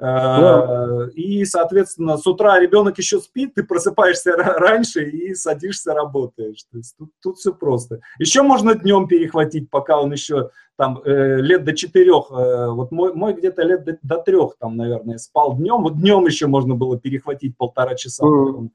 Э, 0.00 1.08
и, 1.14 1.44
соответственно, 1.44 2.16
с 2.16 2.26
утра 2.26 2.58
ребенок 2.60 2.98
еще 2.98 3.18
спит, 3.18 3.54
ты 3.54 3.64
просыпаешься 3.64 4.36
раньше 4.36 5.04
и 5.04 5.34
садишься, 5.34 5.92
работаешь. 5.92 6.64
То 6.70 6.78
есть 6.78 6.96
тут, 6.96 7.10
тут 7.20 7.38
все 7.38 7.52
просто. 7.52 8.00
Еще 8.18 8.42
можно 8.42 8.74
днем 8.74 9.08
перехватить, 9.08 9.70
пока 9.70 10.00
он 10.00 10.12
еще 10.12 10.50
там 10.76 11.00
э, 11.04 11.40
лет 11.40 11.64
до 11.64 11.74
четырех, 11.74 12.30
э, 12.30 12.70
вот 12.70 12.92
мой, 12.92 13.12
мой 13.12 13.34
где-то 13.34 13.62
лет 13.62 13.84
до, 13.84 13.98
до 14.02 14.18
трех 14.18 14.56
там, 14.60 14.76
наверное, 14.76 15.18
спал 15.18 15.56
днем. 15.56 15.82
Вот 15.82 15.98
днем 15.98 16.24
еще 16.26 16.46
можно 16.46 16.76
было 16.76 16.98
перехватить 16.98 17.56
полтора 17.56 17.94
часа. 17.94 18.24
Mm 18.24 18.70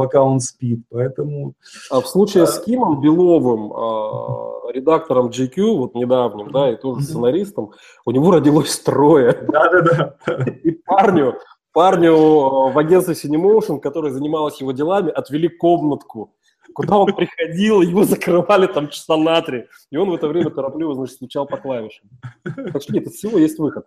пока 0.00 0.22
он 0.22 0.40
спит. 0.40 0.80
Поэтому... 0.90 1.52
А 1.90 2.00
в 2.00 2.06
случае 2.06 2.46
с 2.46 2.58
Кимом 2.60 3.02
Беловым, 3.02 3.70
э, 3.70 4.72
редактором 4.72 5.28
GQ, 5.28 5.76
вот 5.76 5.94
недавним, 5.94 6.50
да, 6.50 6.70
и 6.70 6.76
тоже 6.76 7.02
сценаристом, 7.02 7.72
у 8.06 8.10
него 8.12 8.30
родилось 8.30 8.78
трое. 8.78 9.32
Да-да-да. 9.46 10.16
И 10.64 10.70
парню, 10.70 11.34
парню 11.74 12.14
в 12.70 12.78
агентстве 12.78 13.14
Cinemotion, 13.14 13.78
который 13.78 14.10
занималась 14.10 14.58
его 14.62 14.72
делами, 14.72 15.10
отвели 15.10 15.48
комнатку, 15.48 16.32
куда 16.72 16.96
он 16.96 17.14
приходил, 17.14 17.82
его 17.82 18.04
закрывали 18.04 18.68
там 18.68 18.88
часа 18.88 19.18
на 19.18 19.42
три, 19.42 19.66
и 19.90 19.98
он 19.98 20.08
в 20.08 20.14
это 20.14 20.28
время 20.28 20.48
торопливо, 20.48 20.94
значит, 20.94 21.16
стучал 21.16 21.46
по 21.46 21.58
клавишам. 21.58 22.08
Так 22.42 22.80
что 22.80 22.94
нет, 22.94 23.06
из 23.06 23.16
всего 23.16 23.38
есть 23.38 23.58
выход. 23.58 23.84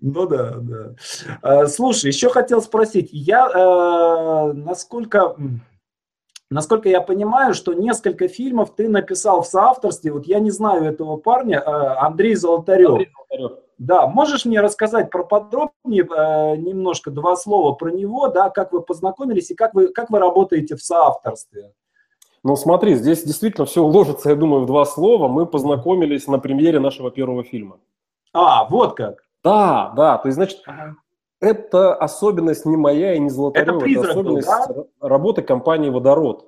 Ну 0.00 0.26
да, 0.26 0.56
да. 0.58 0.94
А, 1.42 1.66
слушай, 1.66 2.06
еще 2.06 2.28
хотел 2.30 2.62
спросить, 2.62 3.08
я 3.12 3.48
э, 3.48 4.52
насколько, 4.52 5.36
насколько 6.50 6.88
я 6.88 7.00
понимаю, 7.00 7.54
что 7.54 7.74
несколько 7.74 8.28
фильмов 8.28 8.74
ты 8.74 8.88
написал 8.88 9.42
в 9.42 9.46
соавторстве, 9.46 10.12
вот 10.12 10.26
я 10.26 10.38
не 10.40 10.50
знаю 10.50 10.84
этого 10.84 11.16
парня, 11.16 11.58
э, 11.58 11.62
Андрей 11.64 12.34
Золотарев. 12.34 12.90
Андрей 12.90 13.10
Золотарев. 13.30 13.58
Да, 13.78 14.08
можешь 14.08 14.44
мне 14.44 14.60
рассказать 14.60 15.08
про 15.08 15.22
подробнее 15.22 16.02
э, 16.02 16.56
немножко 16.56 17.10
два 17.10 17.36
слова 17.36 17.74
про 17.74 17.90
него, 17.90 18.28
да, 18.28 18.50
как 18.50 18.72
вы 18.72 18.82
познакомились 18.82 19.50
и 19.50 19.54
как 19.54 19.74
вы, 19.74 19.88
как 19.88 20.10
вы 20.10 20.18
работаете 20.18 20.74
в 20.74 20.82
соавторстве? 20.82 21.72
Ну, 22.42 22.56
смотри, 22.56 22.94
здесь 22.94 23.22
действительно 23.24 23.66
все 23.66 23.82
уложится, 23.82 24.30
я 24.30 24.36
думаю, 24.36 24.62
в 24.62 24.66
два 24.66 24.84
слова. 24.84 25.28
Мы 25.28 25.46
познакомились 25.46 26.26
на 26.26 26.38
премьере 26.38 26.80
нашего 26.80 27.10
первого 27.10 27.44
фильма. 27.44 27.78
А, 28.32 28.64
вот 28.68 28.96
как. 28.96 29.27
Да, 29.44 29.92
да, 29.96 30.18
то 30.18 30.28
есть, 30.28 30.36
значит, 30.36 30.60
ага. 30.66 30.96
это 31.40 31.94
особенность 31.94 32.66
не 32.66 32.76
моя 32.76 33.14
и 33.14 33.18
не 33.18 33.30
Золотарева, 33.30 33.76
это, 33.76 33.84
призрак 33.84 34.04
это 34.04 34.12
особенность 34.12 34.48
был, 34.48 34.74
да? 35.00 35.08
работы 35.08 35.42
компании 35.42 35.90
«Водород». 35.90 36.46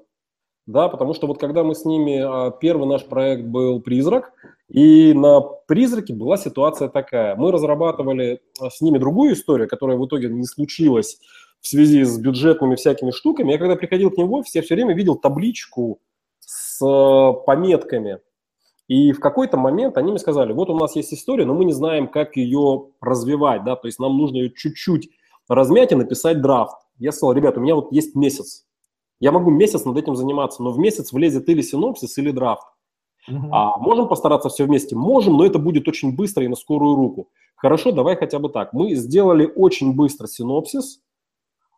Да, 0.67 0.89
потому 0.89 1.15
что 1.15 1.27
вот 1.27 1.41
когда 1.41 1.65
мы 1.65 1.75
с 1.75 1.85
ними, 1.85 2.21
а, 2.21 2.51
первый 2.51 2.87
наш 2.87 3.05
проект 3.05 3.45
был 3.45 3.81
«Призрак», 3.81 4.33
и 4.69 5.13
на 5.15 5.41
«Призраке» 5.41 6.15
была 6.15 6.37
ситуация 6.37 6.89
такая. 6.89 7.35
Мы 7.35 7.51
разрабатывали 7.51 8.41
а, 8.61 8.71
с 8.71 8.81
ними 8.81 8.99
другую 8.99 9.35
историю, 9.35 9.69
которая 9.69 9.97
в 9.97 10.07
итоге 10.07 10.29
не 10.29 10.45
случилась 10.45 11.19
в 11.61 11.67
связи 11.67 12.05
с 12.05 12.19
бюджетными 12.19 12.77
всякими 12.77 13.11
штуками. 13.11 13.53
Я 13.53 13.59
когда 13.59 13.77
приходил 13.77 14.11
к 14.11 14.17
ним 14.17 14.29
в 14.29 14.33
офис, 14.35 14.55
я 14.55 14.63
все 14.63 14.75
время 14.75 14.95
видел 14.95 15.17
табличку 15.17 16.01
с 16.41 16.81
а, 16.83 17.33
пометками– 17.33 18.19
и 18.91 19.13
в 19.13 19.21
какой-то 19.21 19.57
момент 19.57 19.97
они 19.99 20.11
мне 20.11 20.19
сказали, 20.19 20.53
вот 20.53 20.69
у 20.69 20.77
нас 20.77 20.97
есть 20.97 21.15
история, 21.15 21.47
но 21.47 21.55
мы 21.55 21.65
не 21.65 21.73
знаем, 21.73 22.09
как 22.09 22.37
ее 22.37 22.89
развивать, 23.01 23.63
да, 23.63 23.77
то 23.77 23.87
есть 23.87 24.01
нам 24.01 24.19
нужно 24.19 24.39
ее 24.39 24.53
чуть-чуть 24.53 25.11
размять 25.49 25.93
и 25.93 25.95
написать 25.95 26.43
драфт. 26.43 26.75
Я 26.99 27.13
сказал, 27.13 27.33
ребят, 27.33 27.57
у 27.57 27.61
меня 27.61 27.77
вот 27.77 27.93
есть 27.93 28.17
месяц. 28.17 28.67
Я 29.21 29.31
могу 29.31 29.53
месяц 29.53 29.85
над 29.85 29.97
этим 29.97 30.17
заниматься, 30.17 30.61
но 30.65 30.73
в 30.73 30.79
месяц 30.81 31.13
влезет 31.13 31.49
или 31.49 31.63
синопсис, 31.63 32.19
или 32.19 32.33
драфт. 32.33 32.67
Uh-huh. 33.31 33.49
А 33.53 33.79
можем 33.79 34.09
постараться 34.09 34.49
все 34.49 34.65
вместе? 34.65 34.97
Можем, 34.97 35.37
но 35.37 35.47
это 35.47 35.61
будет 35.61 35.87
очень 35.87 36.17
быстро 36.17 36.45
и 36.45 36.49
на 36.49 36.57
скорую 36.57 36.97
руку. 36.97 37.29
Хорошо, 37.55 37.93
давай 37.93 38.17
хотя 38.17 38.41
бы 38.41 38.49
так. 38.49 38.73
Мы 38.73 38.97
сделали 38.97 39.49
очень 39.55 39.95
быстро 39.95 40.27
синопсис, 40.27 41.01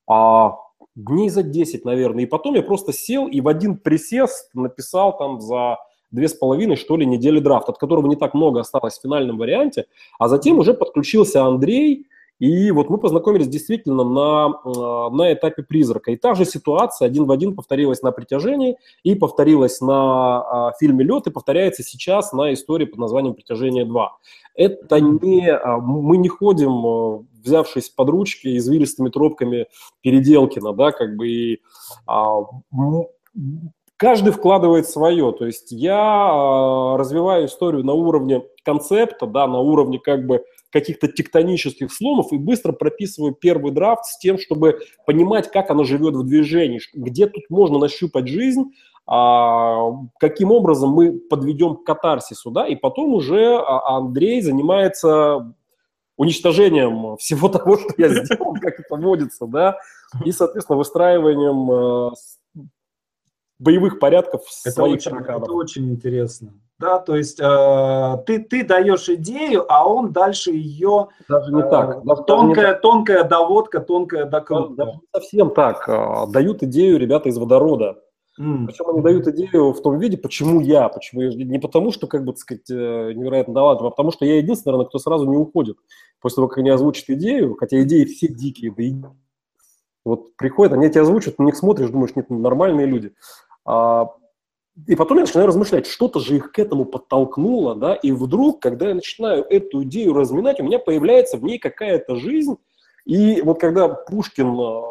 а 0.08 0.56
дней 0.94 1.28
за 1.28 1.42
10, 1.42 1.84
наверное. 1.84 2.24
И 2.24 2.26
потом 2.26 2.54
я 2.54 2.62
просто 2.62 2.94
сел 2.94 3.28
и 3.28 3.42
в 3.42 3.48
один 3.48 3.76
присест 3.76 4.48
написал 4.54 5.18
там 5.18 5.42
за 5.42 5.76
две 6.12 6.28
с 6.28 6.34
половиной, 6.34 6.76
что 6.76 6.96
ли, 6.96 7.04
недели 7.04 7.40
драфт, 7.40 7.68
от 7.68 7.78
которого 7.78 8.06
не 8.06 8.16
так 8.16 8.34
много 8.34 8.60
осталось 8.60 8.98
в 8.98 9.02
финальном 9.02 9.38
варианте. 9.38 9.86
А 10.18 10.28
затем 10.28 10.58
уже 10.58 10.74
подключился 10.74 11.44
Андрей, 11.44 12.06
и 12.42 12.72
вот 12.72 12.90
мы 12.90 12.98
познакомились 12.98 13.46
действительно 13.46 14.02
на, 14.02 14.52
э, 14.64 15.14
на 15.14 15.32
этапе 15.32 15.62
«Призрака». 15.62 16.10
И 16.10 16.16
та 16.16 16.34
же 16.34 16.44
ситуация 16.44 17.06
один 17.06 17.24
в 17.24 17.30
один 17.30 17.54
повторилась 17.54 18.02
на 18.02 18.10
«Притяжении», 18.10 18.78
и 19.04 19.14
повторилась 19.14 19.80
на 19.80 20.40
а, 20.68 20.72
фильме 20.80 21.04
«Лед», 21.04 21.28
и 21.28 21.30
повторяется 21.30 21.84
сейчас 21.84 22.32
на 22.32 22.52
истории 22.52 22.84
под 22.84 22.98
названием 22.98 23.34
«Притяжение 23.34 23.84
2». 23.84 24.06
Это 24.56 25.00
не... 25.00 25.50
А, 25.50 25.78
мы 25.78 26.16
не 26.16 26.28
ходим, 26.28 26.84
э, 26.84 27.24
взявшись 27.44 27.90
под 27.90 28.08
ручки 28.08 28.56
извилистыми 28.56 29.10
тропками 29.10 29.66
Переделкина, 30.00 30.72
да, 30.72 30.90
как 30.90 31.14
бы 31.14 31.28
и 31.28 31.60
а, 32.06 32.40
каждый 33.97 34.32
вкладывает 34.32 34.88
свое. 34.88 35.32
То 35.32 35.47
есть 35.47 35.72
я 35.72 36.97
развиваю 36.97 37.47
историю 37.47 37.84
на 37.84 37.93
уровне 37.93 38.43
концепта, 38.64 39.26
да, 39.26 39.47
на 39.47 39.61
уровне 39.61 39.99
как 39.99 40.26
бы 40.26 40.45
каких-то 40.70 41.07
тектонических 41.07 41.93
сломов 41.93 42.32
и 42.32 42.38
быстро 42.38 42.72
прописываю 42.72 43.34
первый 43.34 43.72
драфт 43.72 44.07
с 44.07 44.18
тем, 44.18 44.38
чтобы 44.38 44.80
понимать, 45.07 45.51
как 45.51 45.70
оно 45.70 45.84
живет 45.84 46.14
в 46.14 46.24
движении, 46.24 46.80
где 46.95 47.26
тут 47.26 47.45
можно 47.51 47.78
нащупать 47.78 48.26
жизнь, 48.26 48.72
а, 49.07 49.90
каким 50.18 50.51
образом 50.51 50.90
мы 50.90 51.12
подведем 51.12 51.76
к 51.76 51.84
катарсису, 51.84 52.51
да, 52.51 52.66
и 52.66 52.76
потом 52.76 53.12
уже 53.14 53.57
а, 53.57 53.97
Андрей 53.97 54.40
занимается 54.40 55.55
уничтожением 56.16 57.16
всего 57.18 57.49
того, 57.49 57.76
что 57.76 57.93
я 57.99 58.09
сделал, 58.09 58.55
как 58.55 58.80
это 58.80 58.97
водится, 58.97 59.47
да, 59.47 59.76
и, 60.24 60.32
соответственно, 60.32 60.78
выстраиванием 60.78 61.70
э, 61.70 62.11
боевых 63.59 63.98
порядков 63.98 64.42
это 64.64 64.74
своих 64.74 64.96
очень, 64.96 65.16
Это 65.16 65.53
очень 65.53 65.90
интересно. 65.90 66.53
Да, 66.78 66.98
то 66.98 67.14
есть 67.14 67.38
э, 67.40 68.16
ты, 68.26 68.40
ты 68.40 68.64
даешь 68.64 69.09
идею, 69.09 69.64
а 69.72 69.88
он 69.88 70.12
дальше 70.12 70.50
ее... 70.50 71.09
Даже 71.28 71.53
не 71.53 71.62
э, 71.62 71.70
так. 71.70 72.05
Даже 72.05 72.22
тонкая, 72.24 72.66
не 72.66 72.72
так. 72.72 72.82
тонкая 72.82 73.24
доводка, 73.24 73.80
тонкая 73.80 74.24
докрутка. 74.24 74.74
Даже 74.74 74.90
не 74.90 75.07
совсем 75.14 75.50
так. 75.50 75.88
А, 75.88 76.26
дают 76.26 76.64
идею 76.64 76.98
ребята 76.98 77.28
из 77.28 77.38
водорода. 77.38 78.03
Mm. 78.40 78.66
Причем 78.66 78.88
они 78.88 79.00
дают 79.03 79.28
идею 79.28 79.72
в 79.72 79.80
том 79.80 79.98
виде, 79.98 80.16
почему 80.16 80.61
я, 80.61 80.88
почему 80.88 81.20
я, 81.20 81.44
не 81.44 81.59
потому, 81.59 81.92
что, 81.92 82.09
как 82.09 82.24
бы, 82.24 82.32
так 82.32 82.40
сказать, 82.40 82.70
э, 82.70 83.12
невероятно 83.12 83.55
талантливый, 83.55 83.88
а 83.88 83.90
потому 83.90 84.11
что 84.11 84.24
я 84.24 84.38
единственный, 84.38 84.72
наверное, 84.72 84.88
кто 84.88 84.98
сразу 84.98 85.30
не 85.30 85.36
уходит. 85.36 85.76
После 86.20 86.36
того, 86.36 86.48
как 86.48 86.59
они 86.59 86.70
озвучат 86.70 87.11
идею, 87.11 87.55
хотя 87.61 87.80
идеи 87.82 88.05
все 88.07 88.26
дикие, 88.28 88.72
да 88.74 88.82
и 88.82 88.94
вот 90.05 90.36
приходят, 90.36 90.72
они 90.72 90.88
тебя 90.90 91.03
озвучат, 91.03 91.38
на 91.38 91.44
них 91.44 91.57
смотришь, 91.57 91.90
думаешь, 91.90 92.16
нет, 92.16 92.28
нормальные 92.30 92.86
люди. 92.86 93.12
А, 93.64 94.09
и 94.86 94.96
потом 94.96 95.18
я 95.18 95.24
начинаю 95.24 95.46
размышлять, 95.46 95.86
что-то 95.86 96.18
же 96.18 96.36
их 96.36 96.53
к 96.53 96.59
этому 96.59 96.84
подтолкнуло, 96.84 97.74
да, 97.74 97.94
и 97.94 98.11
вдруг, 98.11 98.61
когда 98.61 98.88
я 98.88 98.94
начинаю 98.94 99.44
эту 99.44 99.82
идею 99.84 100.14
разминать, 100.14 100.61
у 100.61 100.64
меня 100.64 100.78
появляется 100.78 101.36
в 101.36 101.44
ней 101.44 101.59
какая-то 101.59 102.16
жизнь, 102.16 102.57
и 103.05 103.42
вот 103.42 103.61
когда 103.61 103.88
Пушкин 103.88 104.59
а, 104.59 104.82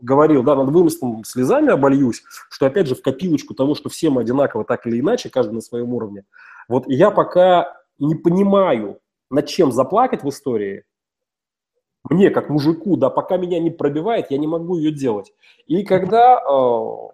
говорил, 0.00 0.42
да, 0.42 0.56
над 0.56 0.70
вымыслом 0.70 1.24
слезами 1.24 1.70
обольюсь, 1.70 2.22
что 2.50 2.66
опять 2.66 2.88
же 2.88 2.94
в 2.94 3.02
копилочку 3.02 3.54
того, 3.54 3.74
что 3.74 3.88
все 3.88 4.10
мы 4.10 4.22
одинаково 4.22 4.64
так 4.64 4.86
или 4.86 5.00
иначе, 5.00 5.30
каждый 5.30 5.54
на 5.54 5.60
своем 5.60 5.94
уровне. 5.94 6.24
Вот 6.68 6.84
я 6.86 7.10
пока 7.10 7.72
не 7.98 8.14
понимаю, 8.14 8.98
над 9.30 9.46
чем 9.46 9.72
заплакать 9.72 10.22
в 10.22 10.28
истории, 10.28 10.84
мне, 12.10 12.30
как 12.30 12.50
мужику, 12.50 12.96
да, 12.96 13.10
пока 13.10 13.36
меня 13.36 13.60
не 13.60 13.70
пробивает, 13.70 14.30
я 14.30 14.38
не 14.38 14.46
могу 14.46 14.76
ее 14.76 14.92
делать. 14.92 15.32
И 15.66 15.84
когда 15.84 16.40
э, 16.40 17.08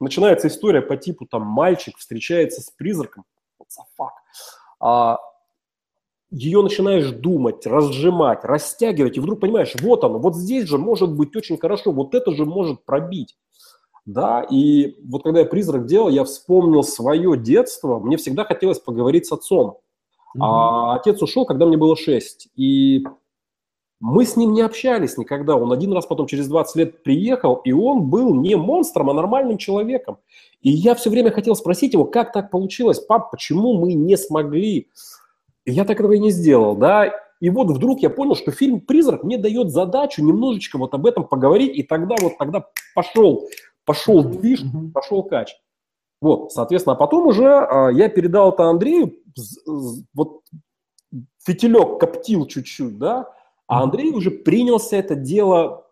начинается 0.00 0.48
история 0.48 0.82
по 0.82 0.96
типу 0.96 1.26
там 1.26 1.42
мальчик 1.42 1.96
встречается 1.96 2.60
с 2.60 2.70
призраком, 2.70 3.24
what 3.60 4.08
а, 4.80 5.18
ее 6.30 6.62
начинаешь 6.62 7.10
думать, 7.10 7.66
разжимать, 7.66 8.44
растягивать, 8.44 9.16
и 9.16 9.20
вдруг 9.20 9.40
понимаешь, 9.40 9.74
вот 9.80 10.04
оно, 10.04 10.18
вот 10.18 10.36
здесь 10.36 10.68
же 10.68 10.78
может 10.78 11.12
быть 11.12 11.34
очень 11.34 11.58
хорошо, 11.58 11.90
вот 11.92 12.14
это 12.14 12.32
же 12.32 12.44
может 12.44 12.84
пробить. 12.84 13.36
Да, 14.04 14.42
и 14.42 14.96
вот 15.06 15.22
когда 15.22 15.40
я 15.40 15.46
призрак 15.46 15.84
делал, 15.84 16.08
я 16.08 16.24
вспомнил 16.24 16.82
свое 16.82 17.36
детство, 17.36 17.98
мне 17.98 18.16
всегда 18.16 18.44
хотелось 18.44 18.78
поговорить 18.78 19.26
с 19.26 19.32
отцом. 19.32 19.80
Mm-hmm. 20.34 20.40
А 20.40 20.94
отец 20.94 21.20
ушел, 21.20 21.44
когда 21.44 21.66
мне 21.66 21.76
было 21.76 21.94
6. 21.94 22.48
И 22.56 23.04
мы 24.00 24.24
с 24.24 24.36
ним 24.36 24.52
не 24.52 24.62
общались 24.62 25.18
никогда. 25.18 25.56
Он 25.56 25.72
один 25.72 25.92
раз 25.92 26.06
потом 26.06 26.26
через 26.26 26.46
20 26.46 26.76
лет 26.76 27.02
приехал, 27.02 27.56
и 27.64 27.72
он 27.72 28.08
был 28.08 28.34
не 28.34 28.54
монстром, 28.56 29.10
а 29.10 29.14
нормальным 29.14 29.58
человеком. 29.58 30.18
И 30.62 30.70
я 30.70 30.94
все 30.94 31.10
время 31.10 31.30
хотел 31.30 31.56
спросить 31.56 31.94
его, 31.94 32.04
как 32.04 32.32
так 32.32 32.50
получилось, 32.50 33.00
пап, 33.00 33.30
почему 33.30 33.74
мы 33.74 33.94
не 33.94 34.16
смогли? 34.16 34.88
И 35.64 35.72
я 35.72 35.84
так 35.84 35.98
этого 35.98 36.12
и 36.12 36.18
не 36.18 36.30
сделал, 36.30 36.76
да. 36.76 37.12
И 37.40 37.50
вот 37.50 37.70
вдруг 37.70 38.00
я 38.00 38.10
понял, 38.10 38.34
что 38.34 38.50
фильм 38.50 38.80
«Призрак» 38.80 39.24
мне 39.24 39.38
дает 39.38 39.70
задачу 39.70 40.24
немножечко 40.24 40.78
вот 40.78 40.94
об 40.94 41.06
этом 41.06 41.24
поговорить, 41.24 41.76
и 41.76 41.82
тогда 41.82 42.16
вот 42.20 42.38
тогда 42.38 42.66
пошел, 42.94 43.48
пошел 43.84 44.22
движ, 44.24 44.62
пошел 44.92 45.22
кач. 45.22 45.54
Вот, 46.20 46.52
соответственно, 46.52 46.94
а 46.94 46.98
потом 46.98 47.28
уже 47.28 47.46
а, 47.46 47.90
я 47.90 48.08
передал 48.08 48.52
это 48.52 48.64
Андрею, 48.64 49.14
вот 50.14 50.40
фитилек 51.44 52.00
коптил 52.00 52.46
чуть-чуть, 52.46 52.98
да, 52.98 53.28
а 53.68 53.82
Андрей 53.82 54.12
уже 54.12 54.30
принялся 54.30 54.96
это 54.96 55.14
дело 55.14 55.84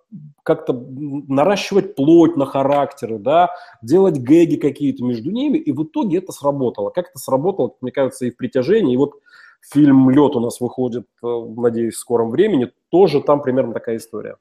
как-то 0.43 0.73
наращивать 0.73 1.95
плоть 1.95 2.37
на 2.37 2.47
характеры, 2.47 3.19
да, 3.19 3.51
делать 3.83 4.19
гэги 4.19 4.57
какие-то 4.57 5.05
между 5.05 5.31
ними, 5.31 5.59
и 5.59 5.73
в 5.73 5.85
итоге 5.85 6.19
это 6.19 6.33
сработало. 6.33 6.91
Как 6.91 7.11
это 7.11 7.19
сработало, 7.19 7.75
мне 7.81 7.93
кажется, 7.93 8.27
и 8.27 8.31
в 8.31 8.37
притяжении. 8.37 8.95
И 8.95 8.97
вот 8.97 9.15
фильм 9.61 10.09
«Лед» 10.11 10.37
у 10.37 10.41
нас 10.41 10.61
выходит, 10.61 11.07
э, 11.23 11.27
надеюсь, 11.57 11.95
в 11.95 11.99
скором 11.99 12.31
времени, 12.31 12.71
тоже 12.91 13.21
там 13.21 13.43
примерно 13.43 13.75
такая 13.75 13.97
история. 13.97 14.37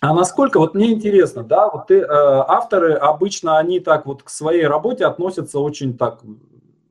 А 0.00 0.12
насколько, 0.12 0.58
вот 0.58 0.74
мне 0.74 0.92
интересно, 0.92 1.44
да, 1.44 1.70
вот 1.70 1.86
ты, 1.86 2.00
э, 2.00 2.06
авторы 2.08 2.94
обычно, 2.94 3.58
они 3.58 3.78
так 3.78 4.04
вот 4.04 4.24
к 4.24 4.28
своей 4.28 4.66
работе 4.66 5.06
относятся 5.06 5.60
очень 5.60 5.96
так, 5.96 6.20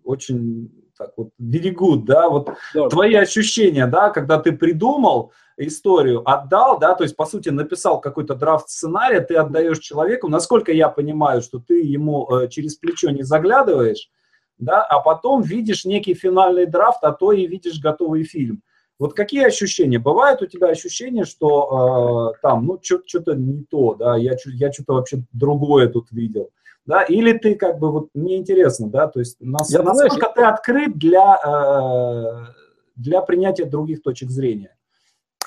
очень 0.05 0.71
так 0.97 1.11
вот, 1.17 1.29
good, 1.39 2.03
да, 2.05 2.29
вот 2.29 2.51
да. 2.73 2.87
твои 2.87 3.15
ощущения, 3.15 3.87
да, 3.87 4.11
когда 4.11 4.39
ты 4.39 4.53
придумал, 4.53 5.33
историю 5.67 6.21
отдал, 6.29 6.79
да, 6.79 6.95
то 6.95 7.03
есть, 7.03 7.15
по 7.15 7.25
сути, 7.25 7.49
написал 7.49 7.99
какой-то 8.01 8.35
драфт 8.35 8.69
сценария, 8.69 9.21
ты 9.21 9.35
отдаешь 9.35 9.79
человеку, 9.79 10.27
насколько 10.27 10.71
я 10.71 10.89
понимаю, 10.89 11.41
что 11.41 11.59
ты 11.59 11.81
ему 11.81 12.27
э, 12.29 12.47
через 12.49 12.75
плечо 12.75 13.09
не 13.09 13.23
заглядываешь, 13.23 14.09
да, 14.57 14.83
а 14.83 14.99
потом 14.99 15.41
видишь 15.41 15.85
некий 15.85 16.13
финальный 16.13 16.65
драфт, 16.65 17.03
а 17.03 17.11
то 17.11 17.31
и 17.31 17.47
видишь 17.47 17.79
готовый 17.79 18.23
фильм. 18.23 18.61
Вот 18.99 19.15
какие 19.15 19.45
ощущения? 19.45 19.97
Бывает 19.97 20.43
у 20.43 20.45
тебя 20.45 20.67
ощущение, 20.67 21.25
что 21.25 22.33
э, 22.35 22.39
там, 22.43 22.65
ну, 22.67 22.79
что-то 22.81 23.33
не 23.33 23.63
то, 23.63 23.95
да, 23.95 24.15
я, 24.15 24.35
я 24.45 24.71
что-то 24.71 24.93
вообще 24.93 25.23
другое 25.33 25.89
тут 25.89 26.11
видел, 26.11 26.51
да, 26.85 27.03
или 27.03 27.33
ты 27.33 27.55
как 27.55 27.79
бы, 27.79 27.91
вот, 27.91 28.09
мне 28.13 28.37
интересно, 28.37 28.89
да, 28.89 29.07
то 29.07 29.19
есть, 29.19 29.37
нас, 29.41 29.71
я, 29.71 29.81
насколько 29.81 30.15
знаешь, 30.15 30.33
ты 30.35 30.43
открыт 30.43 30.97
для, 30.97 31.39
э, 31.43 32.51
для 32.95 33.21
принятия 33.21 33.65
других 33.65 34.03
точек 34.03 34.29
зрения? 34.29 34.75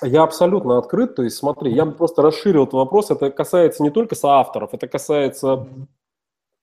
Я 0.02 0.22
абсолютно 0.22 0.78
открыт, 0.78 1.14
то 1.14 1.22
есть 1.22 1.36
смотри, 1.36 1.72
я 1.72 1.84
бы 1.84 1.92
просто 1.92 2.22
расширил 2.22 2.64
этот 2.64 2.74
вопрос, 2.74 3.10
это 3.10 3.30
касается 3.30 3.82
не 3.82 3.90
только 3.90 4.14
соавторов, 4.14 4.74
это 4.74 4.88
касается 4.88 5.66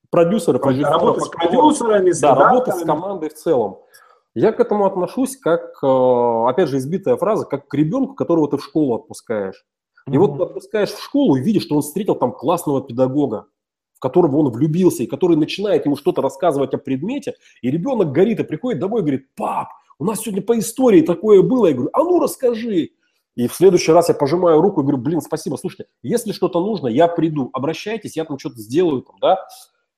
продюсеров, 0.10 0.66
режиссеров. 0.66 1.02
Работа 1.02 1.22
с 1.22 1.30
продюсерами, 1.30 2.12
да, 2.22 2.36
работа 2.36 2.72
с 2.74 2.84
командой 2.84 3.30
в 3.30 3.34
целом. 3.34 3.80
Я 4.34 4.52
к 4.52 4.60
этому 4.60 4.86
отношусь 4.86 5.38
как, 5.38 5.78
э, 5.84 6.46
опять 6.48 6.70
же, 6.70 6.78
избитая 6.78 7.18
фраза, 7.18 7.46
как 7.46 7.68
к 7.68 7.74
ребенку, 7.74 8.14
которого 8.14 8.50
ты 8.50 8.58
в 8.58 8.64
школу 8.64 8.96
отпускаешь. 8.96 9.66
И 10.08 10.12
mm-hmm. 10.12 10.18
вот 10.20 10.38
ты 10.38 10.44
отпускаешь 10.44 10.92
в 10.92 11.04
школу 11.04 11.36
и 11.36 11.42
видишь, 11.42 11.64
что 11.64 11.76
он 11.76 11.82
встретил 11.82 12.16
там 12.16 12.32
классного 12.32 12.82
педагога, 12.82 13.48
в 13.94 14.00
которого 14.00 14.38
он 14.38 14.50
влюбился, 14.50 15.04
и 15.04 15.08
который 15.08 15.36
начинает 15.36 15.86
ему 15.86 15.96
что-то 15.98 16.22
рассказывать 16.22 16.74
о 16.74 16.78
предмете, 16.78 17.36
и 17.62 17.70
ребенок 17.70 18.12
горит 18.12 18.40
и 18.40 18.44
приходит 18.44 18.80
домой 18.80 19.02
и 19.02 19.04
говорит, 19.04 19.36
пап, 19.36 19.68
у 20.00 20.06
нас 20.06 20.22
сегодня 20.22 20.42
по 20.42 20.58
истории 20.58 21.02
такое 21.02 21.42
было. 21.42 21.68
Я 21.68 21.74
говорю, 21.74 21.90
а 21.94 22.04
ну 22.04 22.20
расскажи. 22.20 22.92
И 23.36 23.48
в 23.48 23.54
следующий 23.54 23.92
раз 23.92 24.10
я 24.10 24.16
пожимаю 24.16 24.62
руку 24.62 24.82
и 24.82 24.84
говорю, 24.84 24.98
блин, 24.98 25.22
спасибо, 25.22 25.56
слушайте, 25.56 25.86
если 26.04 26.32
что-то 26.34 26.60
нужно, 26.60 26.88
я 26.88 27.08
приду, 27.08 27.50
обращайтесь, 27.54 28.18
я 28.18 28.26
там 28.26 28.38
что-то 28.38 28.58
сделаю, 28.58 29.02
там, 29.02 29.16
да. 29.22 29.38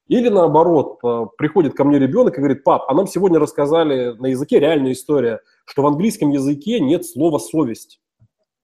Или 0.07 0.29
наоборот, 0.29 0.99
э, 1.03 1.25
приходит 1.37 1.73
ко 1.73 1.83
мне 1.83 1.97
ребенок 1.97 2.35
и 2.35 2.41
говорит, 2.41 2.63
пап, 2.63 2.85
а 2.87 2.93
нам 2.93 3.07
сегодня 3.07 3.39
рассказали 3.39 4.13
на 4.19 4.27
языке 4.27 4.59
реальная 4.59 4.91
история, 4.91 5.39
что 5.65 5.81
в 5.81 5.87
английском 5.87 6.29
языке 6.29 6.79
нет 6.79 7.05
слова 7.05 7.39
совесть. 7.39 8.01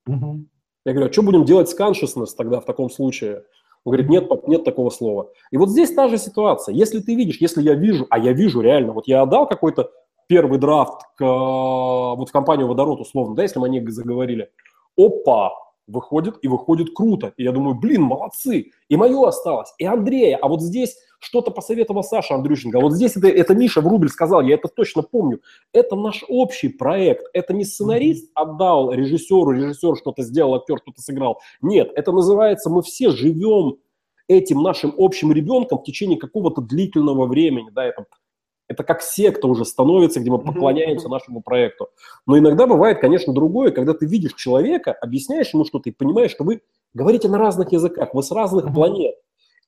Угу. 0.05 0.45
Я 0.85 0.93
говорю, 0.93 1.09
а 1.09 1.13
что 1.13 1.23
будем 1.23 1.45
делать 1.45 1.69
с 1.69 1.79
consciousness 1.79 2.29
тогда 2.37 2.59
в 2.59 2.65
таком 2.65 2.89
случае? 2.89 3.45
Он 3.85 3.93
говорит, 3.93 4.09
нет, 4.09 4.27
пап, 4.27 4.47
нет 4.47 4.65
такого 4.65 4.89
слова. 4.89 5.31
И 5.51 5.57
вот 5.57 5.69
здесь 5.69 5.93
та 5.93 6.09
же 6.09 6.17
ситуация. 6.17 6.75
Если 6.75 6.99
ты 6.99 7.15
видишь, 7.15 7.37
если 7.39 7.61
я 7.61 7.73
вижу, 7.73 8.05
а 8.09 8.19
я 8.19 8.33
вижу 8.33 8.61
реально, 8.61 8.91
вот 8.91 9.07
я 9.07 9.21
отдал 9.21 9.47
какой-то 9.47 9.91
первый 10.29 10.59
драфт 10.59 11.01
к, 11.17 11.25
вот 11.25 12.29
в 12.29 12.31
компанию 12.31 12.67
«Водород» 12.67 13.01
условно, 13.01 13.35
да, 13.35 13.41
если 13.41 13.59
мы 13.59 13.65
о 13.65 13.69
них 13.69 13.89
заговорили, 13.91 14.51
опа, 14.95 15.51
выходит 15.87 16.37
и 16.43 16.47
выходит 16.47 16.93
круто. 16.93 17.33
И 17.35 17.43
я 17.43 17.51
думаю, 17.51 17.75
блин, 17.75 18.03
молодцы. 18.03 18.71
И 18.89 18.95
мое 18.95 19.27
осталось, 19.27 19.73
и 19.79 19.85
Андрея. 19.85 20.37
А 20.37 20.47
вот 20.47 20.61
здесь 20.61 20.95
что-то 21.19 21.49
посоветовал 21.49 22.03
Саша 22.03 22.35
Андрющенко. 22.35 22.77
А 22.77 22.81
вот 22.81 22.93
здесь 22.93 23.17
это, 23.17 23.27
это 23.27 23.55
Миша 23.55 23.81
Врубель 23.81 24.09
сказал, 24.09 24.41
я 24.41 24.53
это 24.53 24.67
точно 24.67 25.01
помню. 25.01 25.41
Это 25.73 25.95
наш 25.95 26.23
общий 26.29 26.69
проект. 26.69 27.25
Это 27.33 27.53
не 27.53 27.65
сценарист 27.65 28.29
отдал 28.35 28.93
режиссеру, 28.93 29.51
режиссер 29.51 29.97
что-то 29.97 30.21
сделал, 30.21 30.55
актер 30.55 30.77
что-то 30.77 31.01
сыграл. 31.01 31.41
Нет, 31.61 31.91
это 31.95 32.11
называется, 32.11 32.69
мы 32.69 32.83
все 32.83 33.09
живем 33.09 33.77
этим 34.27 34.61
нашим 34.61 34.93
общим 34.95 35.31
ребенком 35.31 35.79
в 35.79 35.83
течение 35.83 36.19
какого-то 36.19 36.61
длительного 36.61 37.25
времени. 37.25 37.71
Да, 37.71 37.83
это 37.83 38.05
это 38.69 38.83
как 38.83 39.01
секта 39.01 39.47
уже 39.47 39.65
становится, 39.65 40.19
где 40.19 40.29
мы 40.29 40.39
поклоняемся 40.39 41.07
mm-hmm. 41.07 41.11
нашему 41.11 41.41
проекту. 41.41 41.89
Но 42.25 42.37
иногда 42.37 42.67
бывает, 42.67 42.99
конечно, 42.99 43.33
другое, 43.33 43.71
когда 43.71 43.93
ты 43.93 44.05
видишь 44.05 44.35
человека, 44.35 44.93
объясняешь 44.93 45.53
ему 45.53 45.65
что-то 45.65 45.89
и 45.89 45.91
понимаешь, 45.91 46.31
что 46.31 46.43
вы 46.43 46.61
говорите 46.93 47.27
на 47.27 47.39
разных 47.39 47.71
языках, 47.71 48.13
вы 48.13 48.23
с 48.23 48.31
разных 48.31 48.65
mm-hmm. 48.65 48.73
планет. 48.73 49.15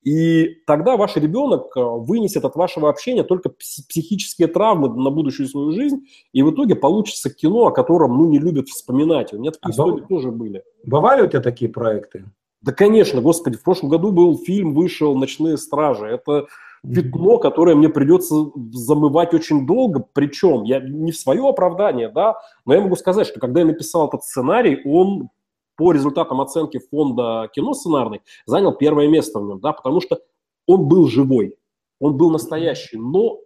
И 0.04 0.56
тогда 0.66 0.98
ваш 0.98 1.16
ребенок 1.16 1.76
э, 1.76 1.82
вынесет 1.82 2.44
от 2.44 2.56
вашего 2.56 2.90
общения 2.90 3.24
только 3.24 3.50
психические 3.50 4.48
травмы 4.48 4.90
на 4.90 5.12
будущую 5.12 5.48
свою 5.48 5.72
жизнь, 5.72 6.08
и 6.34 6.42
в 6.42 6.52
итоге 6.52 6.76
получится 6.76 7.30
кино, 7.30 7.68
о 7.68 7.72
котором 7.72 8.18
ну, 8.18 8.28
не 8.28 8.40
любят 8.40 8.68
вспоминать. 8.68 9.34
У 9.34 9.38
меня 9.38 9.52
такие 9.52 9.70
а 9.70 9.72
истории 9.72 10.04
тоже 10.08 10.32
были. 10.32 10.64
Бывали 10.84 11.22
у 11.22 11.28
тебя 11.28 11.42
такие 11.42 11.70
проекты? 11.70 12.26
Да, 12.62 12.72
конечно, 12.72 13.22
господи, 13.22 13.58
в 13.58 13.64
прошлом 13.64 13.90
году 13.90 14.12
был 14.12 14.38
фильм, 14.38 14.74
вышел 14.74 15.16
«Ночные 15.16 15.58
стражи». 15.58 16.06
Это 16.06 16.48
пятно, 16.84 17.38
которое 17.38 17.76
мне 17.76 17.90
придется 17.90 18.52
замывать 18.72 19.34
очень 19.34 19.66
долго. 19.66 20.06
Причем 20.14 20.64
я 20.64 20.80
не 20.80 21.12
в 21.12 21.18
свое 21.18 21.48
оправдание, 21.48 22.10
да, 22.10 22.36
но 22.66 22.74
я 22.74 22.82
могу 22.82 22.96
сказать, 22.96 23.28
что 23.28 23.40
когда 23.40 23.62
я 23.62 23.66
написал 23.66 24.08
этот 24.08 24.24
сценарий, 24.24 24.82
он 24.86 25.30
по 25.76 25.92
результатам 25.92 26.42
оценки 26.42 26.80
фонда 26.92 27.50
кино 27.54 27.74
сценарный 27.74 28.22
занял 28.46 28.74
первое 28.74 29.08
место 29.08 29.40
в 29.40 29.46
нем, 29.46 29.60
да, 29.60 29.74
потому 29.74 30.02
что 30.02 30.20
он 30.68 30.88
был 30.88 31.08
живой, 31.08 31.56
он 32.00 32.18
был 32.18 32.30
настоящий, 32.30 32.98
но 32.98 33.40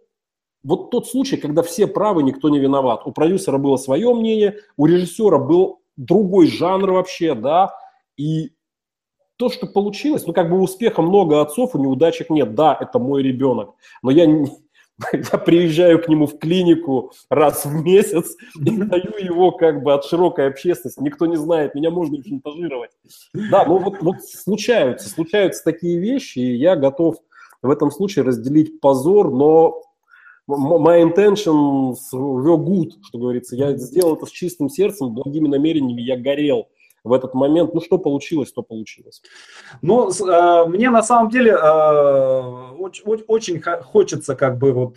вот 0.62 0.90
тот 0.90 1.06
случай, 1.06 1.36
когда 1.36 1.62
все 1.62 1.86
правы, 1.86 2.24
никто 2.24 2.48
не 2.48 2.58
виноват. 2.58 3.06
У 3.06 3.12
продюсера 3.12 3.56
было 3.56 3.76
свое 3.76 4.12
мнение, 4.12 4.58
у 4.76 4.86
режиссера 4.86 5.38
был 5.38 5.80
другой 5.96 6.48
жанр 6.48 6.90
вообще, 6.90 7.34
да, 7.34 7.72
и 8.16 8.55
то, 9.36 9.50
что 9.50 9.66
получилось, 9.66 10.26
ну, 10.26 10.32
как 10.32 10.50
бы 10.50 10.58
успеха 10.60 11.02
много 11.02 11.40
отцов, 11.40 11.74
у 11.74 11.78
неудачек 11.78 12.30
нет. 12.30 12.54
Да, 12.54 12.76
это 12.80 12.98
мой 12.98 13.22
ребенок, 13.22 13.74
но 14.02 14.10
я, 14.10 14.24
я 15.12 15.38
приезжаю 15.38 16.02
к 16.02 16.08
нему 16.08 16.26
в 16.26 16.38
клинику 16.38 17.12
раз 17.28 17.64
в 17.64 17.72
месяц 17.84 18.34
и 18.58 18.70
даю 18.70 19.16
его 19.18 19.52
как 19.52 19.82
бы 19.82 19.92
от 19.92 20.04
широкой 20.04 20.48
общественности. 20.48 21.02
Никто 21.02 21.26
не 21.26 21.36
знает, 21.36 21.74
меня 21.74 21.90
можно 21.90 22.22
шантажировать. 22.22 22.90
Да, 23.34 23.64
ну 23.66 23.78
вот, 23.78 24.00
вот 24.00 24.22
случаются, 24.22 25.08
случаются 25.08 25.62
такие 25.64 25.98
вещи, 25.98 26.38
и 26.38 26.56
я 26.56 26.76
готов 26.76 27.16
в 27.62 27.70
этом 27.70 27.90
случае 27.90 28.24
разделить 28.24 28.80
позор, 28.80 29.30
но 29.30 29.82
my 30.48 31.02
intentions 31.02 31.96
were 32.12 32.56
good, 32.56 32.92
что 33.02 33.18
говорится. 33.18 33.56
Я 33.56 33.76
сделал 33.76 34.16
это 34.16 34.26
с 34.26 34.30
чистым 34.30 34.70
сердцем, 34.70 35.14
благими 35.14 35.48
намерениями, 35.48 36.00
я 36.00 36.16
горел 36.16 36.68
в 37.06 37.12
этот 37.12 37.34
момент. 37.34 37.72
Ну, 37.72 37.80
что 37.80 37.98
получилось, 37.98 38.52
то 38.52 38.62
получилось. 38.62 39.22
Ну, 39.80 40.10
э, 40.10 40.66
мне 40.66 40.90
на 40.90 41.02
самом 41.02 41.30
деле 41.30 41.52
э, 41.52 42.40
очень, 42.78 43.62
хочется 43.62 44.34
как 44.34 44.58
бы 44.58 44.72
вот 44.72 44.96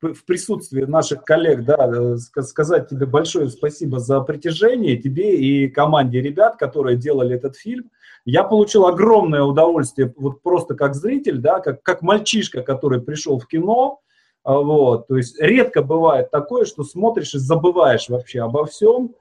в, 0.00 0.24
присутствии 0.24 0.82
наших 0.82 1.24
коллег, 1.24 1.64
да, 1.64 1.90
э, 1.94 2.16
сказать 2.42 2.88
тебе 2.88 3.06
большое 3.06 3.50
спасибо 3.50 4.00
за 4.00 4.20
притяжение, 4.20 4.96
тебе 4.96 5.36
и 5.36 5.68
команде 5.68 6.20
ребят, 6.20 6.56
которые 6.56 6.96
делали 6.96 7.36
этот 7.36 7.56
фильм. 7.56 7.90
Я 8.24 8.44
получил 8.44 8.86
огромное 8.86 9.42
удовольствие 9.42 10.12
вот 10.16 10.42
просто 10.42 10.74
как 10.74 10.94
зритель, 10.94 11.38
да, 11.38 11.60
как, 11.60 11.82
как 11.82 12.02
мальчишка, 12.02 12.62
который 12.62 13.00
пришел 13.00 13.38
в 13.38 13.46
кино, 13.46 14.00
вот, 14.44 15.06
то 15.06 15.16
есть 15.16 15.40
редко 15.40 15.82
бывает 15.82 16.30
такое, 16.30 16.64
что 16.64 16.82
смотришь 16.82 17.34
и 17.34 17.38
забываешь 17.38 18.08
вообще 18.08 18.40
обо 18.40 18.64
всем, 18.66 19.14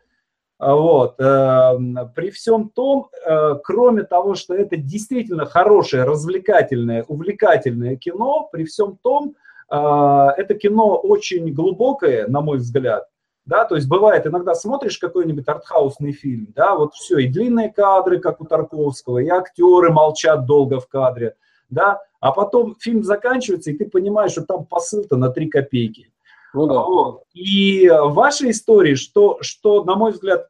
вот. 0.62 1.16
Эм, 1.20 1.98
при 2.16 2.30
всем 2.30 2.70
том, 2.70 3.10
э, 3.26 3.56
кроме 3.64 4.04
того, 4.04 4.36
что 4.36 4.54
это 4.54 4.78
действительно 4.78 5.46
хорошее, 5.46 6.04
развлекательное, 6.04 7.04
увлекательное 7.08 7.96
кино, 7.96 8.48
при 8.52 8.66
всем 8.66 8.98
том, 9.02 9.34
э, 9.72 9.76
это 9.76 10.54
кино 10.54 10.98
очень 10.98 11.52
глубокое, 11.52 12.28
на 12.28 12.42
мой 12.42 12.60
взгляд. 12.60 13.08
Да, 13.44 13.66
то 13.66 13.76
есть 13.76 13.88
бывает, 13.88 14.28
иногда 14.28 14.54
смотришь 14.54 15.00
какой-нибудь 15.00 15.48
артхаусный 15.48 16.12
фильм, 16.12 16.50
да, 16.56 16.76
вот 16.76 16.94
все, 16.94 17.18
и 17.18 17.28
длинные 17.28 17.74
кадры, 17.74 18.20
как 18.20 18.40
у 18.40 18.46
Тарковского, 18.46 19.18
и 19.18 19.30
актеры 19.30 19.90
молчат 19.90 20.46
долго 20.46 20.80
в 20.80 20.88
кадре, 20.88 21.34
да, 21.72 22.02
а 22.20 22.34
потом 22.34 22.76
фильм 22.80 23.04
заканчивается, 23.04 23.72
и 23.72 23.78
ты 23.78 23.90
понимаешь, 23.90 24.34
что 24.34 24.44
там 24.44 24.66
посыл-то 24.66 25.18
на 25.18 25.30
три 25.30 25.50
копейки. 25.50 26.12
Ну, 26.54 26.68
да. 26.68 26.74
вот. 26.82 27.24
И 27.34 27.88
в 27.88 28.14
вашей 28.14 28.52
истории, 28.52 28.96
что, 28.96 29.38
что 29.42 29.84
на 29.84 29.96
мой 29.96 30.12
взгляд, 30.12 30.50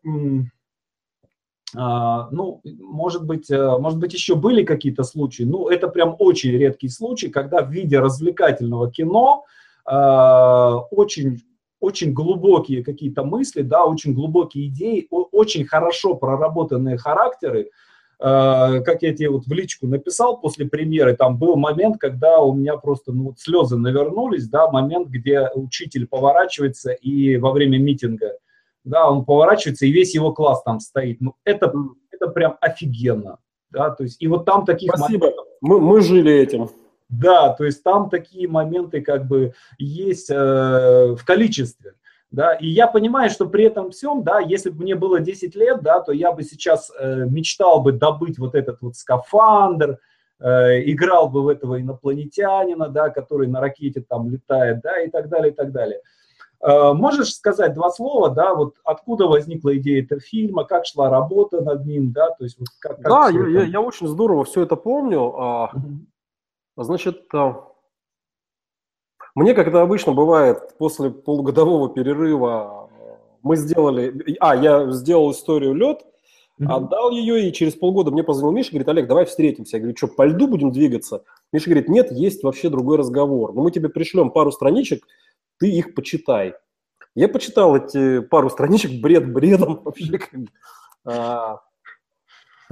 а, 1.76 2.30
ну, 2.32 2.62
может 2.80 3.26
быть, 3.26 3.50
э, 3.50 3.78
может 3.78 4.00
быть, 4.00 4.14
еще 4.14 4.36
были 4.36 4.64
какие-то 4.64 5.04
случаи, 5.04 5.44
ну, 5.44 5.70
это 5.70 5.88
прям 5.88 6.16
очень 6.20 6.52
редкий 6.52 6.90
случай, 6.90 7.30
когда 7.30 7.62
в 7.64 7.72
виде 7.72 8.00
развлекательного 8.00 8.92
кино 8.92 9.46
а, 9.86 10.78
очень 10.92 11.42
очень 11.80 12.14
глубокие 12.14 12.84
какие-то 12.84 13.24
мысли, 13.24 13.64
да, 13.64 13.86
очень 13.86 14.14
глубокие 14.14 14.68
идеи, 14.68 15.08
очень 15.10 15.66
хорошо 15.66 16.14
проработанные 16.14 16.96
характеры, 16.96 17.62
Э, 17.64 17.70
как 18.22 19.02
я 19.02 19.16
тебе 19.16 19.30
вот 19.30 19.46
в 19.46 19.52
личку 19.52 19.88
написал 19.88 20.40
после 20.40 20.68
премьеры, 20.68 21.16
там 21.16 21.38
был 21.38 21.56
момент, 21.56 21.98
когда 22.00 22.40
у 22.40 22.54
меня 22.54 22.78
просто 22.78 23.12
ну, 23.12 23.26
вот 23.26 23.40
слезы 23.40 23.78
навернулись, 23.78 24.48
да, 24.48 24.70
момент, 24.70 25.08
где 25.08 25.50
учитель 25.56 26.08
поворачивается 26.08 26.92
и 26.92 27.38
во 27.38 27.52
время 27.52 27.80
митинга, 27.80 28.38
да, 28.84 29.10
он 29.10 29.26
поворачивается, 29.26 29.88
и 29.88 29.92
весь 29.92 30.14
его 30.14 30.34
класс 30.34 30.62
там 30.64 30.80
стоит. 30.80 31.20
Ну, 31.20 31.34
это, 31.46 31.74
это 32.12 32.28
прям 32.28 32.58
офигенно, 32.62 33.40
да, 33.72 33.90
то 33.90 34.04
есть, 34.04 34.22
и 34.22 34.28
вот 34.28 34.46
там 34.46 34.66
таких 34.66 34.92
Спасибо, 34.96 35.26
моментов... 35.26 35.46
мы, 35.62 35.80
мы 35.80 36.02
жили 36.02 36.32
этим. 36.32 36.70
Да, 37.10 37.50
то 37.50 37.66
есть 37.66 37.84
там 37.84 38.10
такие 38.10 38.48
моменты 38.48 39.02
как 39.02 39.28
бы 39.28 39.54
есть 39.78 40.30
э, 40.30 41.16
в 41.18 41.26
количестве 41.26 41.96
да, 42.32 42.54
и 42.54 42.68
я 42.68 42.88
понимаю, 42.88 43.30
что 43.30 43.46
при 43.46 43.66
этом 43.66 43.92
всем, 43.92 44.24
да, 44.24 44.40
если 44.40 44.70
бы 44.70 44.84
мне 44.84 44.96
было 44.96 45.20
10 45.20 45.54
лет, 45.56 45.82
да, 45.82 46.00
то 46.00 46.14
я 46.14 46.32
бы 46.32 46.44
сейчас 46.44 46.90
э, 46.98 47.26
мечтал 47.30 47.82
бы 47.82 47.92
добыть 47.92 48.40
вот 48.40 48.56
этот 48.56 48.82
вот 48.82 48.96
скафандр, 48.96 50.00
э, 50.40 50.90
играл 50.90 51.28
бы 51.30 51.44
в 51.44 51.50
этого 51.50 51.82
инопланетянина, 51.82 52.88
да, 52.88 53.10
который 53.10 53.48
на 53.48 53.60
ракете 53.60 54.02
там 54.02 54.30
летает, 54.30 54.80
да, 54.82 55.02
и 55.02 55.10
так 55.10 55.28
далее, 55.28 55.52
и 55.52 55.56
так 55.56 55.74
далее. 55.74 56.00
Э, 56.62 56.94
можешь 56.94 57.34
сказать 57.34 57.74
два 57.74 57.90
слова, 57.92 58.30
да, 58.30 58.54
вот 58.54 58.76
откуда 58.86 59.28
возникла 59.28 59.76
идея 59.78 60.02
этого 60.02 60.22
фильма, 60.22 60.64
как 60.64 60.86
шла 60.86 61.10
работа 61.10 61.60
над 61.60 61.86
ним, 61.86 62.14
да, 62.14 62.30
то 62.30 62.46
есть 62.46 62.58
вот 62.58 62.70
как, 62.80 62.96
как 63.02 63.10
Да, 63.10 63.30
я, 63.30 63.46
я, 63.48 63.64
я 63.64 63.82
очень 63.82 64.08
здорово 64.08 64.46
все 64.46 64.62
это 64.64 64.78
помню. 64.78 65.36
А, 65.38 65.72
значит, 66.78 67.26
а, 67.34 67.71
мне, 69.36 69.54
как 69.54 69.68
это 69.68 69.82
обычно 69.82 70.14
бывает, 70.14 70.78
после 70.78 71.10
полугодового 71.10 71.90
перерыва 71.90 72.90
мы 73.44 73.56
сделали... 73.56 74.36
А, 74.40 74.56
я 74.56 74.92
сделал 74.92 75.32
историю 75.32 75.74
лед, 75.74 76.02
mm-hmm. 76.60 76.68
отдал 76.68 77.12
ее, 77.12 77.48
и 77.48 77.54
через 77.54 77.76
полгода 77.76 78.12
мне 78.12 78.24
позвонил 78.24 78.52
Миша, 78.52 78.72
говорит, 78.72 78.90
Олег, 78.90 79.08
давай 79.08 79.26
встретимся. 79.26 79.78
Я 79.78 79.82
говорю, 79.82 79.98
что, 79.98 80.08
по 80.08 80.26
льду 80.26 80.48
будем 80.48 80.72
двигаться? 80.72 81.24
Миша 81.52 81.70
говорит, 81.70 81.90
нет, 81.90 82.12
есть 82.12 82.44
вообще 82.44 82.70
другой 82.70 82.98
разговор. 82.98 83.54
Но 83.54 83.64
мы 83.64 83.72
тебе 83.72 83.90
пришлем 83.90 84.32
пару 84.32 84.52
страничек, 84.52 85.06
ты 85.58 85.70
их 85.70 85.94
почитай. 85.96 86.56
Я 87.16 87.28
почитал 87.28 87.76
эти 87.76 88.20
пару 88.20 88.50
страничек, 88.50 89.02
бред 89.02 89.32
бредом 89.32 89.82
вообще. 89.86 90.20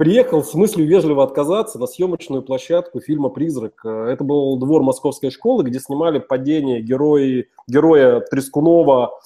Приехал 0.00 0.42
с 0.42 0.54
мыслью 0.54 0.88
вежливо 0.88 1.22
отказаться 1.22 1.78
на 1.78 1.86
съемочную 1.86 2.40
площадку 2.40 3.00
фильма 3.00 3.28
«Призрак». 3.28 3.84
Это 3.84 4.24
был 4.24 4.56
двор 4.56 4.82
московской 4.82 5.30
школы, 5.30 5.62
где 5.62 5.78
снимали 5.78 6.20
падение 6.20 6.80
герои, 6.80 7.50
героя 7.66 8.20
Трескунова 8.20 9.20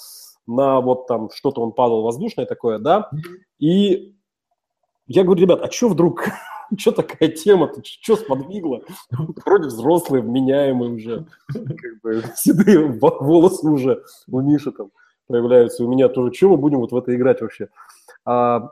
на 0.48 0.80
вот 0.80 1.06
там 1.06 1.30
что-то 1.32 1.60
он 1.60 1.70
падал 1.70 2.02
воздушное 2.02 2.44
такое, 2.44 2.80
да. 2.80 3.08
И 3.60 4.16
я 5.06 5.22
говорю, 5.22 5.42
ребят, 5.42 5.60
а 5.62 5.70
что 5.70 5.90
вдруг, 5.90 6.24
что 6.76 6.90
такая 6.90 7.28
тема-то, 7.28 7.80
что 7.84 8.16
сподвигло? 8.16 8.82
Вроде 9.46 9.68
взрослые, 9.68 10.24
вменяемые 10.24 10.90
уже, 10.90 11.26
как 11.52 12.00
бы, 12.02 12.24
седые 12.34 12.98
волосы 13.00 13.68
уже 13.68 14.02
у 14.26 14.40
Миши 14.40 14.72
там 14.72 14.90
появляются, 15.28 15.84
у 15.84 15.88
меня 15.88 16.08
тоже, 16.08 16.34
что 16.34 16.48
мы 16.48 16.56
будем 16.56 16.80
вот 16.80 16.90
в 16.90 16.96
это 16.96 17.14
играть 17.14 17.42
вообще? 17.42 17.68
А, 18.24 18.70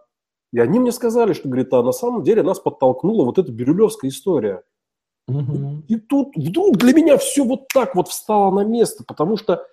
и 0.53 0.59
они 0.59 0.78
мне 0.78 0.92
сказали, 0.92 1.32
что, 1.32 1.48
говорит, 1.48 1.72
а 1.72 1.82
на 1.82 1.92
самом 1.92 2.22
деле 2.22 2.42
нас 2.42 2.61
подтолкнула 2.61 3.24
вот 3.24 3.38
эта 3.38 3.50
бирюлевская 3.50 4.11
история. 4.11 4.62
Угу. 5.28 5.84
И 5.88 5.96
тут 5.96 6.36
вдруг 6.36 6.76
для 6.76 6.92
меня 6.92 7.16
все 7.16 7.44
вот 7.44 7.68
так 7.72 7.94
вот 7.94 8.09
встало 8.09 8.55
на 8.55 8.64
место, 8.64 9.05
потому 9.07 9.36
что 9.36 9.64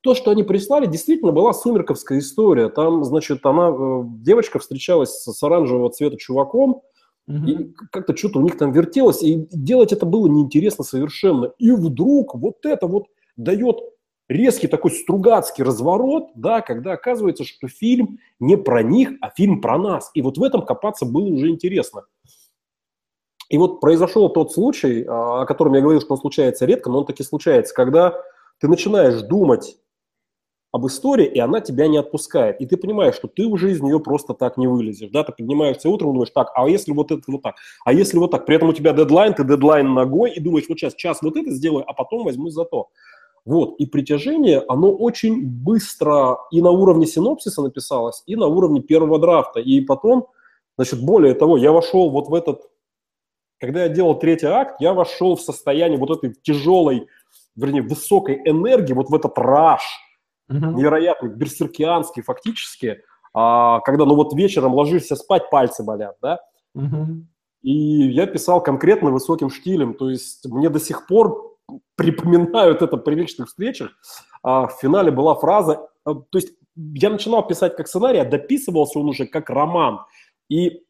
то, 0.00 0.14
что 0.14 0.30
они 0.30 0.42
прислали, 0.42 0.86
действительно 0.86 1.32
была 1.32 1.52
сумерковская 1.52 2.18
история. 2.18 2.68
Там, 2.68 3.04
значит, 3.04 3.44
она, 3.44 3.68
э, 3.68 4.02
девочка 4.22 4.58
встречалась 4.58 5.22
с 5.22 5.42
оранжевого 5.42 5.90
цвета 5.90 6.16
чуваком, 6.16 6.82
mm 7.28 7.46
и 7.46 7.74
как-то 7.92 8.16
что-то 8.16 8.38
у 8.38 8.42
них 8.42 8.56
там 8.56 8.72
вертелось, 8.72 9.22
и 9.22 9.46
делать 9.52 9.92
это 9.92 10.06
было 10.06 10.28
неинтересно 10.28 10.82
совершенно. 10.82 11.52
И 11.58 11.70
вдруг 11.72 12.34
вот 12.34 12.64
это 12.64 12.86
вот 12.86 13.08
дает 13.36 13.80
резкий 14.28 14.68
такой 14.68 14.90
стругацкий 14.90 15.64
разворот, 15.64 16.30
да, 16.34 16.60
когда 16.60 16.92
оказывается, 16.92 17.44
что 17.44 17.68
фильм 17.68 18.18
не 18.38 18.56
про 18.56 18.82
них, 18.82 19.10
а 19.20 19.30
фильм 19.30 19.60
про 19.60 19.78
нас. 19.78 20.10
И 20.14 20.22
вот 20.22 20.38
в 20.38 20.42
этом 20.42 20.64
копаться 20.64 21.06
было 21.06 21.26
уже 21.26 21.48
интересно. 21.48 22.04
И 23.48 23.56
вот 23.56 23.80
произошел 23.80 24.28
тот 24.28 24.52
случай, 24.52 25.04
а, 25.08 25.42
о 25.42 25.46
котором 25.46 25.72
я 25.74 25.80
говорил, 25.80 26.02
что 26.02 26.14
он 26.14 26.20
случается 26.20 26.66
редко, 26.66 26.90
но 26.90 26.98
он 26.98 27.06
таки 27.06 27.22
случается, 27.22 27.74
когда 27.74 28.20
ты 28.60 28.68
начинаешь 28.68 29.22
думать 29.22 29.78
об 30.70 30.86
истории, 30.86 31.26
и 31.26 31.38
она 31.38 31.60
тебя 31.62 31.88
не 31.88 31.96
отпускает. 31.96 32.60
И 32.60 32.66
ты 32.66 32.76
понимаешь, 32.76 33.14
что 33.14 33.26
ты 33.26 33.46
уже 33.46 33.72
из 33.72 33.80
нее 33.80 34.00
просто 34.00 34.34
так 34.34 34.58
не 34.58 34.66
вылезешь. 34.66 35.08
Да? 35.10 35.24
Ты 35.24 35.32
поднимаешься 35.32 35.88
утром 35.88 36.10
и 36.10 36.12
думаешь, 36.12 36.30
так, 36.30 36.50
а 36.54 36.68
если 36.68 36.92
вот 36.92 37.10
это 37.10 37.22
вот 37.26 37.42
так? 37.42 37.54
А 37.86 37.92
если 37.94 38.18
вот 38.18 38.32
так? 38.32 38.44
При 38.44 38.56
этом 38.56 38.68
у 38.68 38.72
тебя 38.74 38.92
дедлайн, 38.92 39.32
ты 39.32 39.44
дедлайн 39.44 39.94
ногой, 39.94 40.32
и 40.32 40.40
думаешь, 40.40 40.66
вот 40.68 40.78
сейчас 40.78 40.94
час 40.94 41.22
вот 41.22 41.36
это 41.36 41.50
сделаю, 41.50 41.88
а 41.88 41.94
потом 41.94 42.24
возьму 42.24 42.50
за 42.50 42.66
то. 42.66 42.90
Вот, 43.48 43.76
и 43.78 43.86
притяжение, 43.86 44.62
оно 44.68 44.92
очень 44.92 45.42
быстро 45.42 46.36
и 46.50 46.60
на 46.60 46.68
уровне 46.70 47.06
синопсиса 47.06 47.62
написалось, 47.62 48.22
и 48.26 48.36
на 48.36 48.46
уровне 48.46 48.82
первого 48.82 49.18
драфта. 49.18 49.58
И 49.58 49.80
потом, 49.80 50.26
значит, 50.76 51.02
более 51.02 51.32
того, 51.32 51.56
я 51.56 51.72
вошел 51.72 52.10
вот 52.10 52.28
в 52.28 52.34
этот, 52.34 52.60
когда 53.58 53.84
я 53.84 53.88
делал 53.88 54.18
третий 54.18 54.48
акт, 54.48 54.82
я 54.82 54.92
вошел 54.92 55.34
в 55.34 55.40
состояние 55.40 55.98
вот 55.98 56.10
этой 56.10 56.34
тяжелой, 56.42 57.06
вернее, 57.56 57.80
высокой 57.80 58.38
энергии, 58.44 58.92
вот 58.92 59.08
в 59.08 59.14
этот 59.14 59.38
раш, 59.38 59.80
mm-hmm. 60.52 60.74
невероятный, 60.74 61.30
берсеркианский 61.30 62.22
фактически, 62.22 62.98
а, 63.32 63.80
когда, 63.80 64.04
ну 64.04 64.14
вот 64.14 64.34
вечером 64.34 64.74
ложишься 64.74 65.16
спать, 65.16 65.48
пальцы 65.48 65.82
болят, 65.82 66.16
да, 66.20 66.38
mm-hmm. 66.76 67.22
и 67.62 67.72
я 68.10 68.26
писал 68.26 68.62
конкретно 68.62 69.10
высоким 69.10 69.48
штилем, 69.48 69.94
то 69.94 70.10
есть 70.10 70.44
мне 70.44 70.68
до 70.68 70.80
сих 70.80 71.06
пор 71.06 71.47
припоминают 71.96 72.82
это 72.82 72.96
при 72.96 73.14
личных 73.14 73.48
встречах. 73.48 73.90
А 74.42 74.66
в 74.66 74.78
финале 74.80 75.10
была 75.10 75.34
фраза, 75.34 75.88
а, 76.04 76.14
то 76.14 76.38
есть 76.38 76.52
я 76.76 77.10
начинал 77.10 77.46
писать 77.46 77.76
как 77.76 77.88
сценарий, 77.88 78.18
а 78.18 78.24
дописывался 78.24 78.98
он 78.98 79.08
уже 79.08 79.26
как 79.26 79.50
роман. 79.50 80.00
И 80.48 80.84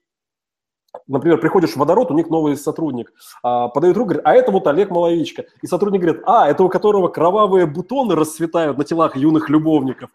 Например, 1.07 1.39
приходишь 1.39 1.73
в 1.73 1.77
водород, 1.77 2.11
у 2.11 2.15
них 2.15 2.29
новый 2.29 2.57
сотрудник, 2.57 3.13
а, 3.43 3.69
подает 3.69 3.97
руку, 3.97 4.09
говорит, 4.11 4.27
а 4.27 4.35
это 4.35 4.51
вот 4.51 4.67
Олег 4.67 4.91
Маловичка. 4.91 5.45
И 5.63 5.67
сотрудник 5.67 6.01
говорит, 6.01 6.23
а, 6.27 6.49
это 6.49 6.65
у 6.65 6.69
которого 6.69 7.09
кровавые 7.09 7.67
бутоны 7.67 8.15
расцветают 8.15 8.79
на 8.79 8.85
телах 8.85 9.17
юных 9.17 9.49
любовников. 9.51 10.11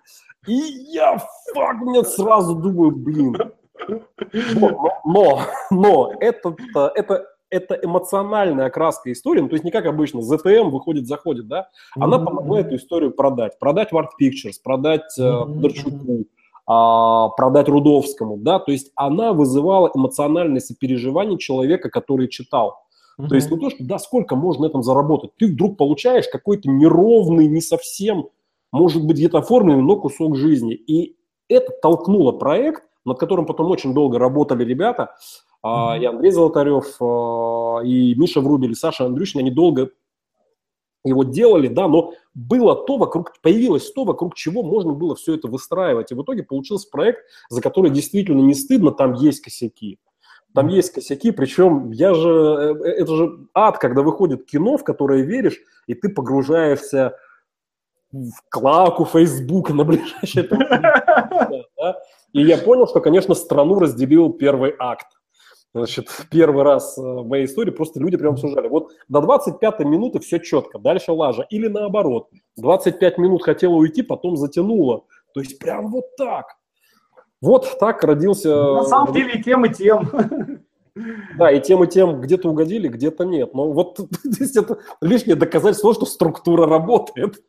И 0.47 0.53
я, 0.53 1.19
фак, 1.53 1.75
мне 1.77 2.03
сразу 2.03 2.55
думаю, 2.55 2.91
блин. 2.91 3.35
Но, 4.55 5.01
но, 5.05 5.41
но 5.69 6.13
это, 6.19 6.55
это, 6.95 7.27
это 7.53 7.79
эмоциональная 7.81 8.65
окраска 8.65 9.11
истории, 9.11 9.41
ну, 9.41 9.47
то 9.47 9.53
есть 9.53 9.63
не 9.63 9.71
как 9.71 9.85
обычно, 9.85 10.19
ZTM 10.19 10.69
выходит, 10.69 11.07
заходит, 11.07 11.47
да, 11.47 11.69
она 11.95 12.17
mm-hmm. 12.17 12.25
помогла 12.25 12.59
эту 12.61 12.75
историю 12.77 13.11
продать, 13.11 13.59
продать 13.59 13.91
в 13.91 13.95
Art 13.95 14.09
Pictures, 14.19 14.55
продать 14.63 15.17
э, 15.19 15.21
mm-hmm. 15.21 16.25
а, 16.65 17.29
продать 17.29 17.69
Рудовскому, 17.69 18.37
да, 18.37 18.59
то 18.59 18.71
есть 18.71 18.91
она 18.95 19.33
вызывала 19.33 19.91
эмоциональное 19.93 20.61
сопереживание 20.61 21.37
человека, 21.37 21.89
который 21.89 22.27
читал. 22.27 22.79
Mm-hmm. 23.19 23.27
То 23.27 23.35
есть 23.35 23.51
не 23.51 23.59
то, 23.59 23.69
что, 23.69 23.83
да, 23.83 23.99
сколько 23.99 24.35
можно 24.35 24.63
на 24.63 24.69
этом 24.69 24.81
заработать, 24.81 25.31
ты 25.37 25.47
вдруг 25.47 25.77
получаешь 25.77 26.27
какой-то 26.27 26.69
неровный, 26.69 27.47
не 27.47 27.61
совсем, 27.61 28.29
может 28.71 29.05
быть, 29.05 29.17
где-то 29.17 29.37
оформленный, 29.37 29.83
но 29.83 29.95
кусок 29.97 30.35
жизни. 30.35 30.73
И 30.73 31.15
это 31.47 31.71
толкнуло 31.81 32.31
проект, 32.31 32.83
над 33.05 33.19
которым 33.19 33.45
потом 33.45 33.69
очень 33.69 33.93
долго 33.93 34.17
работали 34.17 34.63
ребята, 34.63 35.15
Mm-hmm. 35.63 35.99
И 36.01 36.05
Андрей 36.05 36.31
Золотарев, 36.31 37.01
а, 37.01 37.81
и 37.83 38.15
Миша 38.15 38.41
Врубель, 38.41 38.71
и 38.71 38.75
Саша 38.75 39.05
Андрющин, 39.05 39.39
они 39.39 39.49
долго 39.49 39.91
его 41.05 41.23
делали, 41.23 41.67
да, 41.67 41.87
но 41.87 42.13
было 42.33 42.75
то, 42.75 42.97
вокруг, 42.97 43.33
появилось 43.41 43.91
то, 43.91 44.05
вокруг 44.05 44.35
чего 44.35 44.63
можно 44.63 44.93
было 44.93 45.15
все 45.15 45.35
это 45.35 45.47
выстраивать. 45.47 46.11
И 46.11 46.15
в 46.15 46.23
итоге 46.23 46.43
получился 46.43 46.89
проект, 46.89 47.19
за 47.49 47.61
который 47.61 47.91
действительно 47.91 48.41
не 48.41 48.53
стыдно, 48.53 48.91
там 48.91 49.13
есть 49.13 49.41
косяки. 49.41 49.99
Там 50.53 50.67
есть 50.67 50.91
косяки, 50.93 51.31
причем 51.31 51.91
я 51.91 52.13
же, 52.13 52.29
э, 52.29 52.85
э, 52.85 52.89
это 53.01 53.15
же 53.15 53.47
ад, 53.53 53.79
когда 53.79 54.01
выходит 54.01 54.45
кино, 54.45 54.77
в 54.77 54.83
которое 54.83 55.23
веришь, 55.23 55.59
и 55.87 55.95
ты 55.95 56.09
погружаешься 56.09 57.17
в 58.11 58.33
клаку 58.49 59.05
Фейсбука 59.05 59.73
на 59.73 59.83
ближайшее... 59.83 60.47
И 62.33 62.41
я 62.41 62.57
понял, 62.57 62.87
что, 62.87 62.99
конечно, 62.99 63.35
страну 63.35 63.77
разделил 63.77 64.33
первый 64.33 64.73
акт. 64.79 65.05
Значит, 65.73 66.07
первый 66.29 66.63
раз 66.63 66.97
э, 66.97 67.01
в 67.01 67.27
моей 67.27 67.45
истории 67.45 67.71
просто 67.71 67.99
люди 67.99 68.17
прям 68.17 68.33
обсуждали. 68.33 68.67
Вот 68.67 68.91
до 69.07 69.21
25 69.21 69.79
минуты 69.79 70.19
все 70.19 70.39
четко, 70.39 70.79
дальше 70.79 71.11
лажа. 71.11 71.45
Или 71.49 71.67
наоборот, 71.67 72.29
25 72.57 73.17
минут 73.17 73.43
хотела 73.43 73.73
уйти, 73.73 74.03
потом 74.03 74.37
затянула. 74.37 75.03
То 75.33 75.39
есть 75.39 75.57
прям 75.59 75.89
вот 75.89 76.15
так. 76.15 76.45
Вот 77.41 77.77
так 77.79 78.03
родился... 78.03 78.55
На 78.55 78.83
самом 78.83 79.13
деле 79.13 79.33
и 79.33 79.43
тем, 79.43 79.65
и 79.65 79.73
тем. 79.73 80.09
Да, 81.39 81.49
и 81.49 81.59
тем, 81.59 81.83
и 81.83 81.87
тем 81.87 82.21
где-то 82.21 82.49
угодили, 82.49 82.87
где-то 82.87 83.25
нет. 83.25 83.55
Но 83.55 83.71
вот 83.71 83.99
здесь 84.23 84.55
это 84.55 84.77
лишнее 85.01 85.35
доказательство, 85.35 85.91
что 85.91 86.05
структура 86.05 86.67
работает. 86.67 87.41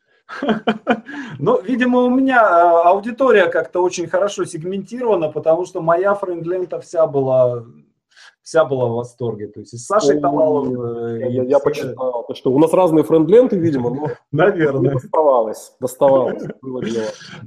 Ну, 1.38 1.60
видимо, 1.60 1.98
у 1.98 2.08
меня 2.08 2.40
э, 2.40 2.88
аудитория 2.88 3.48
как-то 3.48 3.82
очень 3.82 4.06
хорошо 4.06 4.46
сегментирована, 4.46 5.28
потому 5.30 5.66
что 5.66 5.82
моя 5.82 6.14
френдлента 6.14 6.80
вся 6.80 7.06
была 7.06 7.66
вся 8.44 8.64
была 8.64 8.86
в 8.86 8.92
восторге. 8.92 9.48
То 9.48 9.60
есть 9.60 9.74
и 9.74 9.78
с 9.78 9.86
Сашей 9.86 10.20
Талаловым... 10.20 11.18
Я, 11.18 11.42
я, 11.42 11.58
почитал. 11.58 12.26
что, 12.34 12.52
у 12.52 12.58
нас 12.58 12.72
разные 12.72 13.02
френдленты, 13.02 13.56
видимо, 13.56 13.90
но... 13.90 14.08
Наверное. 14.32 14.92
Доставалось, 14.92 15.72
доставалось. 15.80 16.42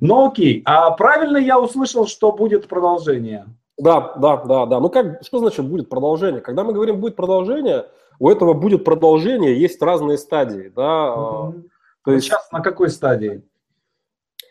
Ну 0.02 0.28
окей, 0.28 0.64
а 0.66 0.91
правильно 0.91 1.38
я 1.38 1.60
услышал, 1.60 2.08
что 2.08 2.32
будет 2.32 2.68
продолжение? 2.68 3.45
Да, 3.78 4.16
да, 4.18 4.38
да, 4.38 4.66
да. 4.66 4.80
Ну 4.80 4.89
как, 4.89 5.24
что 5.24 5.38
значит 5.38 5.66
будет 5.66 5.88
продолжение? 5.88 6.41
Когда 6.41 6.64
мы 6.64 6.74
говорим 6.74 7.00
будет 7.00 7.16
продолжение, 7.16 7.86
у 8.20 8.30
этого 8.30 8.54
будет 8.54 8.84
продолжение, 8.84 9.58
есть 9.58 9.80
разные 9.82 10.18
стадии, 10.18 10.72
да. 10.76 11.14
Угу. 11.14 11.56
То 12.06 12.12
есть... 12.12 12.26
Сейчас 12.26 12.52
на 12.52 12.62
какой 12.62 12.89
стадии? 12.89 13.43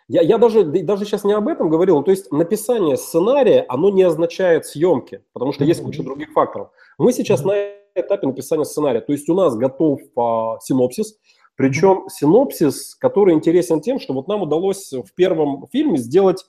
Я, 0.08 0.22
я 0.22 0.38
даже, 0.38 0.64
даже 0.64 1.04
сейчас 1.04 1.24
не 1.24 1.32
об 1.32 1.48
этом 1.48 1.68
говорил. 1.68 2.02
То 2.02 2.12
есть 2.12 2.30
написание 2.30 2.96
сценария, 2.96 3.64
оно 3.68 3.90
не 3.90 4.04
означает 4.04 4.66
съемки, 4.66 5.24
потому 5.32 5.52
что 5.52 5.64
есть 5.64 5.82
куча 5.82 6.02
других 6.02 6.32
факторов. 6.32 6.70
Мы 6.96 7.12
сейчас 7.12 7.44
на 7.44 7.54
этапе 7.94 8.26
написания 8.26 8.64
сценария. 8.64 9.00
То 9.00 9.12
есть 9.12 9.28
у 9.28 9.34
нас 9.34 9.56
готов 9.56 10.00
а, 10.16 10.58
синопсис, 10.60 11.18
причем 11.56 12.04
синопсис, 12.08 12.94
который 12.94 13.34
интересен 13.34 13.80
тем, 13.80 13.98
что 13.98 14.12
вот 14.14 14.28
нам 14.28 14.42
удалось 14.42 14.92
в 14.92 15.14
первом 15.14 15.66
фильме 15.72 15.96
сделать 15.96 16.44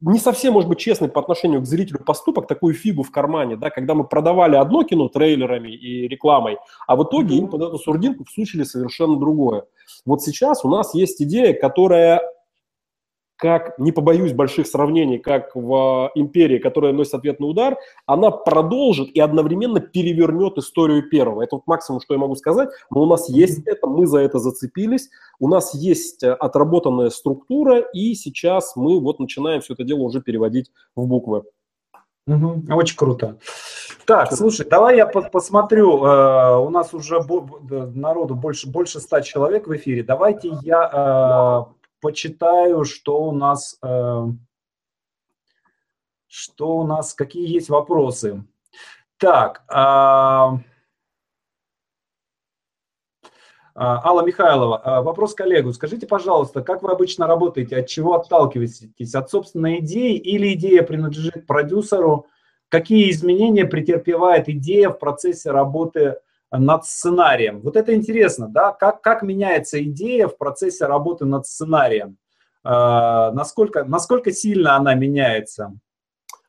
не 0.00 0.18
совсем, 0.18 0.52
может 0.52 0.68
быть, 0.68 0.78
честный 0.78 1.08
по 1.08 1.20
отношению 1.20 1.62
к 1.62 1.66
зрителю 1.66 2.00
поступок, 2.00 2.46
такую 2.46 2.74
фигу 2.74 3.02
в 3.02 3.10
кармане, 3.10 3.56
да, 3.56 3.70
когда 3.70 3.94
мы 3.94 4.04
продавали 4.04 4.56
одно 4.56 4.82
кино 4.82 5.08
трейлерами 5.08 5.70
и 5.70 6.06
рекламой, 6.06 6.58
а 6.86 6.96
в 6.96 7.04
итоге 7.04 7.36
им 7.36 7.48
под 7.48 7.62
эту 7.62 7.78
сурдинку 7.78 8.24
всучили 8.24 8.64
совершенно 8.64 9.18
другое. 9.18 9.64
Вот 10.04 10.22
сейчас 10.22 10.64
у 10.64 10.68
нас 10.68 10.94
есть 10.94 11.22
идея, 11.22 11.54
которая 11.54 12.20
как, 13.36 13.78
не 13.78 13.92
побоюсь 13.92 14.32
больших 14.32 14.66
сравнений, 14.66 15.18
как 15.18 15.54
в 15.54 16.10
«Империи», 16.14 16.58
которая 16.58 16.92
носит 16.92 17.14
ответный 17.14 17.50
удар, 17.50 17.76
она 18.06 18.30
продолжит 18.30 19.10
и 19.10 19.20
одновременно 19.20 19.80
перевернет 19.80 20.58
историю 20.58 21.08
первого. 21.08 21.42
Это 21.42 21.56
вот 21.56 21.66
максимум, 21.66 22.00
что 22.00 22.14
я 22.14 22.20
могу 22.20 22.34
сказать. 22.34 22.70
Но 22.90 23.02
у 23.02 23.06
нас 23.06 23.28
есть 23.28 23.66
это, 23.66 23.86
мы 23.86 24.06
за 24.06 24.20
это 24.20 24.38
зацепились, 24.38 25.10
у 25.38 25.48
нас 25.48 25.74
есть 25.74 26.22
э, 26.22 26.32
отработанная 26.32 27.10
структура, 27.10 27.80
и 27.80 28.14
сейчас 28.14 28.74
мы 28.76 29.00
вот 29.00 29.20
начинаем 29.20 29.60
все 29.60 29.74
это 29.74 29.84
дело 29.84 30.00
уже 30.00 30.20
переводить 30.20 30.70
в 30.94 31.06
буквы. 31.06 31.44
Угу, 32.26 32.74
очень 32.74 32.96
круто. 32.96 33.38
Так, 34.04 34.32
слушай, 34.32 34.66
давай 34.68 34.96
я 34.96 35.06
посмотрю. 35.06 36.04
Э, 36.04 36.58
у 36.58 36.70
нас 36.70 36.92
уже 36.92 37.20
народу 37.94 38.34
больше, 38.34 38.68
больше 38.68 39.00
ста 39.00 39.20
человек 39.20 39.68
в 39.68 39.76
эфире. 39.76 40.02
Давайте 40.02 40.52
я 40.62 41.66
э, 41.70 41.75
почитаю, 42.00 42.84
что 42.84 43.22
у 43.22 43.32
нас, 43.32 43.78
э, 43.82 44.26
что 46.26 46.76
у 46.76 46.86
нас, 46.86 47.14
какие 47.14 47.52
есть 47.52 47.68
вопросы. 47.68 48.44
Так, 49.18 49.64
э, 49.68 50.58
Алла 53.78 54.22
Михайлова, 54.22 54.80
а, 54.82 55.02
вопрос 55.02 55.34
коллегу. 55.34 55.70
Скажите, 55.72 56.06
пожалуйста, 56.06 56.62
как 56.62 56.82
вы 56.82 56.90
обычно 56.90 57.26
работаете? 57.26 57.76
От 57.76 57.88
чего 57.88 58.14
отталкиваетесь? 58.14 59.14
От 59.14 59.30
собственной 59.30 59.80
идеи 59.80 60.16
или 60.16 60.54
идея 60.54 60.82
принадлежит 60.82 61.46
продюсеру? 61.46 62.26
Какие 62.70 63.10
изменения 63.10 63.66
претерпевает 63.66 64.48
идея 64.48 64.88
в 64.88 64.98
процессе 64.98 65.50
работы 65.50 66.16
над 66.58 66.84
сценарием. 66.84 67.60
Вот 67.60 67.76
это 67.76 67.94
интересно, 67.94 68.48
да, 68.48 68.72
как, 68.72 69.00
как 69.02 69.22
меняется 69.22 69.82
идея 69.84 70.28
в 70.28 70.36
процессе 70.36 70.86
работы 70.86 71.24
над 71.24 71.46
сценарием? 71.46 72.16
Э, 72.64 73.30
насколько, 73.32 73.84
насколько 73.84 74.32
сильно 74.32 74.76
она 74.76 74.94
меняется? 74.94 75.78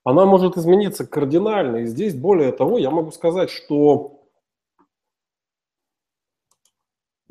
Она 0.04 0.26
может 0.26 0.58
измениться 0.58 1.06
кардинально. 1.06 1.78
И 1.78 1.86
здесь, 1.86 2.16
более 2.16 2.52
того, 2.52 2.78
я 2.78 2.90
могу 2.90 3.12
сказать, 3.12 3.50
что 3.50 4.18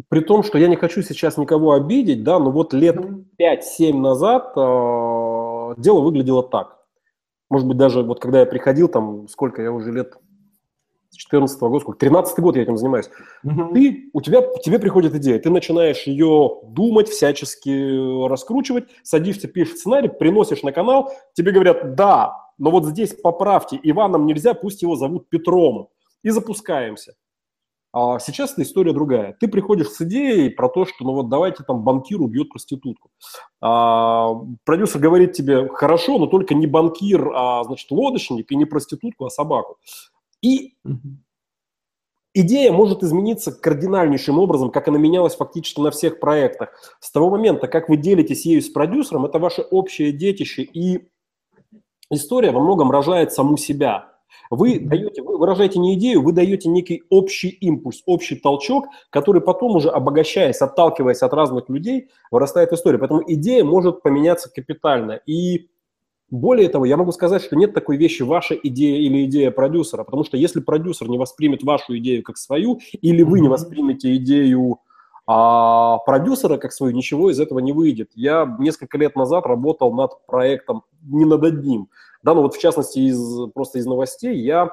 при 0.09 0.21
том, 0.21 0.43
что 0.43 0.59
я 0.59 0.69
не 0.69 0.77
хочу 0.77 1.03
сейчас 1.03 1.37
никого 1.37 1.73
обидеть, 1.73 2.23
да, 2.23 2.39
но 2.39 2.51
вот 2.51 2.73
лет 2.75 2.97
5-7 3.41 3.95
назад 3.95 4.53
э, 4.57 5.81
дело 5.81 6.01
выглядело 6.01 6.43
так. 6.43 6.77
Может 7.49 7.67
быть, 7.67 7.77
даже 7.77 8.03
вот 8.03 8.21
когда 8.21 8.41
я 8.41 8.47
приходил, 8.47 8.89
там, 8.89 9.27
сколько 9.29 9.63
я 9.63 9.73
уже 9.73 9.93
лет, 9.93 10.17
14 11.15 11.61
года, 11.61 11.81
сколько, 11.81 11.99
13 11.99 12.39
год 12.41 12.57
я 12.57 12.63
этим 12.63 12.77
занимаюсь. 12.77 13.09
Угу. 13.45 13.75
Ты, 13.75 14.11
у 14.13 14.21
тебя, 14.21 14.43
тебе 14.65 14.79
приходит 14.79 15.15
идея, 15.15 15.39
ты 15.39 15.51
начинаешь 15.51 16.07
ее 16.07 16.61
думать, 16.65 17.09
всячески 17.09 18.29
раскручивать, 18.29 18.85
садишься, 19.03 19.49
пишешь 19.49 19.77
сценарий, 19.77 20.09
приносишь 20.09 20.63
на 20.63 20.73
канал, 20.73 21.13
тебе 21.35 21.53
говорят, 21.53 21.95
да, 21.95 22.33
но 22.59 22.71
вот 22.71 22.87
здесь 22.87 23.15
поправьте, 23.15 23.79
Иваном 23.83 24.27
нельзя, 24.27 24.55
пусть 24.55 24.83
его 24.83 24.97
зовут 24.97 25.29
Петром. 25.29 25.89
И 26.23 26.31
запускаемся. 26.31 27.15
А 27.99 28.19
сейчас 28.19 28.53
эта 28.53 28.63
история 28.63 28.93
другая. 28.93 29.35
Ты 29.41 29.49
приходишь 29.49 29.89
с 29.89 30.03
идеей 30.03 30.51
про 30.51 30.69
то, 30.69 30.85
что 30.85 31.03
ну 31.03 31.15
вот 31.15 31.31
давайте 31.31 31.65
там 31.65 31.83
банкир 31.83 32.21
убьет 32.21 32.51
проститутку. 32.51 33.11
А, 33.63 34.35
продюсер 34.65 35.01
говорит 35.01 35.33
тебе, 35.33 35.67
хорошо, 35.69 36.19
но 36.19 36.27
только 36.27 36.55
не 36.55 36.67
банкир, 36.67 37.33
а 37.35 37.65
значит 37.65 37.91
лодочник, 37.91 38.53
и 38.53 38.57
не 38.57 38.67
проститутку, 38.67 39.25
а 39.25 39.31
собаку. 39.31 39.79
И 40.43 40.75
идея 42.35 42.73
может 42.73 43.03
измениться 43.03 43.53
кардинальнейшим 43.53 44.39
образом, 44.39 44.71
как 44.71 44.89
она 44.89 44.99
менялась 44.99 45.35
фактически 45.35 45.81
на 45.81 45.91
всех 45.91 46.21
проектах. 46.21 46.71
С 47.01 47.11
того 47.11 47.31
момента, 47.31 47.67
как 47.67 47.89
вы 47.89 47.97
делитесь 47.97 48.47
ею 48.47 48.61
с 48.61 48.69
продюсером, 48.69 49.25
это 49.25 49.39
ваше 49.39 49.63
общее 49.63 50.13
детище, 50.13 50.63
и 50.63 51.09
история 52.11 52.51
во 52.51 52.61
многом 52.61 52.91
рожает 52.91 53.33
саму 53.33 53.57
себя. 53.57 54.13
Вы 54.51 54.79
даете, 54.79 55.23
вы 55.23 55.39
выражаете 55.39 55.79
не 55.79 55.95
идею, 55.95 56.23
вы 56.23 56.33
даете 56.33 56.69
некий 56.69 57.03
общий 57.11 57.49
импульс, 57.49 58.03
общий 58.07 58.37
толчок, 58.37 58.87
который 59.11 59.41
потом 59.41 59.77
уже 59.77 59.89
обогащаясь, 59.89 60.61
отталкиваясь 60.61 61.23
от 61.23 61.33
разных 61.33 61.69
людей, 61.69 62.11
вырастает 62.31 62.73
история. 62.73 62.99
Поэтому 62.99 63.23
идея 63.27 63.65
может 63.65 64.03
поменяться 64.03 64.53
капитально. 64.53 65.21
И 65.27 65.69
более 66.31 66.69
того, 66.69 66.85
я 66.85 66.97
могу 66.97 67.13
сказать, 67.13 67.43
что 67.43 67.57
нет 67.57 67.73
такой 67.73 67.97
вещи 67.97 68.23
ваша 68.23 68.55
идея 68.55 68.99
или 68.99 69.25
идея 69.27 69.51
продюсера, 69.51 70.03
потому 70.03 70.25
что 70.25 70.37
если 70.37 70.61
продюсер 70.61 71.09
не 71.09 71.19
воспримет 71.19 71.63
вашу 71.63 71.97
идею 71.99 72.23
как 72.23 72.37
свою, 72.37 72.81
или 73.01 73.23
вы 73.23 73.41
не 73.41 73.49
воспримете 73.49 74.17
идею 74.17 74.81
а, 75.27 75.99
продюсера 75.99 76.57
как 76.57 76.73
свою, 76.73 76.95
ничего 76.95 77.31
из 77.31 77.39
этого 77.39 77.61
не 77.61 77.73
выйдет. 77.73 78.11
Я 78.15 78.57
несколько 78.59 78.99
лет 78.99 79.15
назад 79.15 79.47
работал 79.47 79.93
над 79.93 80.27
проектом, 80.27 80.83
не 81.03 81.25
над 81.25 81.45
одним, 81.45 81.89
да, 82.23 82.35
ну 82.35 82.43
вот 82.43 82.55
в 82.55 82.61
частности 82.61 82.99
из, 82.99 83.51
просто 83.53 83.79
из 83.79 83.87
новостей 83.87 84.37
я 84.37 84.71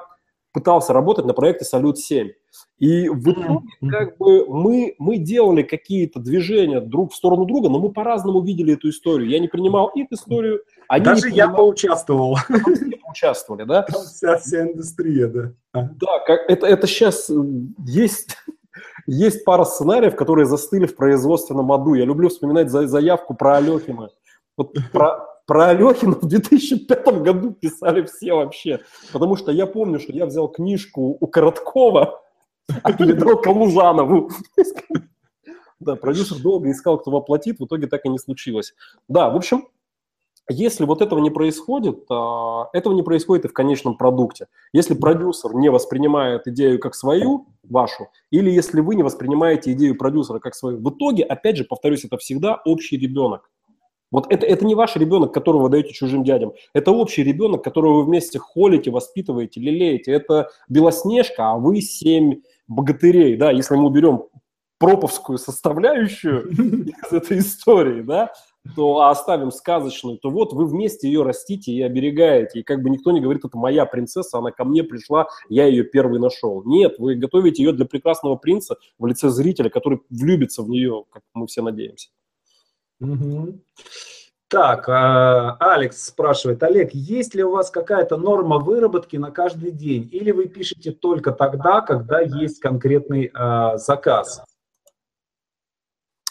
пытался 0.54 0.92
работать 0.92 1.26
на 1.26 1.34
проекте 1.34 1.64
«Салют-7». 1.64 2.30
И 2.78 3.08
в 3.08 3.30
итоге 3.30 3.66
как 3.90 4.16
бы 4.16 4.46
мы, 4.46 4.94
мы 4.98 5.18
делали 5.18 5.62
какие-то 5.62 6.20
движения 6.20 6.80
друг 6.80 7.12
в 7.12 7.16
сторону 7.16 7.44
друга, 7.44 7.68
но 7.68 7.78
мы 7.78 7.92
по-разному 7.92 8.40
видели 8.40 8.74
эту 8.74 8.88
историю. 8.88 9.28
Я 9.28 9.40
не 9.40 9.48
принимал 9.48 9.88
их 9.88 10.06
историю, 10.10 10.62
они 10.88 11.04
Даже 11.04 11.28
я 11.28 11.48
поучаствовал. 11.48 12.36
Все 12.46 12.96
поучаствовали, 13.02 13.64
да? 13.64 13.82
Там 13.82 14.02
вся, 14.02 14.38
вся 14.38 14.62
индустрия, 14.62 15.26
да. 15.26 15.52
Да, 15.72 16.18
как, 16.26 16.48
это, 16.48 16.66
это 16.66 16.86
сейчас 16.86 17.28
э, 17.30 17.34
есть, 17.86 18.36
есть 19.06 19.44
пара 19.44 19.64
сценариев, 19.64 20.14
которые 20.14 20.46
застыли 20.46 20.86
в 20.86 20.94
производственном 20.94 21.72
аду. 21.72 21.94
Я 21.94 22.04
люблю 22.04 22.28
вспоминать 22.28 22.70
за, 22.70 22.86
заявку 22.86 23.34
про 23.34 23.56
Алехина. 23.56 24.10
Вот 24.56 24.72
про, 24.92 25.26
про 25.46 25.68
Алехина 25.68 26.14
в 26.14 26.26
2005 26.26 27.22
году 27.22 27.52
писали 27.52 28.02
все 28.04 28.34
вообще. 28.34 28.80
Потому 29.12 29.36
что 29.36 29.52
я 29.52 29.66
помню, 29.66 30.00
что 30.00 30.12
я 30.12 30.26
взял 30.26 30.48
книжку 30.48 31.16
у 31.20 31.26
Короткова, 31.26 32.22
передал 32.98 33.40
Калужанову. 33.40 34.30
Да, 35.80 35.96
продюсер 35.96 36.38
долго 36.38 36.70
искал, 36.70 36.98
кто 36.98 37.10
воплотит, 37.10 37.58
в 37.58 37.66
итоге 37.66 37.86
так 37.86 38.04
и 38.04 38.08
не 38.08 38.18
случилось. 38.18 38.74
Да, 39.08 39.28
в 39.28 39.36
общем, 39.36 39.68
если 40.48 40.84
вот 40.84 41.00
этого 41.00 41.20
не 41.20 41.30
происходит, 41.30 42.04
а, 42.10 42.68
этого 42.72 42.92
не 42.92 43.02
происходит 43.02 43.46
и 43.46 43.48
в 43.48 43.52
конечном 43.52 43.96
продукте. 43.96 44.46
Если 44.72 44.94
продюсер 44.94 45.54
не 45.54 45.70
воспринимает 45.70 46.46
идею 46.46 46.78
как 46.78 46.94
свою, 46.94 47.46
вашу, 47.62 48.08
или 48.30 48.50
если 48.50 48.80
вы 48.80 48.94
не 48.94 49.02
воспринимаете 49.02 49.72
идею 49.72 49.96
продюсера 49.96 50.38
как 50.38 50.54
свою, 50.54 50.78
в 50.78 50.90
итоге, 50.90 51.24
опять 51.24 51.56
же, 51.56 51.64
повторюсь, 51.64 52.04
это 52.04 52.18
всегда 52.18 52.60
общий 52.64 52.98
ребенок. 52.98 53.50
Вот 54.14 54.32
это, 54.32 54.46
это 54.46 54.64
не 54.64 54.76
ваш 54.76 54.94
ребенок, 54.94 55.34
которого 55.34 55.64
вы 55.64 55.70
даете 55.70 55.92
чужим 55.92 56.22
дядям. 56.22 56.52
Это 56.72 56.92
общий 56.92 57.24
ребенок, 57.24 57.64
которого 57.64 57.94
вы 57.94 58.04
вместе 58.04 58.38
холите, 58.38 58.92
воспитываете, 58.92 59.58
лелеете. 59.58 60.12
Это 60.12 60.50
Белоснежка, 60.68 61.50
а 61.50 61.56
вы 61.56 61.80
семь 61.80 62.42
богатырей. 62.68 63.36
Да, 63.36 63.50
если 63.50 63.74
мы 63.74 63.86
уберем 63.86 64.26
проповскую 64.78 65.36
составляющую 65.36 66.48
из 66.52 67.12
этой 67.12 67.40
истории, 67.40 68.02
да, 68.02 68.30
то 68.76 69.00
а 69.00 69.10
оставим 69.10 69.50
сказочную, 69.50 70.18
то 70.18 70.30
вот 70.30 70.52
вы 70.52 70.66
вместе 70.66 71.08
ее 71.08 71.24
растите 71.24 71.72
и 71.72 71.82
оберегаете. 71.82 72.60
И 72.60 72.62
как 72.62 72.84
бы 72.84 72.90
никто 72.90 73.10
не 73.10 73.20
говорит, 73.20 73.44
это 73.44 73.58
моя 73.58 73.84
принцесса, 73.84 74.38
она 74.38 74.52
ко 74.52 74.64
мне 74.64 74.84
пришла, 74.84 75.26
я 75.48 75.66
ее 75.66 75.82
первый 75.82 76.20
нашел. 76.20 76.62
Нет, 76.64 77.00
вы 77.00 77.16
готовите 77.16 77.64
ее 77.64 77.72
для 77.72 77.84
прекрасного 77.84 78.36
принца 78.36 78.76
в 78.96 79.06
лице 79.06 79.28
зрителя, 79.30 79.70
который 79.70 80.02
влюбится 80.08 80.62
в 80.62 80.68
нее, 80.68 81.02
как 81.10 81.22
мы 81.34 81.48
все 81.48 81.60
надеемся. 81.62 82.10
Угу. 83.00 83.60
Так, 84.48 84.88
а, 84.88 85.56
Алекс 85.58 86.04
спрашивает, 86.04 86.62
Олег, 86.62 86.90
есть 86.92 87.34
ли 87.34 87.42
у 87.42 87.50
вас 87.50 87.70
какая-то 87.70 88.16
норма 88.16 88.58
выработки 88.58 89.16
на 89.16 89.30
каждый 89.30 89.72
день, 89.72 90.08
или 90.12 90.30
вы 90.30 90.46
пишете 90.46 90.92
только 90.92 91.32
тогда, 91.32 91.80
когда 91.80 92.20
есть 92.20 92.60
конкретный 92.60 93.30
а, 93.34 93.78
заказ? 93.78 94.44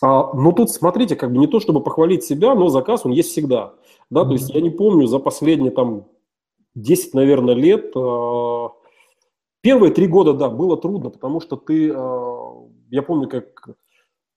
А, 0.02 0.34
ну 0.34 0.52
тут 0.54 0.70
смотрите, 0.70 1.16
как 1.16 1.32
бы 1.32 1.38
не 1.38 1.48
то 1.48 1.60
чтобы 1.60 1.84
похвалить 1.84 2.24
себя, 2.24 2.56
но 2.56 2.70
заказ 2.70 3.06
он 3.06 3.12
есть 3.12 3.32
всегда, 3.32 3.74
да, 4.10 4.22
mm-hmm. 4.22 4.28
то 4.28 4.32
есть 4.32 4.50
я 4.52 4.62
не 4.62 4.70
помню 4.70 5.08
за 5.08 5.20
последние 5.20 5.72
там 5.72 6.08
10, 6.76 7.14
наверное, 7.14 7.56
лет, 7.56 7.92
а, 7.96 8.70
первые 9.62 9.92
три 9.92 10.08
года, 10.08 10.34
да, 10.34 10.50
было 10.50 10.78
трудно, 10.78 11.10
потому 11.10 11.42
что 11.42 11.56
ты, 11.56 11.92
а, 11.94 12.54
я 12.90 13.02
помню, 13.02 13.28
как 13.28 13.70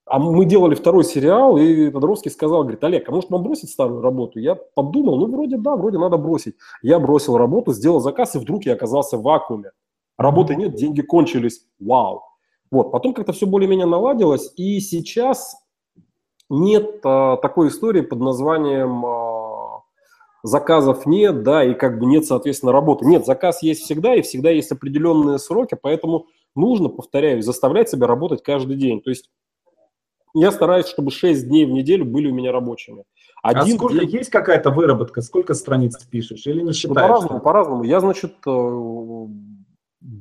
а 0.07 0.21
мы 0.21 0.45
делали 0.45 0.77
второй 0.77 1.03
сериал, 1.03 1.57
и 1.59 1.91
Тодоровский 1.91 2.31
сказал, 2.31 2.63
говорит, 2.63 2.83
Олег, 2.85 3.09
а 3.09 3.13
может 3.13 3.31
нам 3.31 3.43
бросить 3.43 3.71
старую 3.71 4.03
работу? 4.03 4.39
Я 4.39 4.55
подумал, 4.55 5.19
ну 5.19 5.27
вроде 5.27 5.57
да, 5.57 5.75
вроде 5.75 5.99
надо 5.99 6.17
бросить. 6.17 6.55
Я 6.81 7.01
бросил 7.01 7.37
работу, 7.37 7.73
сделал 7.73 7.99
заказ, 7.99 8.37
и 8.37 8.39
вдруг 8.39 8.65
я 8.67 8.75
оказался 8.75 9.17
в 9.19 9.23
вакууме. 9.23 9.73
Работы 10.17 10.55
нет, 10.55 10.77
деньги 10.77 11.03
кончились, 11.03 11.67
вау. 11.81 12.23
Вот, 12.71 12.93
потом 12.93 13.15
как-то 13.15 13.33
все 13.33 13.47
более-менее 13.47 13.87
наладилось, 13.87 14.53
и 14.57 14.79
сейчас 14.79 15.57
нет 16.49 17.01
а, 17.05 17.37
такой 17.39 17.69
истории 17.69 18.01
под 18.01 18.21
названием 18.21 19.05
а, 19.05 19.83
заказов 20.45 21.05
нет, 21.07 21.43
да, 21.43 21.65
и 21.65 21.75
как 21.75 21.99
бы 21.99 22.07
нет, 22.07 22.25
соответственно, 22.25 22.71
работы. 22.71 23.05
Нет, 23.07 23.27
заказ 23.27 23.61
есть 23.63 23.83
всегда, 23.83 24.15
и 24.15 24.23
всегда 24.23 24.51
есть 24.51 24.71
определенные 24.71 25.41
сроки, 25.41 25.77
поэтому 25.81 26.27
нужно, 26.55 26.89
повторяю, 26.89 27.43
заставлять 27.43 27.91
себя 27.91 28.07
работать 28.07 28.45
каждый 28.45 28.77
день. 28.77 29.01
То 29.01 29.11
есть 29.11 29.31
я 30.41 30.53
стараюсь, 30.53 30.87
чтобы 30.87 31.11
6 31.11 31.49
дней 31.49 31.67
в 31.67 31.71
неделю 31.71 32.05
были 32.05 32.31
у 32.31 32.35
меня 32.35 32.53
рабочими. 32.53 33.05
А 33.43 33.51
Один 33.51 33.75
а 33.75 33.79
сколько 33.79 34.01
день... 34.01 34.11
есть 34.11 34.31
какая-то 34.31 34.71
выработка? 34.71 35.23
Сколько 35.23 35.55
страниц 35.55 35.97
пишешь 36.05 36.47
или 36.47 36.59
не 36.59 36.65
ну, 36.65 36.73
считаешь? 36.73 36.95
Ну, 36.97 37.09
по-разному, 37.09 37.41
по-разному. 37.41 37.83
Я, 37.85 38.01
значит, 38.01 38.35
э, 38.47 39.27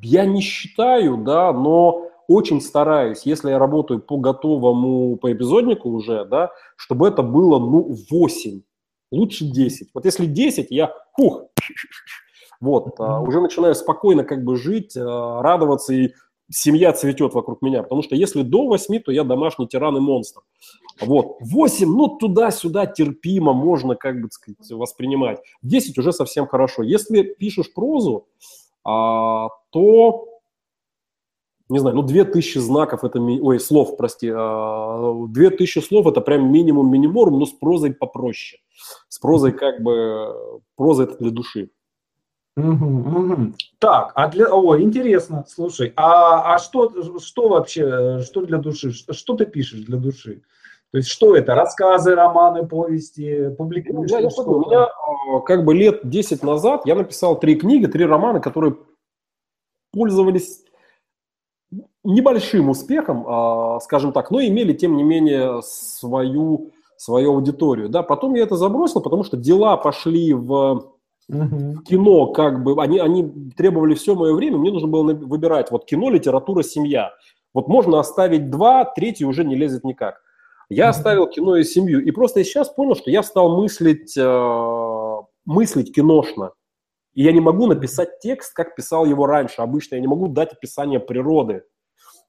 я 0.03 0.26
не 0.26 0.41
считаю, 0.41 1.18
да, 1.18 1.51
но 1.51 2.09
очень 2.28 2.61
стараюсь, 2.61 3.24
если 3.26 3.49
я 3.49 3.59
работаю 3.59 3.99
по 3.99 4.18
готовому, 4.18 5.16
по 5.18 5.32
эпизоднику 5.32 5.89
уже, 5.89 6.26
да, 6.26 6.51
чтобы 6.76 7.07
это 7.07 7.22
было, 7.22 7.59
ну, 7.59 7.95
8, 8.09 8.61
лучше 9.11 9.45
10. 9.45 9.89
Вот 9.93 10.05
если 10.05 10.26
10, 10.26 10.68
я, 10.72 10.93
хух, 11.13 11.45
вот, 12.59 12.99
mm-hmm. 12.99 13.28
уже 13.28 13.41
начинаю 13.41 13.76
спокойно 13.76 14.24
как 14.24 14.43
бы 14.43 14.55
жить, 14.55 14.95
э, 14.95 15.01
радоваться 15.01 15.93
и 15.93 16.13
семья 16.50 16.93
цветет 16.93 17.34
вокруг 17.34 17.62
меня. 17.62 17.84
Потому 17.84 18.02
что 18.04 18.16
если 18.16 18.41
до 18.41 18.68
8, 18.68 19.00
то 19.00 19.12
я 19.12 19.24
домашний 19.24 19.68
тиран 19.68 19.98
и 19.98 20.00
монстр. 20.00 20.41
Вот. 21.02 21.38
8, 21.41 21.88
ну, 21.88 22.08
туда-сюда 22.08 22.86
терпимо, 22.86 23.54
можно, 23.54 23.96
как 23.96 24.22
бы 24.22 24.30
сказать, 24.32 24.72
воспринимать. 24.72 25.39
10 25.62 25.98
уже 25.98 26.14
совсем 26.14 26.48
хорошо. 26.48 26.84
Если 26.84 27.24
пишешь 27.24 27.74
прозу, 27.74 28.28
а, 28.84 29.50
то, 29.72 30.28
не 31.70 31.80
знаю, 31.80 31.96
ну, 31.96 32.04
2000 32.04 32.60
знаков, 32.60 33.04
это, 33.04 33.20
ой, 33.20 33.60
слов, 33.60 33.98
прости, 33.98 34.32
а, 34.34 35.26
2000 35.28 35.80
слов, 35.80 36.08
это 36.08 36.22
прям 36.22 36.52
минимум 36.52 36.91
минимум, 36.91 37.39
но 37.39 37.46
с 37.46 37.52
прозой 37.52 37.93
попроще. 37.93 38.62
С 39.10 39.20
прозой 39.20 39.52
как 39.52 39.82
бы, 39.82 40.62
проза 40.76 41.04
это 41.04 41.18
для 41.18 41.32
души. 41.32 41.72
Угу, 42.58 42.86
угу. 42.86 43.53
Так, 43.80 44.14
а 44.16 44.30
для, 44.30 44.47
о, 44.47 44.80
интересно, 44.80 45.43
слушай, 45.47 45.91
а, 45.97 46.56
а 46.56 46.58
что, 46.58 47.20
что 47.20 47.49
вообще, 47.49 48.22
что 48.22 48.45
для 48.45 48.60
души, 48.60 48.91
что, 48.91 49.14
что 49.14 49.36
ты 49.36 49.45
пишешь 49.45 49.82
для 49.82 49.97
души? 49.97 50.41
То 50.91 50.99
есть 50.99 51.10
что 51.10 51.36
это, 51.36 51.53
рассказы, 51.53 52.16
романы, 52.16 52.66
повести, 52.66 53.49
публикуешь? 53.58 54.10
Ну, 54.10 54.18
я, 54.18 54.20
я 54.22 54.30
у 54.30 54.60
меня 54.62 54.86
а, 54.86 55.39
как 55.41 55.66
бы 55.66 55.74
лет 55.74 56.08
10 56.08 56.43
назад 56.43 56.84
я 56.86 56.95
написал 56.95 57.38
три 57.38 57.56
книги, 57.56 57.88
три 57.88 58.06
романа, 58.06 58.39
которые 58.39 58.78
пользовались 59.91 60.64
небольшим 62.06 62.70
успехом, 62.70 63.26
а, 63.28 63.80
скажем 63.82 64.14
так, 64.14 64.32
но 64.32 64.39
имели, 64.39 64.72
тем 64.72 64.95
не 64.95 65.03
менее, 65.03 65.62
свою, 65.62 66.72
свою 66.95 67.34
аудиторию. 67.34 67.89
Да? 67.89 68.01
Потом 68.01 68.36
я 68.36 68.43
это 68.43 68.56
забросил, 68.56 69.01
потому 69.01 69.26
что 69.26 69.36
дела 69.36 69.76
пошли 69.76 70.34
в, 70.34 70.95
в 71.28 71.84
кино, 71.84 72.28
как 72.28 72.63
бы, 72.63 72.82
они, 72.82 72.99
они 72.99 73.51
требовали 73.55 73.95
все 73.95 74.15
мое 74.15 74.34
время, 74.34 74.57
мне 74.57 74.71
нужно 74.71 74.88
было 74.88 75.03
выбирать, 75.13 75.71
вот 75.71 75.86
кино, 75.86 76.09
литература, 76.09 76.61
семья. 76.63 77.11
Вот 77.53 77.67
можно 77.67 77.99
оставить 77.99 78.49
два, 78.49 78.86
третий 78.86 79.26
уже 79.26 79.43
не 79.43 79.55
лезет 79.55 79.84
никак. 79.84 80.21
Я 80.69 80.89
оставил 80.89 81.28
кино 81.28 81.57
и 81.57 81.63
семью, 81.63 82.03
и 82.03 82.11
просто 82.11 82.43
сейчас 82.43 82.69
понял, 82.69 82.95
что 82.95 83.11
я 83.11 83.23
стал 83.23 83.55
мыслить, 83.55 84.17
э, 84.17 85.17
мыслить 85.45 85.93
киношно. 85.93 86.51
И 87.13 87.23
я 87.23 87.32
не 87.32 87.39
могу 87.39 87.67
написать 87.67 88.19
текст, 88.19 88.53
как 88.53 88.76
писал 88.76 89.05
его 89.05 89.26
раньше. 89.26 89.61
Обычно 89.61 89.95
я 89.95 90.01
не 90.01 90.07
могу 90.07 90.28
дать 90.28 90.53
описание 90.53 90.99
природы. 90.99 91.63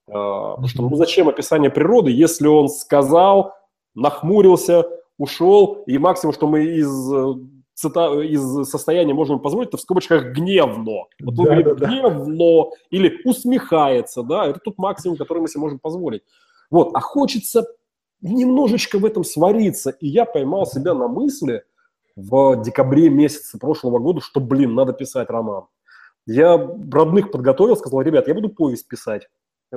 А, 0.08 0.50
потому 0.50 0.68
что 0.68 0.82
ну 0.82 0.94
зачем 0.96 1.28
описание 1.28 1.70
природы, 1.70 2.12
если 2.12 2.46
он 2.46 2.68
сказал, 2.68 3.54
нахмурился, 3.94 4.84
ушел, 5.18 5.82
и 5.86 5.98
максимум, 5.98 6.34
что 6.34 6.46
мы 6.46 6.64
из, 6.64 7.12
э, 7.12 7.34
цита, 7.76 8.20
из 8.22 8.68
состояния 8.68 9.12
можем 9.12 9.38
позволить, 9.38 9.68
это 9.68 9.76
в 9.76 9.82
скобочках 9.82 10.32
гневно. 10.32 11.04
Вот 11.22 11.28
он 11.28 11.34
да, 11.36 11.44
говорит 11.44 11.76
да, 11.76 11.86
гневно 11.86 12.70
или 12.90 13.20
усмехается, 13.24 14.22
да, 14.22 14.46
это 14.46 14.58
тот 14.58 14.78
максимум, 14.78 15.16
который 15.16 15.40
мы 15.40 15.48
себе 15.48 15.60
можем 15.60 15.78
позволить. 15.78 16.22
Вот, 16.70 16.90
а 16.94 17.00
хочется 17.00 17.66
немножечко 18.22 18.98
в 18.98 19.04
этом 19.04 19.24
свариться, 19.24 19.90
и 19.90 20.08
я 20.08 20.24
поймал 20.24 20.66
себя 20.66 20.94
на 20.94 21.06
мысли 21.06 21.64
в 22.16 22.62
декабре 22.62 23.10
месяце 23.10 23.58
прошлого 23.58 23.98
года, 23.98 24.22
что, 24.22 24.40
блин, 24.40 24.74
надо 24.74 24.94
писать 24.94 25.28
роман. 25.28 25.66
Я 26.26 26.56
родных 26.56 27.30
подготовил, 27.30 27.76
сказал, 27.76 28.00
ребят, 28.00 28.26
я 28.26 28.34
буду 28.34 28.48
повесть 28.48 28.88
писать. 28.88 29.28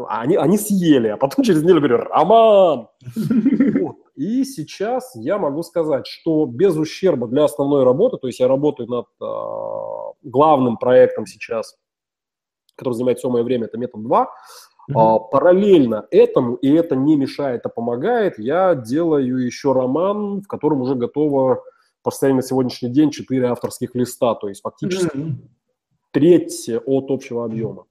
Они, 0.08 0.36
они 0.36 0.58
съели, 0.58 1.08
а 1.10 1.18
потом 1.18 1.44
через 1.44 1.62
неделю 1.64 1.82
говорю, 1.82 1.98
Роман! 1.98 2.88
Вот. 3.82 3.98
И 4.20 4.44
сейчас 4.44 5.16
я 5.16 5.38
могу 5.38 5.64
сказать, 5.64 6.06
что 6.06 6.46
без 6.46 6.76
ущерба 6.76 7.26
для 7.30 7.46
основной 7.46 7.86
работы, 7.86 8.18
то 8.18 8.28
есть 8.28 8.42
я 8.42 8.50
работаю 8.50 8.90
над 8.90 9.06
э, 9.22 10.28
главным 10.30 10.76
проектом 10.76 11.26
сейчас, 11.26 11.78
который 12.76 12.96
занимает 12.96 13.20
все 13.20 13.30
мое 13.30 13.44
время, 13.44 13.68
это 13.68 13.78
метод 13.78 14.04
2, 14.04 14.24
mm-hmm. 14.24 14.94
а, 14.94 15.20
параллельно 15.20 16.06
этому, 16.12 16.56
и 16.56 16.70
это 16.70 16.98
не 16.98 17.16
мешает, 17.16 17.66
а 17.66 17.70
помогает, 17.70 18.38
я 18.40 18.76
делаю 18.76 19.38
еще 19.38 19.72
роман, 19.72 20.42
в 20.42 20.48
котором 20.48 20.82
уже 20.82 20.96
готово 20.96 21.64
по 22.04 22.12
состоянию 22.12 22.42
на 22.42 22.48
сегодняшний 22.48 22.90
день 22.90 23.12
4 23.12 23.48
авторских 23.48 23.96
листа, 23.96 24.36
то 24.36 24.50
есть 24.50 24.60
фактически 24.64 25.16
mm-hmm. 25.16 25.48
треть 26.12 26.70
от 26.70 27.10
общего 27.10 27.46
объема. 27.46 27.86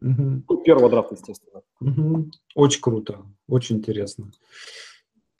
Угу. 0.00 0.42
Ну, 0.48 0.56
первого 0.62 0.90
драфта, 0.90 1.14
естественно. 1.14 1.62
Угу. 1.80 2.30
Очень 2.54 2.80
круто, 2.80 3.18
очень 3.48 3.76
интересно. 3.78 4.30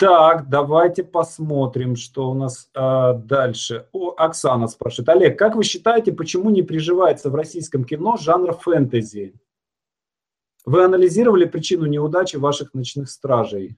Так, 0.03 0.49
давайте 0.49 1.05
посмотрим, 1.05 1.95
что 1.95 2.29
у 2.29 2.35
нас 2.35 2.69
а, 2.75 3.13
дальше. 3.13 3.87
О, 3.93 4.13
Оксана 4.17 4.67
спрашивает. 4.67 5.09
Олег, 5.11 5.39
как 5.39 5.55
вы 5.55 5.63
считаете, 5.63 6.13
почему 6.13 6.51
не 6.51 6.63
приживается 6.63 7.31
в 7.31 7.37
российском 7.37 7.85
кино 7.85 8.17
жанр 8.17 8.53
фэнтези? 8.53 9.33
Вы 10.65 10.83
анализировали 10.83 11.45
причину 11.45 11.87
неудачи 11.87 12.35
ваших 12.35 12.75
ночных 12.75 13.09
стражей? 13.11 13.77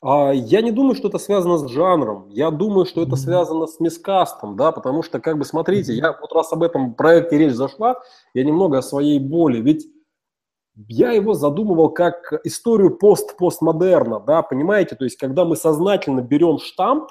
А, 0.00 0.30
я 0.30 0.62
не 0.62 0.70
думаю, 0.70 0.94
что 0.94 1.08
это 1.08 1.18
связано 1.18 1.58
с 1.58 1.68
жанром. 1.68 2.28
Я 2.28 2.52
думаю, 2.52 2.86
что 2.86 3.02
это 3.02 3.16
связано 3.16 3.66
с 3.66 3.80
мискастом, 3.80 4.54
да, 4.54 4.70
потому 4.70 5.02
что, 5.02 5.18
как 5.18 5.36
бы, 5.36 5.44
смотрите, 5.44 5.94
я 5.94 6.12
вот 6.12 6.32
раз 6.32 6.52
об 6.52 6.62
этом 6.62 6.94
проекте 6.94 7.38
речь 7.38 7.54
зашла, 7.54 8.00
я 8.34 8.44
немного 8.44 8.78
о 8.78 8.82
своей 8.82 9.18
боли. 9.18 9.60
Ведь 9.60 9.84
я 10.86 11.12
его 11.12 11.34
задумывал 11.34 11.90
как 11.90 12.32
историю 12.44 12.96
пост-постмодерна, 12.96 14.20
да, 14.20 14.42
понимаете? 14.42 14.94
То 14.94 15.04
есть, 15.04 15.16
когда 15.16 15.44
мы 15.44 15.56
сознательно 15.56 16.20
берем 16.20 16.58
штамп 16.58 17.10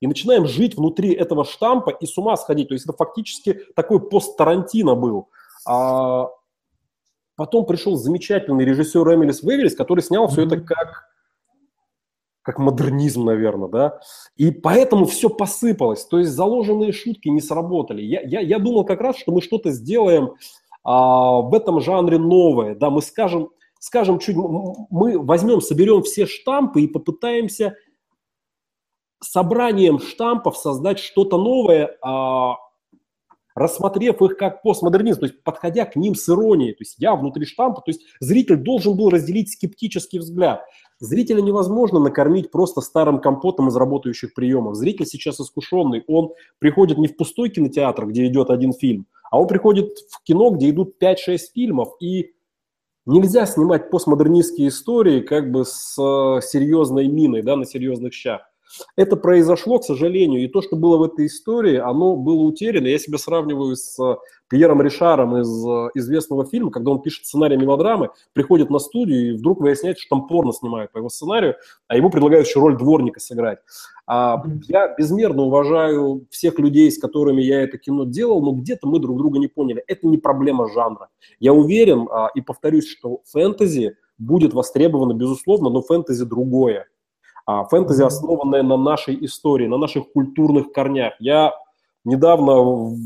и 0.00 0.06
начинаем 0.06 0.46
жить 0.46 0.76
внутри 0.76 1.12
этого 1.12 1.44
штампа 1.44 1.90
и 1.90 2.06
с 2.06 2.16
ума 2.16 2.36
сходить. 2.36 2.68
То 2.68 2.74
есть, 2.74 2.84
это 2.84 2.96
фактически 2.96 3.60
такой 3.74 4.00
пост-Тарантино 4.00 4.94
был. 4.94 5.28
А 5.66 6.28
потом 7.36 7.66
пришел 7.66 7.96
замечательный 7.96 8.64
режиссер 8.64 9.14
Эмилис 9.14 9.42
Веверис, 9.42 9.74
который 9.74 10.00
снял 10.00 10.28
все 10.28 10.46
это 10.46 10.60
как 10.60 11.08
как 12.42 12.58
модернизм, 12.58 13.24
наверное, 13.24 13.68
да, 13.68 14.00
и 14.36 14.50
поэтому 14.50 15.06
все 15.06 15.30
посыпалось, 15.30 16.04
то 16.04 16.18
есть 16.18 16.30
заложенные 16.30 16.92
шутки 16.92 17.28
не 17.28 17.40
сработали. 17.40 18.02
Я, 18.02 18.20
я, 18.20 18.40
я 18.40 18.58
думал 18.58 18.84
как 18.84 19.00
раз, 19.00 19.16
что 19.16 19.32
мы 19.32 19.40
что-то 19.40 19.70
сделаем 19.70 20.34
а, 20.84 21.40
в 21.40 21.54
этом 21.54 21.80
жанре 21.80 22.18
новое, 22.18 22.74
да, 22.74 22.90
мы 22.90 23.02
скажем, 23.02 23.50
скажем 23.80 24.18
чуть, 24.18 24.36
мы 24.36 25.18
возьмем, 25.18 25.60
соберем 25.60 26.02
все 26.02 26.26
штампы 26.26 26.82
и 26.82 26.86
попытаемся 26.86 27.76
собранием 29.20 29.98
штампов 29.98 30.56
создать 30.56 30.98
что-то 30.98 31.38
новое, 31.38 31.96
а, 32.02 32.56
рассмотрев 33.54 34.20
их 34.20 34.36
как 34.36 34.62
постмодернизм, 34.62 35.20
то 35.20 35.26
есть 35.26 35.42
подходя 35.42 35.86
к 35.86 35.96
ним 35.96 36.14
с 36.14 36.28
иронией. 36.28 36.72
То 36.72 36.82
есть 36.82 36.96
я 36.98 37.14
внутри 37.14 37.46
штампа, 37.46 37.80
то 37.80 37.90
есть 37.90 38.02
зритель 38.20 38.56
должен 38.56 38.96
был 38.96 39.10
разделить 39.10 39.52
скептический 39.52 40.18
взгляд. 40.18 40.64
Зрителя 40.98 41.40
невозможно 41.40 41.98
накормить 42.00 42.50
просто 42.50 42.80
старым 42.80 43.20
компотом 43.20 43.68
из 43.68 43.76
работающих 43.76 44.34
приемов. 44.34 44.74
Зритель 44.74 45.06
сейчас 45.06 45.40
искушенный. 45.40 46.04
Он 46.08 46.32
приходит 46.58 46.98
не 46.98 47.08
в 47.08 47.16
пустой 47.16 47.50
кинотеатр, 47.50 48.06
где 48.06 48.26
идет 48.26 48.50
один 48.50 48.72
фильм, 48.72 49.06
а 49.34 49.36
он 49.36 49.48
приходит 49.48 49.98
в 50.10 50.22
кино, 50.22 50.50
где 50.50 50.70
идут 50.70 50.94
5-6 51.02 51.38
фильмов. 51.52 51.96
И 51.98 52.36
нельзя 53.04 53.46
снимать 53.46 53.90
постмодернистские 53.90 54.68
истории 54.68 55.22
как 55.22 55.50
бы 55.50 55.64
с 55.64 55.98
э, 55.98 56.40
серьезной 56.40 57.08
миной, 57.08 57.42
да, 57.42 57.56
на 57.56 57.64
серьезных 57.64 58.14
щах. 58.14 58.42
Это 58.96 59.16
произошло, 59.16 59.78
к 59.78 59.84
сожалению, 59.84 60.42
и 60.42 60.48
то, 60.48 60.62
что 60.62 60.76
было 60.76 60.96
в 60.96 61.02
этой 61.02 61.26
истории, 61.26 61.76
оно 61.76 62.16
было 62.16 62.42
утеряно. 62.42 62.86
Я 62.86 62.98
себя 62.98 63.18
сравниваю 63.18 63.76
с 63.76 63.98
э, 63.98 64.16
Пьером 64.48 64.82
Ришаром 64.82 65.36
из 65.36 65.66
э, 65.66 65.90
известного 65.94 66.44
фильма, 66.44 66.70
когда 66.70 66.90
он 66.90 67.02
пишет 67.02 67.26
сценарий 67.26 67.56
мелодрамы, 67.56 68.10
приходит 68.32 68.70
на 68.70 68.78
студию 68.78 69.28
и 69.28 69.36
вдруг 69.36 69.60
выясняется, 69.60 70.02
что 70.02 70.16
там 70.16 70.26
порно 70.26 70.52
снимают 70.52 70.92
по 70.92 70.98
его 70.98 71.08
сценарию, 71.08 71.56
а 71.88 71.96
ему 71.96 72.10
предлагают 72.10 72.46
еще 72.46 72.60
роль 72.60 72.76
дворника 72.76 73.20
сыграть. 73.20 73.58
А 74.06 74.42
я 74.68 74.94
безмерно 74.96 75.42
уважаю 75.42 76.26
всех 76.30 76.58
людей, 76.58 76.90
с 76.90 76.98
которыми 76.98 77.40
я 77.40 77.62
это 77.62 77.78
кино 77.78 78.04
делал, 78.04 78.42
но 78.42 78.52
где-то 78.52 78.86
мы 78.86 78.98
друг 78.98 79.16
друга 79.16 79.38
не 79.38 79.48
поняли. 79.48 79.82
Это 79.86 80.06
не 80.06 80.18
проблема 80.18 80.68
жанра. 80.68 81.08
Я 81.40 81.54
уверен 81.54 82.06
а, 82.10 82.28
и 82.34 82.42
повторюсь, 82.42 82.86
что 82.86 83.22
фэнтези 83.32 83.96
будет 84.18 84.52
востребовано, 84.52 85.14
безусловно, 85.14 85.70
но 85.70 85.80
фэнтези 85.80 86.24
другое. 86.24 86.86
А 87.46 87.64
фэнтези, 87.64 88.02
основанное 88.02 88.62
на 88.62 88.76
нашей 88.76 89.22
истории, 89.24 89.66
на 89.66 89.76
наших 89.76 90.12
культурных 90.12 90.72
корнях. 90.72 91.14
Я 91.18 91.52
недавно 92.04 92.96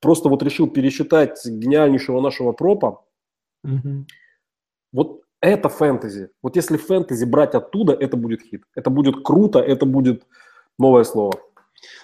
просто 0.00 0.28
вот 0.28 0.42
решил 0.42 0.68
пересчитать 0.68 1.40
гениальнейшего 1.46 2.20
нашего 2.20 2.52
пропа. 2.52 3.04
Угу. 3.64 4.06
Вот 4.92 5.22
это 5.40 5.68
фэнтези. 5.68 6.30
Вот 6.42 6.56
если 6.56 6.76
фэнтези 6.76 7.24
брать 7.24 7.54
оттуда, 7.54 7.92
это 7.92 8.16
будет 8.16 8.42
хит. 8.42 8.64
Это 8.74 8.90
будет 8.90 9.24
круто, 9.24 9.60
это 9.60 9.86
будет 9.86 10.24
новое 10.78 11.04
слово. 11.04 11.34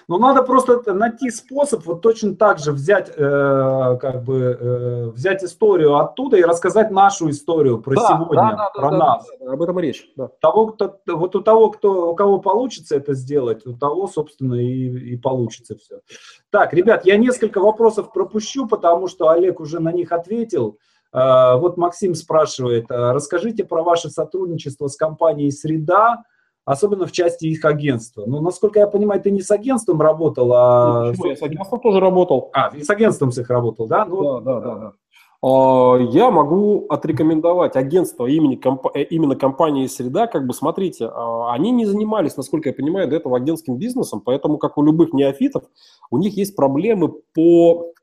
Но 0.07 0.17
надо 0.17 0.43
просто 0.43 0.93
найти 0.93 1.29
способ 1.29 1.85
вот 1.85 2.01
точно 2.01 2.35
так 2.35 2.59
же 2.59 2.71
взять, 2.71 3.11
э, 3.15 3.97
как 4.01 4.23
бы, 4.23 4.57
э, 4.59 5.09
взять 5.09 5.43
историю 5.43 5.97
оттуда 5.97 6.37
и 6.37 6.43
рассказать 6.43 6.91
нашу 6.91 7.29
историю 7.29 7.79
про 7.81 7.95
да, 7.95 8.07
сегодня, 8.07 8.35
да, 8.35 8.55
да, 8.55 8.69
про 8.69 8.91
да, 8.91 8.97
нас. 8.97 9.27
Да, 9.39 9.45
да, 9.45 9.53
об 9.53 9.61
этом 9.61 9.79
речь. 9.79 10.09
Да. 10.15 10.29
Того, 10.41 10.67
кто, 10.67 10.99
вот 11.07 11.35
у 11.35 11.41
того, 11.41 11.71
кто, 11.71 12.11
у 12.11 12.15
кого 12.15 12.39
получится 12.39 12.95
это 12.95 13.13
сделать, 13.13 13.65
у 13.65 13.73
того, 13.75 14.07
собственно, 14.07 14.55
и, 14.55 15.13
и 15.13 15.17
получится 15.17 15.77
все. 15.77 16.01
Так, 16.49 16.73
ребят, 16.73 17.05
я 17.05 17.17
несколько 17.17 17.59
вопросов 17.59 18.11
пропущу, 18.11 18.67
потому 18.67 19.07
что 19.07 19.29
Олег 19.29 19.59
уже 19.59 19.79
на 19.79 19.91
них 19.91 20.11
ответил. 20.11 20.77
Э, 21.13 21.55
вот 21.57 21.77
Максим 21.77 22.15
спрашивает, 22.15 22.89
э, 22.89 23.11
расскажите 23.11 23.63
про 23.63 23.83
ваше 23.83 24.09
сотрудничество 24.09 24.87
с 24.87 24.95
компанией 24.95 25.51
«Среда», 25.51 26.23
особенно 26.69 27.07
в 27.07 27.11
части 27.11 27.47
их 27.47 27.65
агентства. 27.65 28.25
Ну, 28.27 28.41
насколько 28.41 28.79
я 28.79 28.85
понимаю, 28.85 29.19
ты 29.19 29.31
не 29.31 29.41
с 29.41 29.49
агентством 29.49 29.99
работал, 30.01 30.53
а... 30.53 31.13
Ну, 31.17 31.25
я 31.25 31.35
с 31.35 31.41
агентством 31.41 31.79
тоже 31.79 31.99
работал. 31.99 32.51
А, 32.53 32.69
и 32.75 32.83
с 32.83 32.89
агентством 32.91 33.31
с 33.31 33.39
их 33.39 33.49
работал, 33.49 33.87
да? 33.87 34.05
Ну, 34.05 34.39
да, 34.39 34.39
да, 34.39 34.59
да, 34.59 34.75
да. 34.75 34.93
А, 35.41 35.97
я 35.97 36.29
могу 36.29 36.85
отрекомендовать 36.87 37.75
агентство 37.75 38.27
имени, 38.27 38.61
э, 38.93 39.01
именно 39.01 39.35
компании 39.35 39.87
«Среда». 39.87 40.27
Как 40.27 40.45
бы, 40.45 40.53
смотрите, 40.53 41.09
а, 41.11 41.53
они 41.53 41.71
не 41.71 41.87
занимались, 41.87 42.37
насколько 42.37 42.69
я 42.69 42.75
понимаю, 42.75 43.07
до 43.07 43.15
этого 43.15 43.37
агентским 43.37 43.77
бизнесом, 43.77 44.21
поэтому, 44.21 44.59
как 44.59 44.77
у 44.77 44.83
любых 44.83 45.11
неофитов, 45.11 45.63
у 46.11 46.19
них 46.19 46.37
есть 46.37 46.55
проблемы 46.55 47.13
по, 47.33 47.93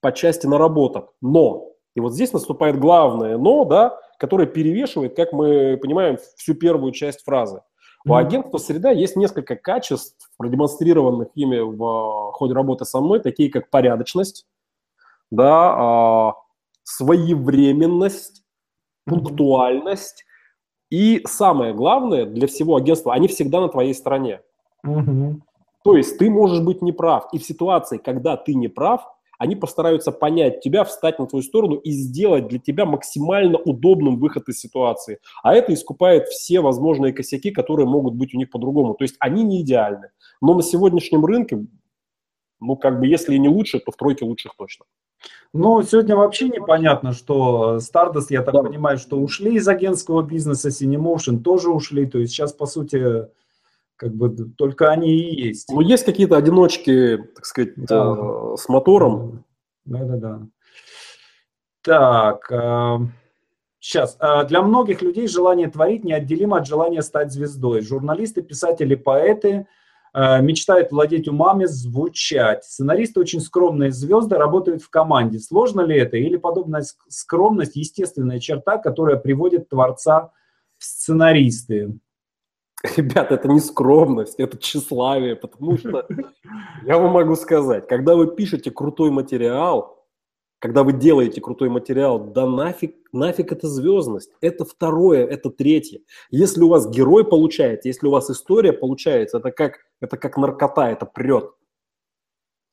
по 0.00 0.12
части 0.12 0.46
наработок. 0.46 1.08
Но, 1.20 1.72
и 1.96 2.00
вот 2.00 2.14
здесь 2.14 2.32
наступает 2.32 2.78
главное 2.78 3.36
«но», 3.36 3.64
да, 3.64 3.98
которое 4.16 4.46
перевешивает, 4.46 5.16
как 5.16 5.32
мы 5.32 5.76
понимаем, 5.82 6.18
всю 6.36 6.54
первую 6.54 6.92
часть 6.92 7.24
фразы. 7.24 7.62
У 8.06 8.14
агентства 8.14 8.58
«Среда» 8.58 8.90
есть 8.90 9.16
несколько 9.16 9.56
качеств, 9.56 10.30
продемонстрированных 10.38 11.28
ими 11.34 11.58
в 11.58 11.84
а, 11.84 12.32
ходе 12.32 12.54
работы 12.54 12.84
со 12.84 13.00
мной, 13.00 13.20
такие 13.20 13.50
как 13.50 13.68
порядочность, 13.68 14.46
да, 15.30 16.34
своевременность, 16.82 18.42
пунктуальность. 19.04 20.24
И 20.90 21.22
самое 21.26 21.74
главное 21.74 22.24
для 22.24 22.48
всего 22.48 22.76
агентства, 22.76 23.12
они 23.12 23.28
всегда 23.28 23.60
на 23.60 23.68
твоей 23.68 23.94
стороне. 23.94 24.40
То 24.82 25.96
есть 25.96 26.18
ты 26.18 26.30
можешь 26.30 26.60
быть 26.60 26.82
неправ, 26.82 27.28
и 27.32 27.38
в 27.38 27.44
ситуации, 27.44 27.98
когда 27.98 28.36
ты 28.36 28.54
не 28.54 28.68
прав, 28.68 29.06
они 29.40 29.56
постараются 29.56 30.12
понять 30.12 30.60
тебя, 30.60 30.84
встать 30.84 31.18
на 31.18 31.26
твою 31.26 31.42
сторону 31.42 31.76
и 31.76 31.92
сделать 31.92 32.46
для 32.48 32.58
тебя 32.58 32.84
максимально 32.84 33.56
удобным 33.56 34.18
выход 34.18 34.50
из 34.50 34.60
ситуации. 34.60 35.18
А 35.42 35.54
это 35.54 35.72
искупает 35.72 36.28
все 36.28 36.60
возможные 36.60 37.14
косяки, 37.14 37.50
которые 37.50 37.88
могут 37.88 38.12
быть 38.12 38.34
у 38.34 38.36
них 38.36 38.50
по-другому. 38.50 38.92
То 38.92 39.04
есть 39.04 39.16
они 39.18 39.42
не 39.42 39.62
идеальны. 39.62 40.10
Но 40.42 40.52
на 40.52 40.62
сегодняшнем 40.62 41.24
рынке, 41.24 41.64
ну 42.60 42.76
как 42.76 43.00
бы 43.00 43.06
если 43.06 43.34
и 43.34 43.38
не 43.38 43.48
лучше, 43.48 43.80
то 43.80 43.90
в 43.90 43.96
тройке 43.96 44.26
лучших 44.26 44.52
точно. 44.58 44.84
Ну, 45.54 45.82
сегодня 45.82 46.16
вообще 46.16 46.50
непонятно, 46.50 47.12
что 47.14 47.78
Stardust, 47.78 48.26
я 48.28 48.42
так 48.42 48.52
да. 48.52 48.62
понимаю, 48.62 48.98
что 48.98 49.16
ушли 49.16 49.54
из 49.54 49.66
агентского 49.66 50.20
бизнеса, 50.20 50.68
Cinemotion 50.68 51.38
тоже 51.38 51.70
ушли, 51.70 52.04
то 52.04 52.18
есть 52.18 52.32
сейчас, 52.32 52.52
по 52.52 52.66
сути, 52.66 53.26
как 54.00 54.14
бы 54.14 54.30
только 54.56 54.90
они 54.90 55.14
и 55.14 55.48
есть. 55.48 55.70
Ну, 55.70 55.80
есть 55.82 56.04
какие-то 56.04 56.36
одиночки, 56.36 57.18
так 57.36 57.44
сказать, 57.44 57.74
да. 57.76 58.16
э, 58.18 58.56
с 58.56 58.68
мотором. 58.68 59.44
Да-да-да. 59.84 60.46
Так, 61.82 62.50
э, 62.50 62.98
сейчас. 63.78 64.16
Э, 64.18 64.44
для 64.46 64.62
многих 64.62 65.02
людей 65.02 65.28
желание 65.28 65.68
творить 65.68 66.02
неотделимо 66.02 66.56
от 66.56 66.66
желания 66.66 67.02
стать 67.02 67.30
звездой. 67.30 67.82
Журналисты, 67.82 68.42
писатели, 68.42 68.94
поэты– 68.94 69.66
Э, 70.12 70.40
мечтают 70.42 70.90
владеть 70.90 71.28
умами, 71.28 71.66
звучать. 71.66 72.64
Сценаристы 72.64 73.20
очень 73.20 73.40
скромные 73.40 73.92
звезды, 73.92 74.36
работают 74.36 74.82
в 74.82 74.90
команде. 74.90 75.38
Сложно 75.38 75.82
ли 75.82 75.96
это? 75.96 76.16
Или 76.16 76.36
подобная 76.36 76.84
скромность– 77.08 77.72
естественная 77.76 78.40
черта, 78.40 78.78
которая 78.78 79.16
приводит 79.16 79.68
творца 79.68 80.32
в 80.78 80.84
сценаристы? 80.84 81.96
Ребята, 82.96 83.34
это 83.34 83.48
не 83.48 83.60
скромность, 83.60 84.36
это 84.38 84.56
тщеславие, 84.56 85.36
потому 85.36 85.76
что 85.76 86.06
я 86.84 86.98
вам 86.98 87.12
могу 87.12 87.36
сказать, 87.36 87.86
когда 87.86 88.16
вы 88.16 88.34
пишете 88.34 88.70
крутой 88.70 89.10
материал, 89.10 90.06
когда 90.60 90.82
вы 90.82 90.92
делаете 90.92 91.40
крутой 91.40 91.70
материал, 91.70 92.18
да 92.18 92.46
нафиг, 92.46 92.94
нафиг 93.12 93.50
это 93.50 93.66
звездность. 93.66 94.30
Это 94.42 94.64
второе, 94.66 95.26
это 95.26 95.50
третье. 95.50 96.00
Если 96.30 96.62
у 96.62 96.68
вас 96.68 96.88
герой 96.88 97.24
получается, 97.24 97.88
если 97.88 98.06
у 98.06 98.10
вас 98.10 98.30
история 98.30 98.72
получается, 98.72 99.38
это 99.38 99.50
как, 99.52 99.78
это 100.00 100.18
как 100.18 100.36
наркота, 100.36 100.90
это 100.90 101.06
прет. 101.06 101.50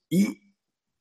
И 0.09 0.39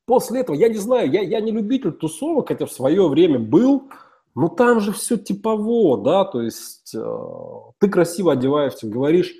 после 0.05 0.41
этого, 0.41 0.55
я 0.55 0.69
не 0.69 0.77
знаю, 0.77 1.11
я, 1.11 1.21
я 1.21 1.41
не 1.41 1.51
любитель 1.51 1.91
тусовок, 1.91 2.47
хотя 2.47 2.65
в 2.65 2.71
свое 2.71 3.07
время 3.09 3.39
был, 3.39 3.89
но 4.33 4.47
там 4.47 4.79
же 4.79 4.93
все 4.93 5.17
типово, 5.17 5.97
да, 6.01 6.23
то 6.23 6.41
есть 6.41 6.76
э, 6.95 7.71
ты 7.79 7.89
красиво 7.89 8.33
одеваешься, 8.33 8.87
говоришь 8.87 9.33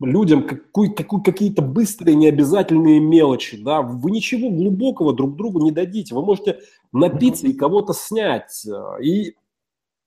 людям 0.00 0.46
какой, 0.46 0.92
какой, 0.92 1.22
какие-то 1.22 1.62
быстрые 1.62 2.14
необязательные 2.14 3.00
мелочи, 3.00 3.62
да, 3.62 3.80
вы 3.82 4.10
ничего 4.10 4.50
глубокого 4.50 5.14
друг 5.14 5.36
другу 5.36 5.60
не 5.60 5.70
дадите, 5.70 6.14
вы 6.14 6.24
можете 6.24 6.60
напиться 6.92 7.46
и 7.46 7.54
кого-то 7.54 7.92
снять, 7.94 8.66
и 9.02 9.36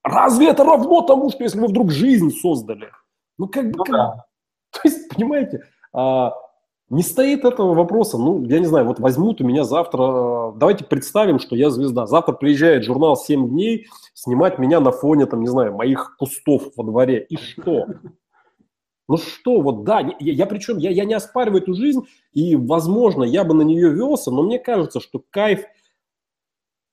разве 0.04 0.50
это 0.50 0.64
равно 0.64 1.02
тому, 1.02 1.30
что 1.30 1.44
если 1.44 1.60
вы 1.60 1.68
вдруг 1.68 1.92
жизнь 1.92 2.32
создали? 2.32 2.90
Ну, 3.38 3.48
как 3.48 3.72
бы, 3.72 3.78
ну, 3.78 3.84
как... 3.84 3.94
Да. 3.94 4.26
то 4.72 4.80
есть, 4.84 5.10
понимаете, 5.10 5.64
а, 5.94 6.34
не 6.90 7.04
стоит 7.04 7.44
этого 7.44 7.74
вопроса, 7.74 8.18
ну, 8.18 8.44
я 8.46 8.60
не 8.60 8.66
знаю, 8.66 8.86
вот 8.86 9.00
возьмут 9.00 9.42
у 9.42 9.46
меня 9.46 9.66
завтра, 9.66 10.54
давайте 10.56 10.86
представим, 10.86 11.40
что 11.40 11.56
я 11.56 11.70
звезда, 11.70 12.06
завтра 12.06 12.34
приезжает 12.34 12.84
журнал 12.84 13.20
«7 13.30 13.50
дней» 13.50 13.88
снимать 14.14 14.58
меня 14.58 14.80
на 14.80 14.92
фоне, 14.92 15.26
там, 15.26 15.42
не 15.42 15.48
знаю, 15.48 15.76
моих 15.76 16.16
кустов 16.18 16.72
во 16.78 16.84
дворе, 16.86 17.26
и 17.30 17.36
что? 17.36 17.88
Ну 19.10 19.18
что, 19.18 19.62
вот 19.62 19.84
да, 19.84 20.00
я, 20.00 20.16
я 20.20 20.46
причем, 20.46 20.78
я, 20.78 20.90
я 20.90 21.06
не 21.06 21.14
оспариваю 21.14 21.62
эту 21.62 21.74
жизнь, 21.74 22.08
и, 22.34 22.56
возможно, 22.56 23.24
я 23.24 23.44
бы 23.44 23.54
на 23.54 23.62
нее 23.62 23.90
велся, 23.90 24.32
но 24.32 24.44
мне 24.44 24.60
кажется, 24.60 25.00
что 25.00 25.22
кайф 25.30 25.64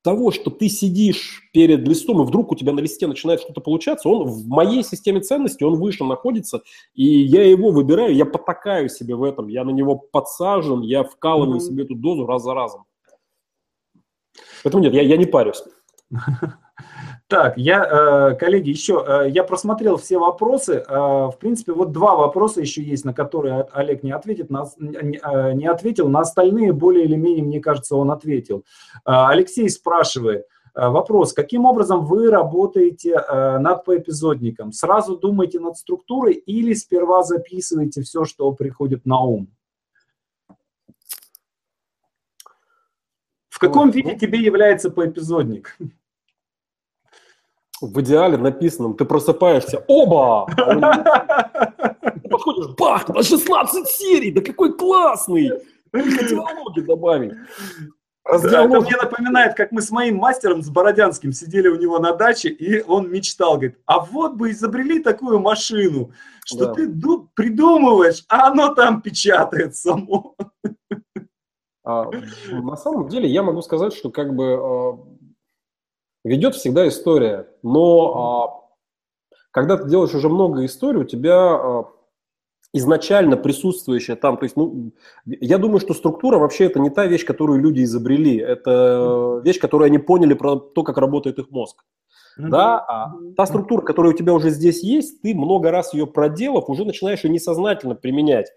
того, 0.05 0.31
что 0.31 0.51
ты 0.51 0.69
сидишь 0.69 1.49
перед 1.55 1.89
листом, 1.89 2.23
и 2.23 2.27
вдруг 2.27 2.53
у 2.53 2.55
тебя 2.55 2.75
на 2.75 2.81
листе 2.81 3.07
начинает 3.07 3.41
что-то 3.41 3.63
получаться, 3.63 4.11
он 4.11 4.29
в 4.29 4.47
моей 4.47 4.85
системе 4.85 5.21
ценностей, 5.21 5.65
он 5.65 5.77
выше 5.77 6.05
находится, 6.05 6.61
и 6.95 7.05
я 7.05 7.43
его 7.43 7.71
выбираю, 7.71 8.15
я 8.15 8.27
потакаю 8.27 8.91
себе 8.91 9.17
в 9.17 9.23
этом, 9.23 9.49
я 9.49 9.65
на 9.65 9.71
него 9.71 9.97
подсажен, 9.97 10.83
я 10.83 11.05
вкалываю 11.05 11.57
mm-hmm. 11.57 11.61
себе 11.61 11.85
эту 11.85 11.95
дозу 11.95 12.27
раз 12.27 12.43
за 12.43 12.53
разом. 12.53 12.85
Поэтому 14.63 14.85
нет, 14.85 14.93
я, 14.93 15.01
я 15.01 15.17
не 15.17 15.27
парюсь. 15.27 15.63
Так, 17.27 17.57
я, 17.57 17.85
э, 17.85 18.35
коллеги, 18.37 18.69
еще, 18.69 19.03
э, 19.07 19.31
я 19.31 19.45
просмотрел 19.45 19.97
все 19.97 20.19
вопросы. 20.19 20.85
Э, 20.87 20.95
в 21.29 21.37
принципе, 21.41 21.73
вот 21.73 21.91
два 21.91 22.17
вопроса 22.17 22.61
еще 22.61 22.83
есть, 22.83 23.07
на 23.07 23.15
которые 23.15 23.63
Олег 23.73 24.03
не, 24.03 24.13
ответит, 24.13 24.51
на, 24.51 24.67
не 24.79 25.67
ответил. 25.67 26.09
На 26.09 26.21
остальные 26.21 26.75
более 26.75 27.05
или 27.05 27.17
менее, 27.17 27.43
мне 27.43 27.61
кажется, 27.61 27.97
он 27.97 28.11
ответил. 28.11 28.65
Алексей 29.05 29.69
спрашивает, 29.69 30.47
Вопрос, 30.77 31.33
каким 31.33 31.67
образом 31.67 32.05
вы 32.05 32.33
работаете 32.33 33.15
над 33.31 33.85
поэпизодником? 33.85 34.73
Сразу 34.73 35.17
думаете 35.17 35.61
над 35.61 35.77
структурой 35.77 36.35
или 36.35 36.75
сперва 36.75 37.23
записываете 37.23 38.03
все, 38.03 38.25
что 38.25 38.51
приходит 38.51 39.07
на 39.07 39.21
ум? 39.21 39.47
В 43.49 43.61
каком 43.61 43.93
виде 43.93 44.15
ну 44.15 44.19
тебе 44.19 44.41
является 44.41 44.91
поэпизодник? 44.91 45.79
В 47.87 48.01
идеале 48.01 48.37
написанном 48.37 48.95
ты 48.95 49.05
просыпаешься, 49.05 49.85
оба! 49.89 50.47
Ты 52.23 52.31
подходишь, 52.31 52.75
бах, 52.77 53.09
на 53.09 53.23
16 53.23 53.87
серий, 53.87 54.31
да 54.31 54.41
какой 54.41 54.77
классный! 54.77 55.51
Диалоги 55.93 56.81
добавить. 56.81 57.33
Это 58.25 58.67
мне 58.67 58.97
напоминает, 58.97 59.55
как 59.55 59.71
мы 59.71 59.83
с 59.83 59.91
моим 59.91 60.17
мастером, 60.17 60.63
с 60.63 60.71
Бородянским, 60.71 61.33
сидели 61.33 61.69
у 61.69 61.77
него 61.77 61.99
на 61.99 62.15
даче, 62.15 62.49
и 62.49 62.83
он 62.83 63.11
мечтал, 63.11 63.55
говорит, 63.55 63.79
а 63.85 64.01
вот 64.01 64.35
бы 64.35 64.51
изобрели 64.51 65.01
такую 65.01 65.41
машину, 65.41 66.13
что 66.47 66.67
да. 66.67 66.75
ты 66.75 66.89
придумываешь, 67.35 68.25
а 68.29 68.49
оно 68.49 68.75
там 68.75 69.03
печатает 69.03 69.77
само. 69.77 70.37
А, 71.87 72.11
на 72.51 72.77
самом 72.77 73.09
деле 73.09 73.29
я 73.29 73.43
могу 73.43 73.61
сказать, 73.61 73.93
что 73.93 74.11
как 74.11 74.35
бы 74.35 74.55
а, 74.55 74.99
ведет 76.25 76.55
всегда 76.55 76.89
история. 76.89 77.47
Но 77.63 78.15
а, 78.15 78.75
когда 79.51 79.77
ты 79.77 79.89
делаешь 79.89 80.15
уже 80.15 80.29
много 80.29 80.65
историй, 80.65 81.01
у 81.01 81.05
тебя 81.05 81.37
а, 81.37 81.85
изначально 82.73 83.37
присутствующая 83.37 84.17
там, 84.17 84.37
то 84.37 84.45
есть, 84.45 84.57
ну, 84.57 84.93
я 85.27 85.59
думаю, 85.59 85.79
что 85.79 85.95
структура 85.95 86.39
вообще 86.39 86.65
это 86.65 86.81
не 86.81 86.91
та 86.91 87.07
вещь, 87.07 87.25
которую 87.25 87.61
люди 87.61 87.85
изобрели, 87.85 88.37
это 88.37 89.41
вещь, 89.45 89.61
которую 89.61 89.87
они 89.87 89.99
поняли 89.99 90.35
про 90.35 90.57
то, 90.57 90.83
как 90.83 90.99
работает 90.99 91.39
их 91.39 91.51
мозг. 91.51 91.85
Mm-hmm. 92.37 92.49
Да, 92.49 92.79
а 92.79 93.13
та 93.37 93.47
структура, 93.47 93.83
которая 93.83 94.13
у 94.13 94.17
тебя 94.17 94.35
уже 94.35 94.51
здесь 94.51 94.83
есть, 94.83 95.23
ты 95.23 95.37
много 95.37 95.71
раз 95.71 95.95
ее 95.95 96.07
проделав, 96.09 96.69
уже 96.69 96.85
начинаешь 96.85 97.23
ее 97.23 97.31
несознательно 97.31 97.95
применять. 97.95 98.51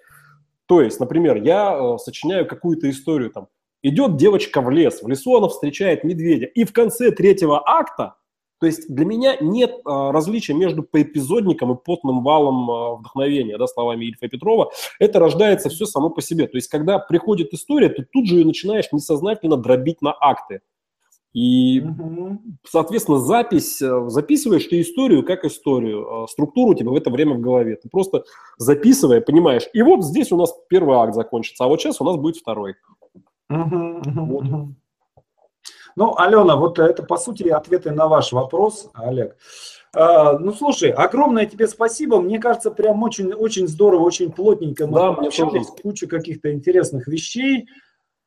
То 0.66 0.82
есть, 0.82 1.00
например, 1.00 1.38
я 1.38 1.78
э, 1.78 1.98
сочиняю 2.00 2.48
какую-то 2.48 2.90
историю 2.90 3.30
там, 3.30 3.48
Идет 3.84 4.18
девочка 4.18 4.62
в 4.62 4.70
лес, 4.70 5.02
в 5.02 5.08
лесу 5.08 5.36
она 5.36 5.48
встречает 5.50 6.04
медведя. 6.04 6.46
И 6.48 6.64
в 6.64 6.74
конце 6.74 7.12
третьего 7.12 7.62
акта, 7.66 8.16
то 8.60 8.66
есть 8.66 8.94
для 8.94 9.06
меня 9.06 9.38
нет 9.40 9.72
а, 9.86 10.12
различия 10.12 10.54
между 10.54 10.82
поэпизодником 10.82 11.74
и 11.74 11.78
потным 11.84 12.24
валом 12.24 12.72
а, 12.72 12.96
вдохновения, 12.96 13.58
да, 13.58 13.68
словами 13.68 14.06
Ильфа 14.06 14.28
Петрова. 14.28 14.72
Это 15.00 15.20
рождается 15.20 15.70
все 15.70 15.86
само 15.86 16.10
по 16.10 16.22
себе. 16.22 16.48
То 16.48 16.58
есть 16.58 16.68
когда 16.68 16.98
приходит 16.98 17.54
история, 17.54 17.90
ты 17.90 18.04
тут 18.04 18.28
же 18.28 18.38
ее 18.38 18.46
начинаешь 18.46 18.92
несознательно 18.92 19.58
дробить 19.58 20.02
на 20.02 20.16
акты. 20.20 20.62
И, 21.34 21.84
соответственно, 22.68 23.20
запись, 23.20 23.80
э, 23.80 24.10
записываешь 24.10 24.66
ты 24.66 24.82
историю 24.82 25.24
как 25.24 25.46
историю, 25.46 26.24
а 26.24 26.28
структуру 26.28 26.72
у 26.72 26.74
тебя 26.74 26.90
в 26.90 26.96
это 26.96 27.12
время 27.12 27.36
в 27.36 27.42
голове. 27.42 27.76
Ты 27.76 27.90
просто 27.90 28.24
записывая, 28.58 29.22
понимаешь, 29.22 29.68
и 29.72 29.84
вот 29.84 30.04
здесь 30.04 30.32
у 30.32 30.38
нас 30.38 30.52
первый 30.68 30.98
акт 30.98 31.14
закончится, 31.14 31.66
а 31.66 31.68
вот 31.68 31.80
сейчас 31.80 32.02
у 32.02 32.06
нас 32.06 32.16
будет 32.16 32.38
второй. 32.38 32.74
Угу, 33.50 34.02
угу, 34.06 34.76
Ну, 35.96 36.16
Алена, 36.18 36.56
вот 36.56 36.80
это, 36.80 37.04
по 37.04 37.18
сути, 37.18 37.48
ответы 37.48 37.92
на 37.92 38.08
ваш 38.08 38.32
вопрос, 38.32 38.90
Олег. 38.94 39.38
А, 39.96 40.38
ну, 40.38 40.54
слушай, 40.54 40.92
огромное 40.92 41.46
тебе 41.46 41.68
спасибо. 41.68 42.20
Мне 42.20 42.40
кажется, 42.40 42.72
прям 42.72 43.02
очень, 43.04 43.34
очень 43.34 43.68
здорово, 43.68 44.04
очень 44.04 44.32
плотненько 44.32 44.86
мы 44.86 45.00
да, 45.00 45.10
общались, 45.10 45.68
куча 45.82 46.08
каких-то 46.08 46.52
интересных 46.52 47.08
вещей. 47.08 47.68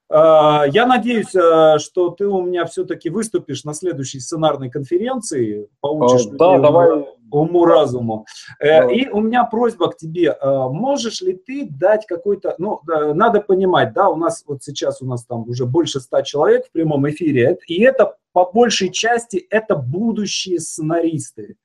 А, 0.09 0.65
я 0.67 0.87
надеюсь, 0.87 1.35
а, 1.37 1.79
что 1.79 2.11
ты 2.11 2.27
у 2.27 2.43
меня 2.43 2.65
все-таки 2.65 3.11
выступишь 3.11 3.65
на 3.65 3.75
следующей 3.75 4.19
сценарной 4.19 4.69
конференции, 4.71 5.69
получишь 5.81 6.27
а, 6.27 6.37
да, 6.37 6.59
давай. 6.59 7.07
Уму-разуму. 7.31 8.27
Да. 8.61 8.91
И 8.91 9.09
у 9.09 9.21
меня 9.21 9.45
просьба 9.45 9.91
к 9.91 9.97
тебе, 9.97 10.37
можешь 10.43 11.21
ли 11.21 11.35
ты 11.35 11.67
дать 11.69 12.07
какой-то, 12.07 12.55
ну, 12.59 12.81
надо 12.87 13.41
понимать, 13.41 13.93
да, 13.93 14.09
у 14.09 14.17
нас 14.17 14.45
вот 14.47 14.63
сейчас 14.63 15.03
у 15.03 15.07
нас 15.07 15.25
там 15.25 15.49
уже 15.49 15.67
больше 15.67 16.01
ста 16.01 16.23
человек 16.23 16.67
в 16.67 16.73
прямом 16.73 17.09
эфире, 17.11 17.59
и 17.67 17.83
это 17.83 18.17
по 18.33 18.51
большей 18.51 18.91
части 18.91 19.47
это 19.51 19.77
будущие 19.77 20.61
сценаристы. 20.61 21.57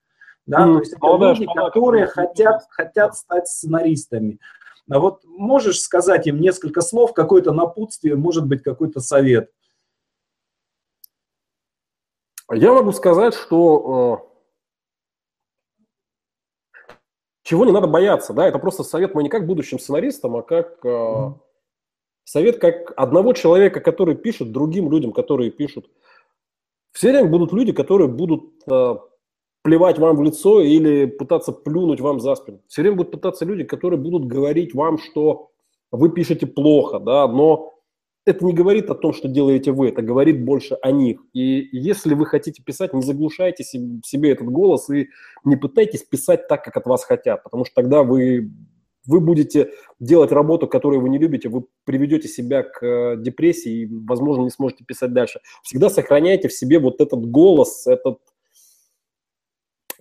Да, 0.45 0.67
mm, 0.67 0.73
то 0.73 0.79
есть 0.79 0.93
это 0.93 0.99
ну, 1.01 1.17
люди, 1.17 1.47
которые 1.55 2.05
хотят, 2.05 2.63
хотят 2.69 3.15
стать 3.15 3.47
сценаристами. 3.47 4.39
А 4.89 4.99
вот 4.99 5.23
можешь 5.25 5.79
сказать 5.79 6.27
им 6.27 6.39
несколько 6.39 6.81
слов, 6.81 7.13
какое-то 7.13 7.51
напутствие, 7.51 8.15
может 8.15 8.45
быть, 8.45 8.61
какой-то 8.61 8.99
совет? 8.99 9.49
Я 12.51 12.73
могу 12.73 12.91
сказать, 12.91 13.33
что 13.33 14.21
э, 14.21 14.35
чего 17.45 17.63
не 17.63 17.71
надо 17.71 17.85
бояться, 17.85 18.33
да, 18.33 18.47
это 18.47 18.57
просто 18.57 18.83
совет 18.83 19.13
мой 19.13 19.23
не 19.23 19.29
как 19.29 19.45
будущим 19.45 19.77
сценаристам, 19.77 20.35
а 20.35 20.41
как 20.41 20.83
э, 20.83 21.33
совет 22.23 22.57
как 22.57 22.91
одного 22.97 23.33
человека, 23.33 23.81
который 23.81 24.15
пишет 24.15 24.51
другим 24.51 24.91
людям, 24.91 25.13
которые 25.13 25.51
пишут. 25.51 25.87
Все 26.91 27.11
время 27.11 27.29
будут 27.29 27.53
люди, 27.53 27.71
которые 27.71 28.07
будут 28.07 28.45
э, 28.67 28.95
плевать 29.61 29.99
вам 29.99 30.15
в 30.17 30.23
лицо 30.23 30.59
или 30.59 31.05
пытаться 31.05 31.51
плюнуть 31.51 32.01
вам 32.01 32.19
за 32.19 32.33
спину. 32.33 32.61
Все 32.67 32.81
время 32.81 32.97
будут 32.97 33.11
пытаться 33.11 33.45
люди, 33.45 33.63
которые 33.63 33.99
будут 33.99 34.25
говорить 34.25 34.73
вам, 34.73 34.97
что 34.97 35.51
вы 35.91 36.09
пишете 36.09 36.47
плохо, 36.47 36.99
да, 36.99 37.27
но 37.27 37.74
это 38.25 38.43
не 38.43 38.53
говорит 38.53 38.89
о 38.89 38.95
том, 38.95 39.13
что 39.13 39.27
делаете 39.27 39.71
вы, 39.71 39.89
это 39.89 40.01
говорит 40.01 40.43
больше 40.43 40.77
о 40.81 40.91
них. 40.91 41.19
И 41.33 41.69
если 41.71 42.13
вы 42.15 42.25
хотите 42.25 42.63
писать, 42.63 42.93
не 42.93 43.01
заглушайте 43.01 43.63
себе 43.63 44.31
этот 44.31 44.47
голос 44.47 44.89
и 44.89 45.09
не 45.43 45.55
пытайтесь 45.55 46.03
писать 46.03 46.47
так, 46.47 46.63
как 46.63 46.75
от 46.77 46.87
вас 46.87 47.03
хотят, 47.03 47.43
потому 47.43 47.65
что 47.65 47.75
тогда 47.75 48.03
вы, 48.03 48.51
вы 49.05 49.19
будете 49.19 49.71
делать 49.99 50.31
работу, 50.31 50.67
которую 50.67 51.01
вы 51.01 51.09
не 51.09 51.19
любите, 51.19 51.49
вы 51.49 51.65
приведете 51.83 52.27
себя 52.27 52.63
к 52.63 52.83
э, 52.83 53.15
депрессии 53.17 53.83
и, 53.83 53.85
возможно, 53.85 54.41
не 54.41 54.49
сможете 54.49 54.83
писать 54.83 55.13
дальше. 55.13 55.39
Всегда 55.63 55.89
сохраняйте 55.89 56.47
в 56.47 56.53
себе 56.53 56.79
вот 56.79 57.01
этот 57.01 57.29
голос, 57.29 57.85
этот 57.85 58.19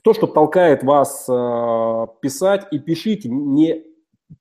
то, 0.02 0.12
что 0.12 0.26
толкает 0.26 0.82
вас 0.82 1.26
э, 1.28 2.06
писать, 2.20 2.66
и 2.70 2.78
пишите, 2.78 3.28
не 3.28 3.84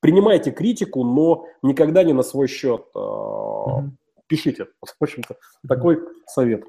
принимайте 0.00 0.50
критику, 0.50 1.04
но 1.04 1.46
никогда 1.62 2.02
не 2.02 2.12
на 2.12 2.22
свой 2.22 2.48
счет. 2.48 2.84
Mm-hmm. 2.94 3.90
Пишите. 4.26 4.66
В 5.00 5.02
общем-то, 5.02 5.36
такой 5.68 6.00
совет. 6.26 6.64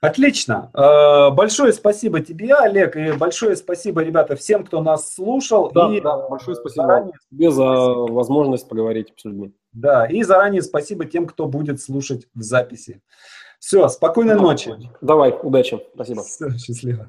Отлично. 0.00 0.70
Э, 0.74 1.34
большое 1.34 1.72
спасибо 1.72 2.20
тебе, 2.20 2.54
Олег, 2.54 2.94
и 2.94 3.12
большое 3.12 3.56
спасибо, 3.56 4.02
ребята, 4.02 4.36
всем, 4.36 4.64
кто 4.64 4.82
нас 4.82 5.14
слушал. 5.14 5.70
Да, 5.72 5.90
и 5.94 6.00
да, 6.00 6.28
большое 6.28 6.56
спасибо 6.56 6.86
заранее... 6.86 7.12
тебе 7.30 7.50
за 7.50 7.64
возможность 7.64 8.68
поговорить 8.68 9.14
с 9.16 9.24
людьми. 9.24 9.54
Да, 9.72 10.06
и 10.06 10.22
заранее 10.22 10.60
спасибо 10.60 11.06
тем, 11.06 11.26
кто 11.26 11.46
будет 11.46 11.80
слушать 11.80 12.26
в 12.34 12.42
записи. 12.42 13.00
Все, 13.58 13.88
спокойной 13.88 14.34
ночи. 14.34 14.74
Давай, 15.00 15.34
удачи. 15.42 15.80
Спасибо. 15.94 16.22
Все, 16.22 16.50
счастливо. 16.58 17.08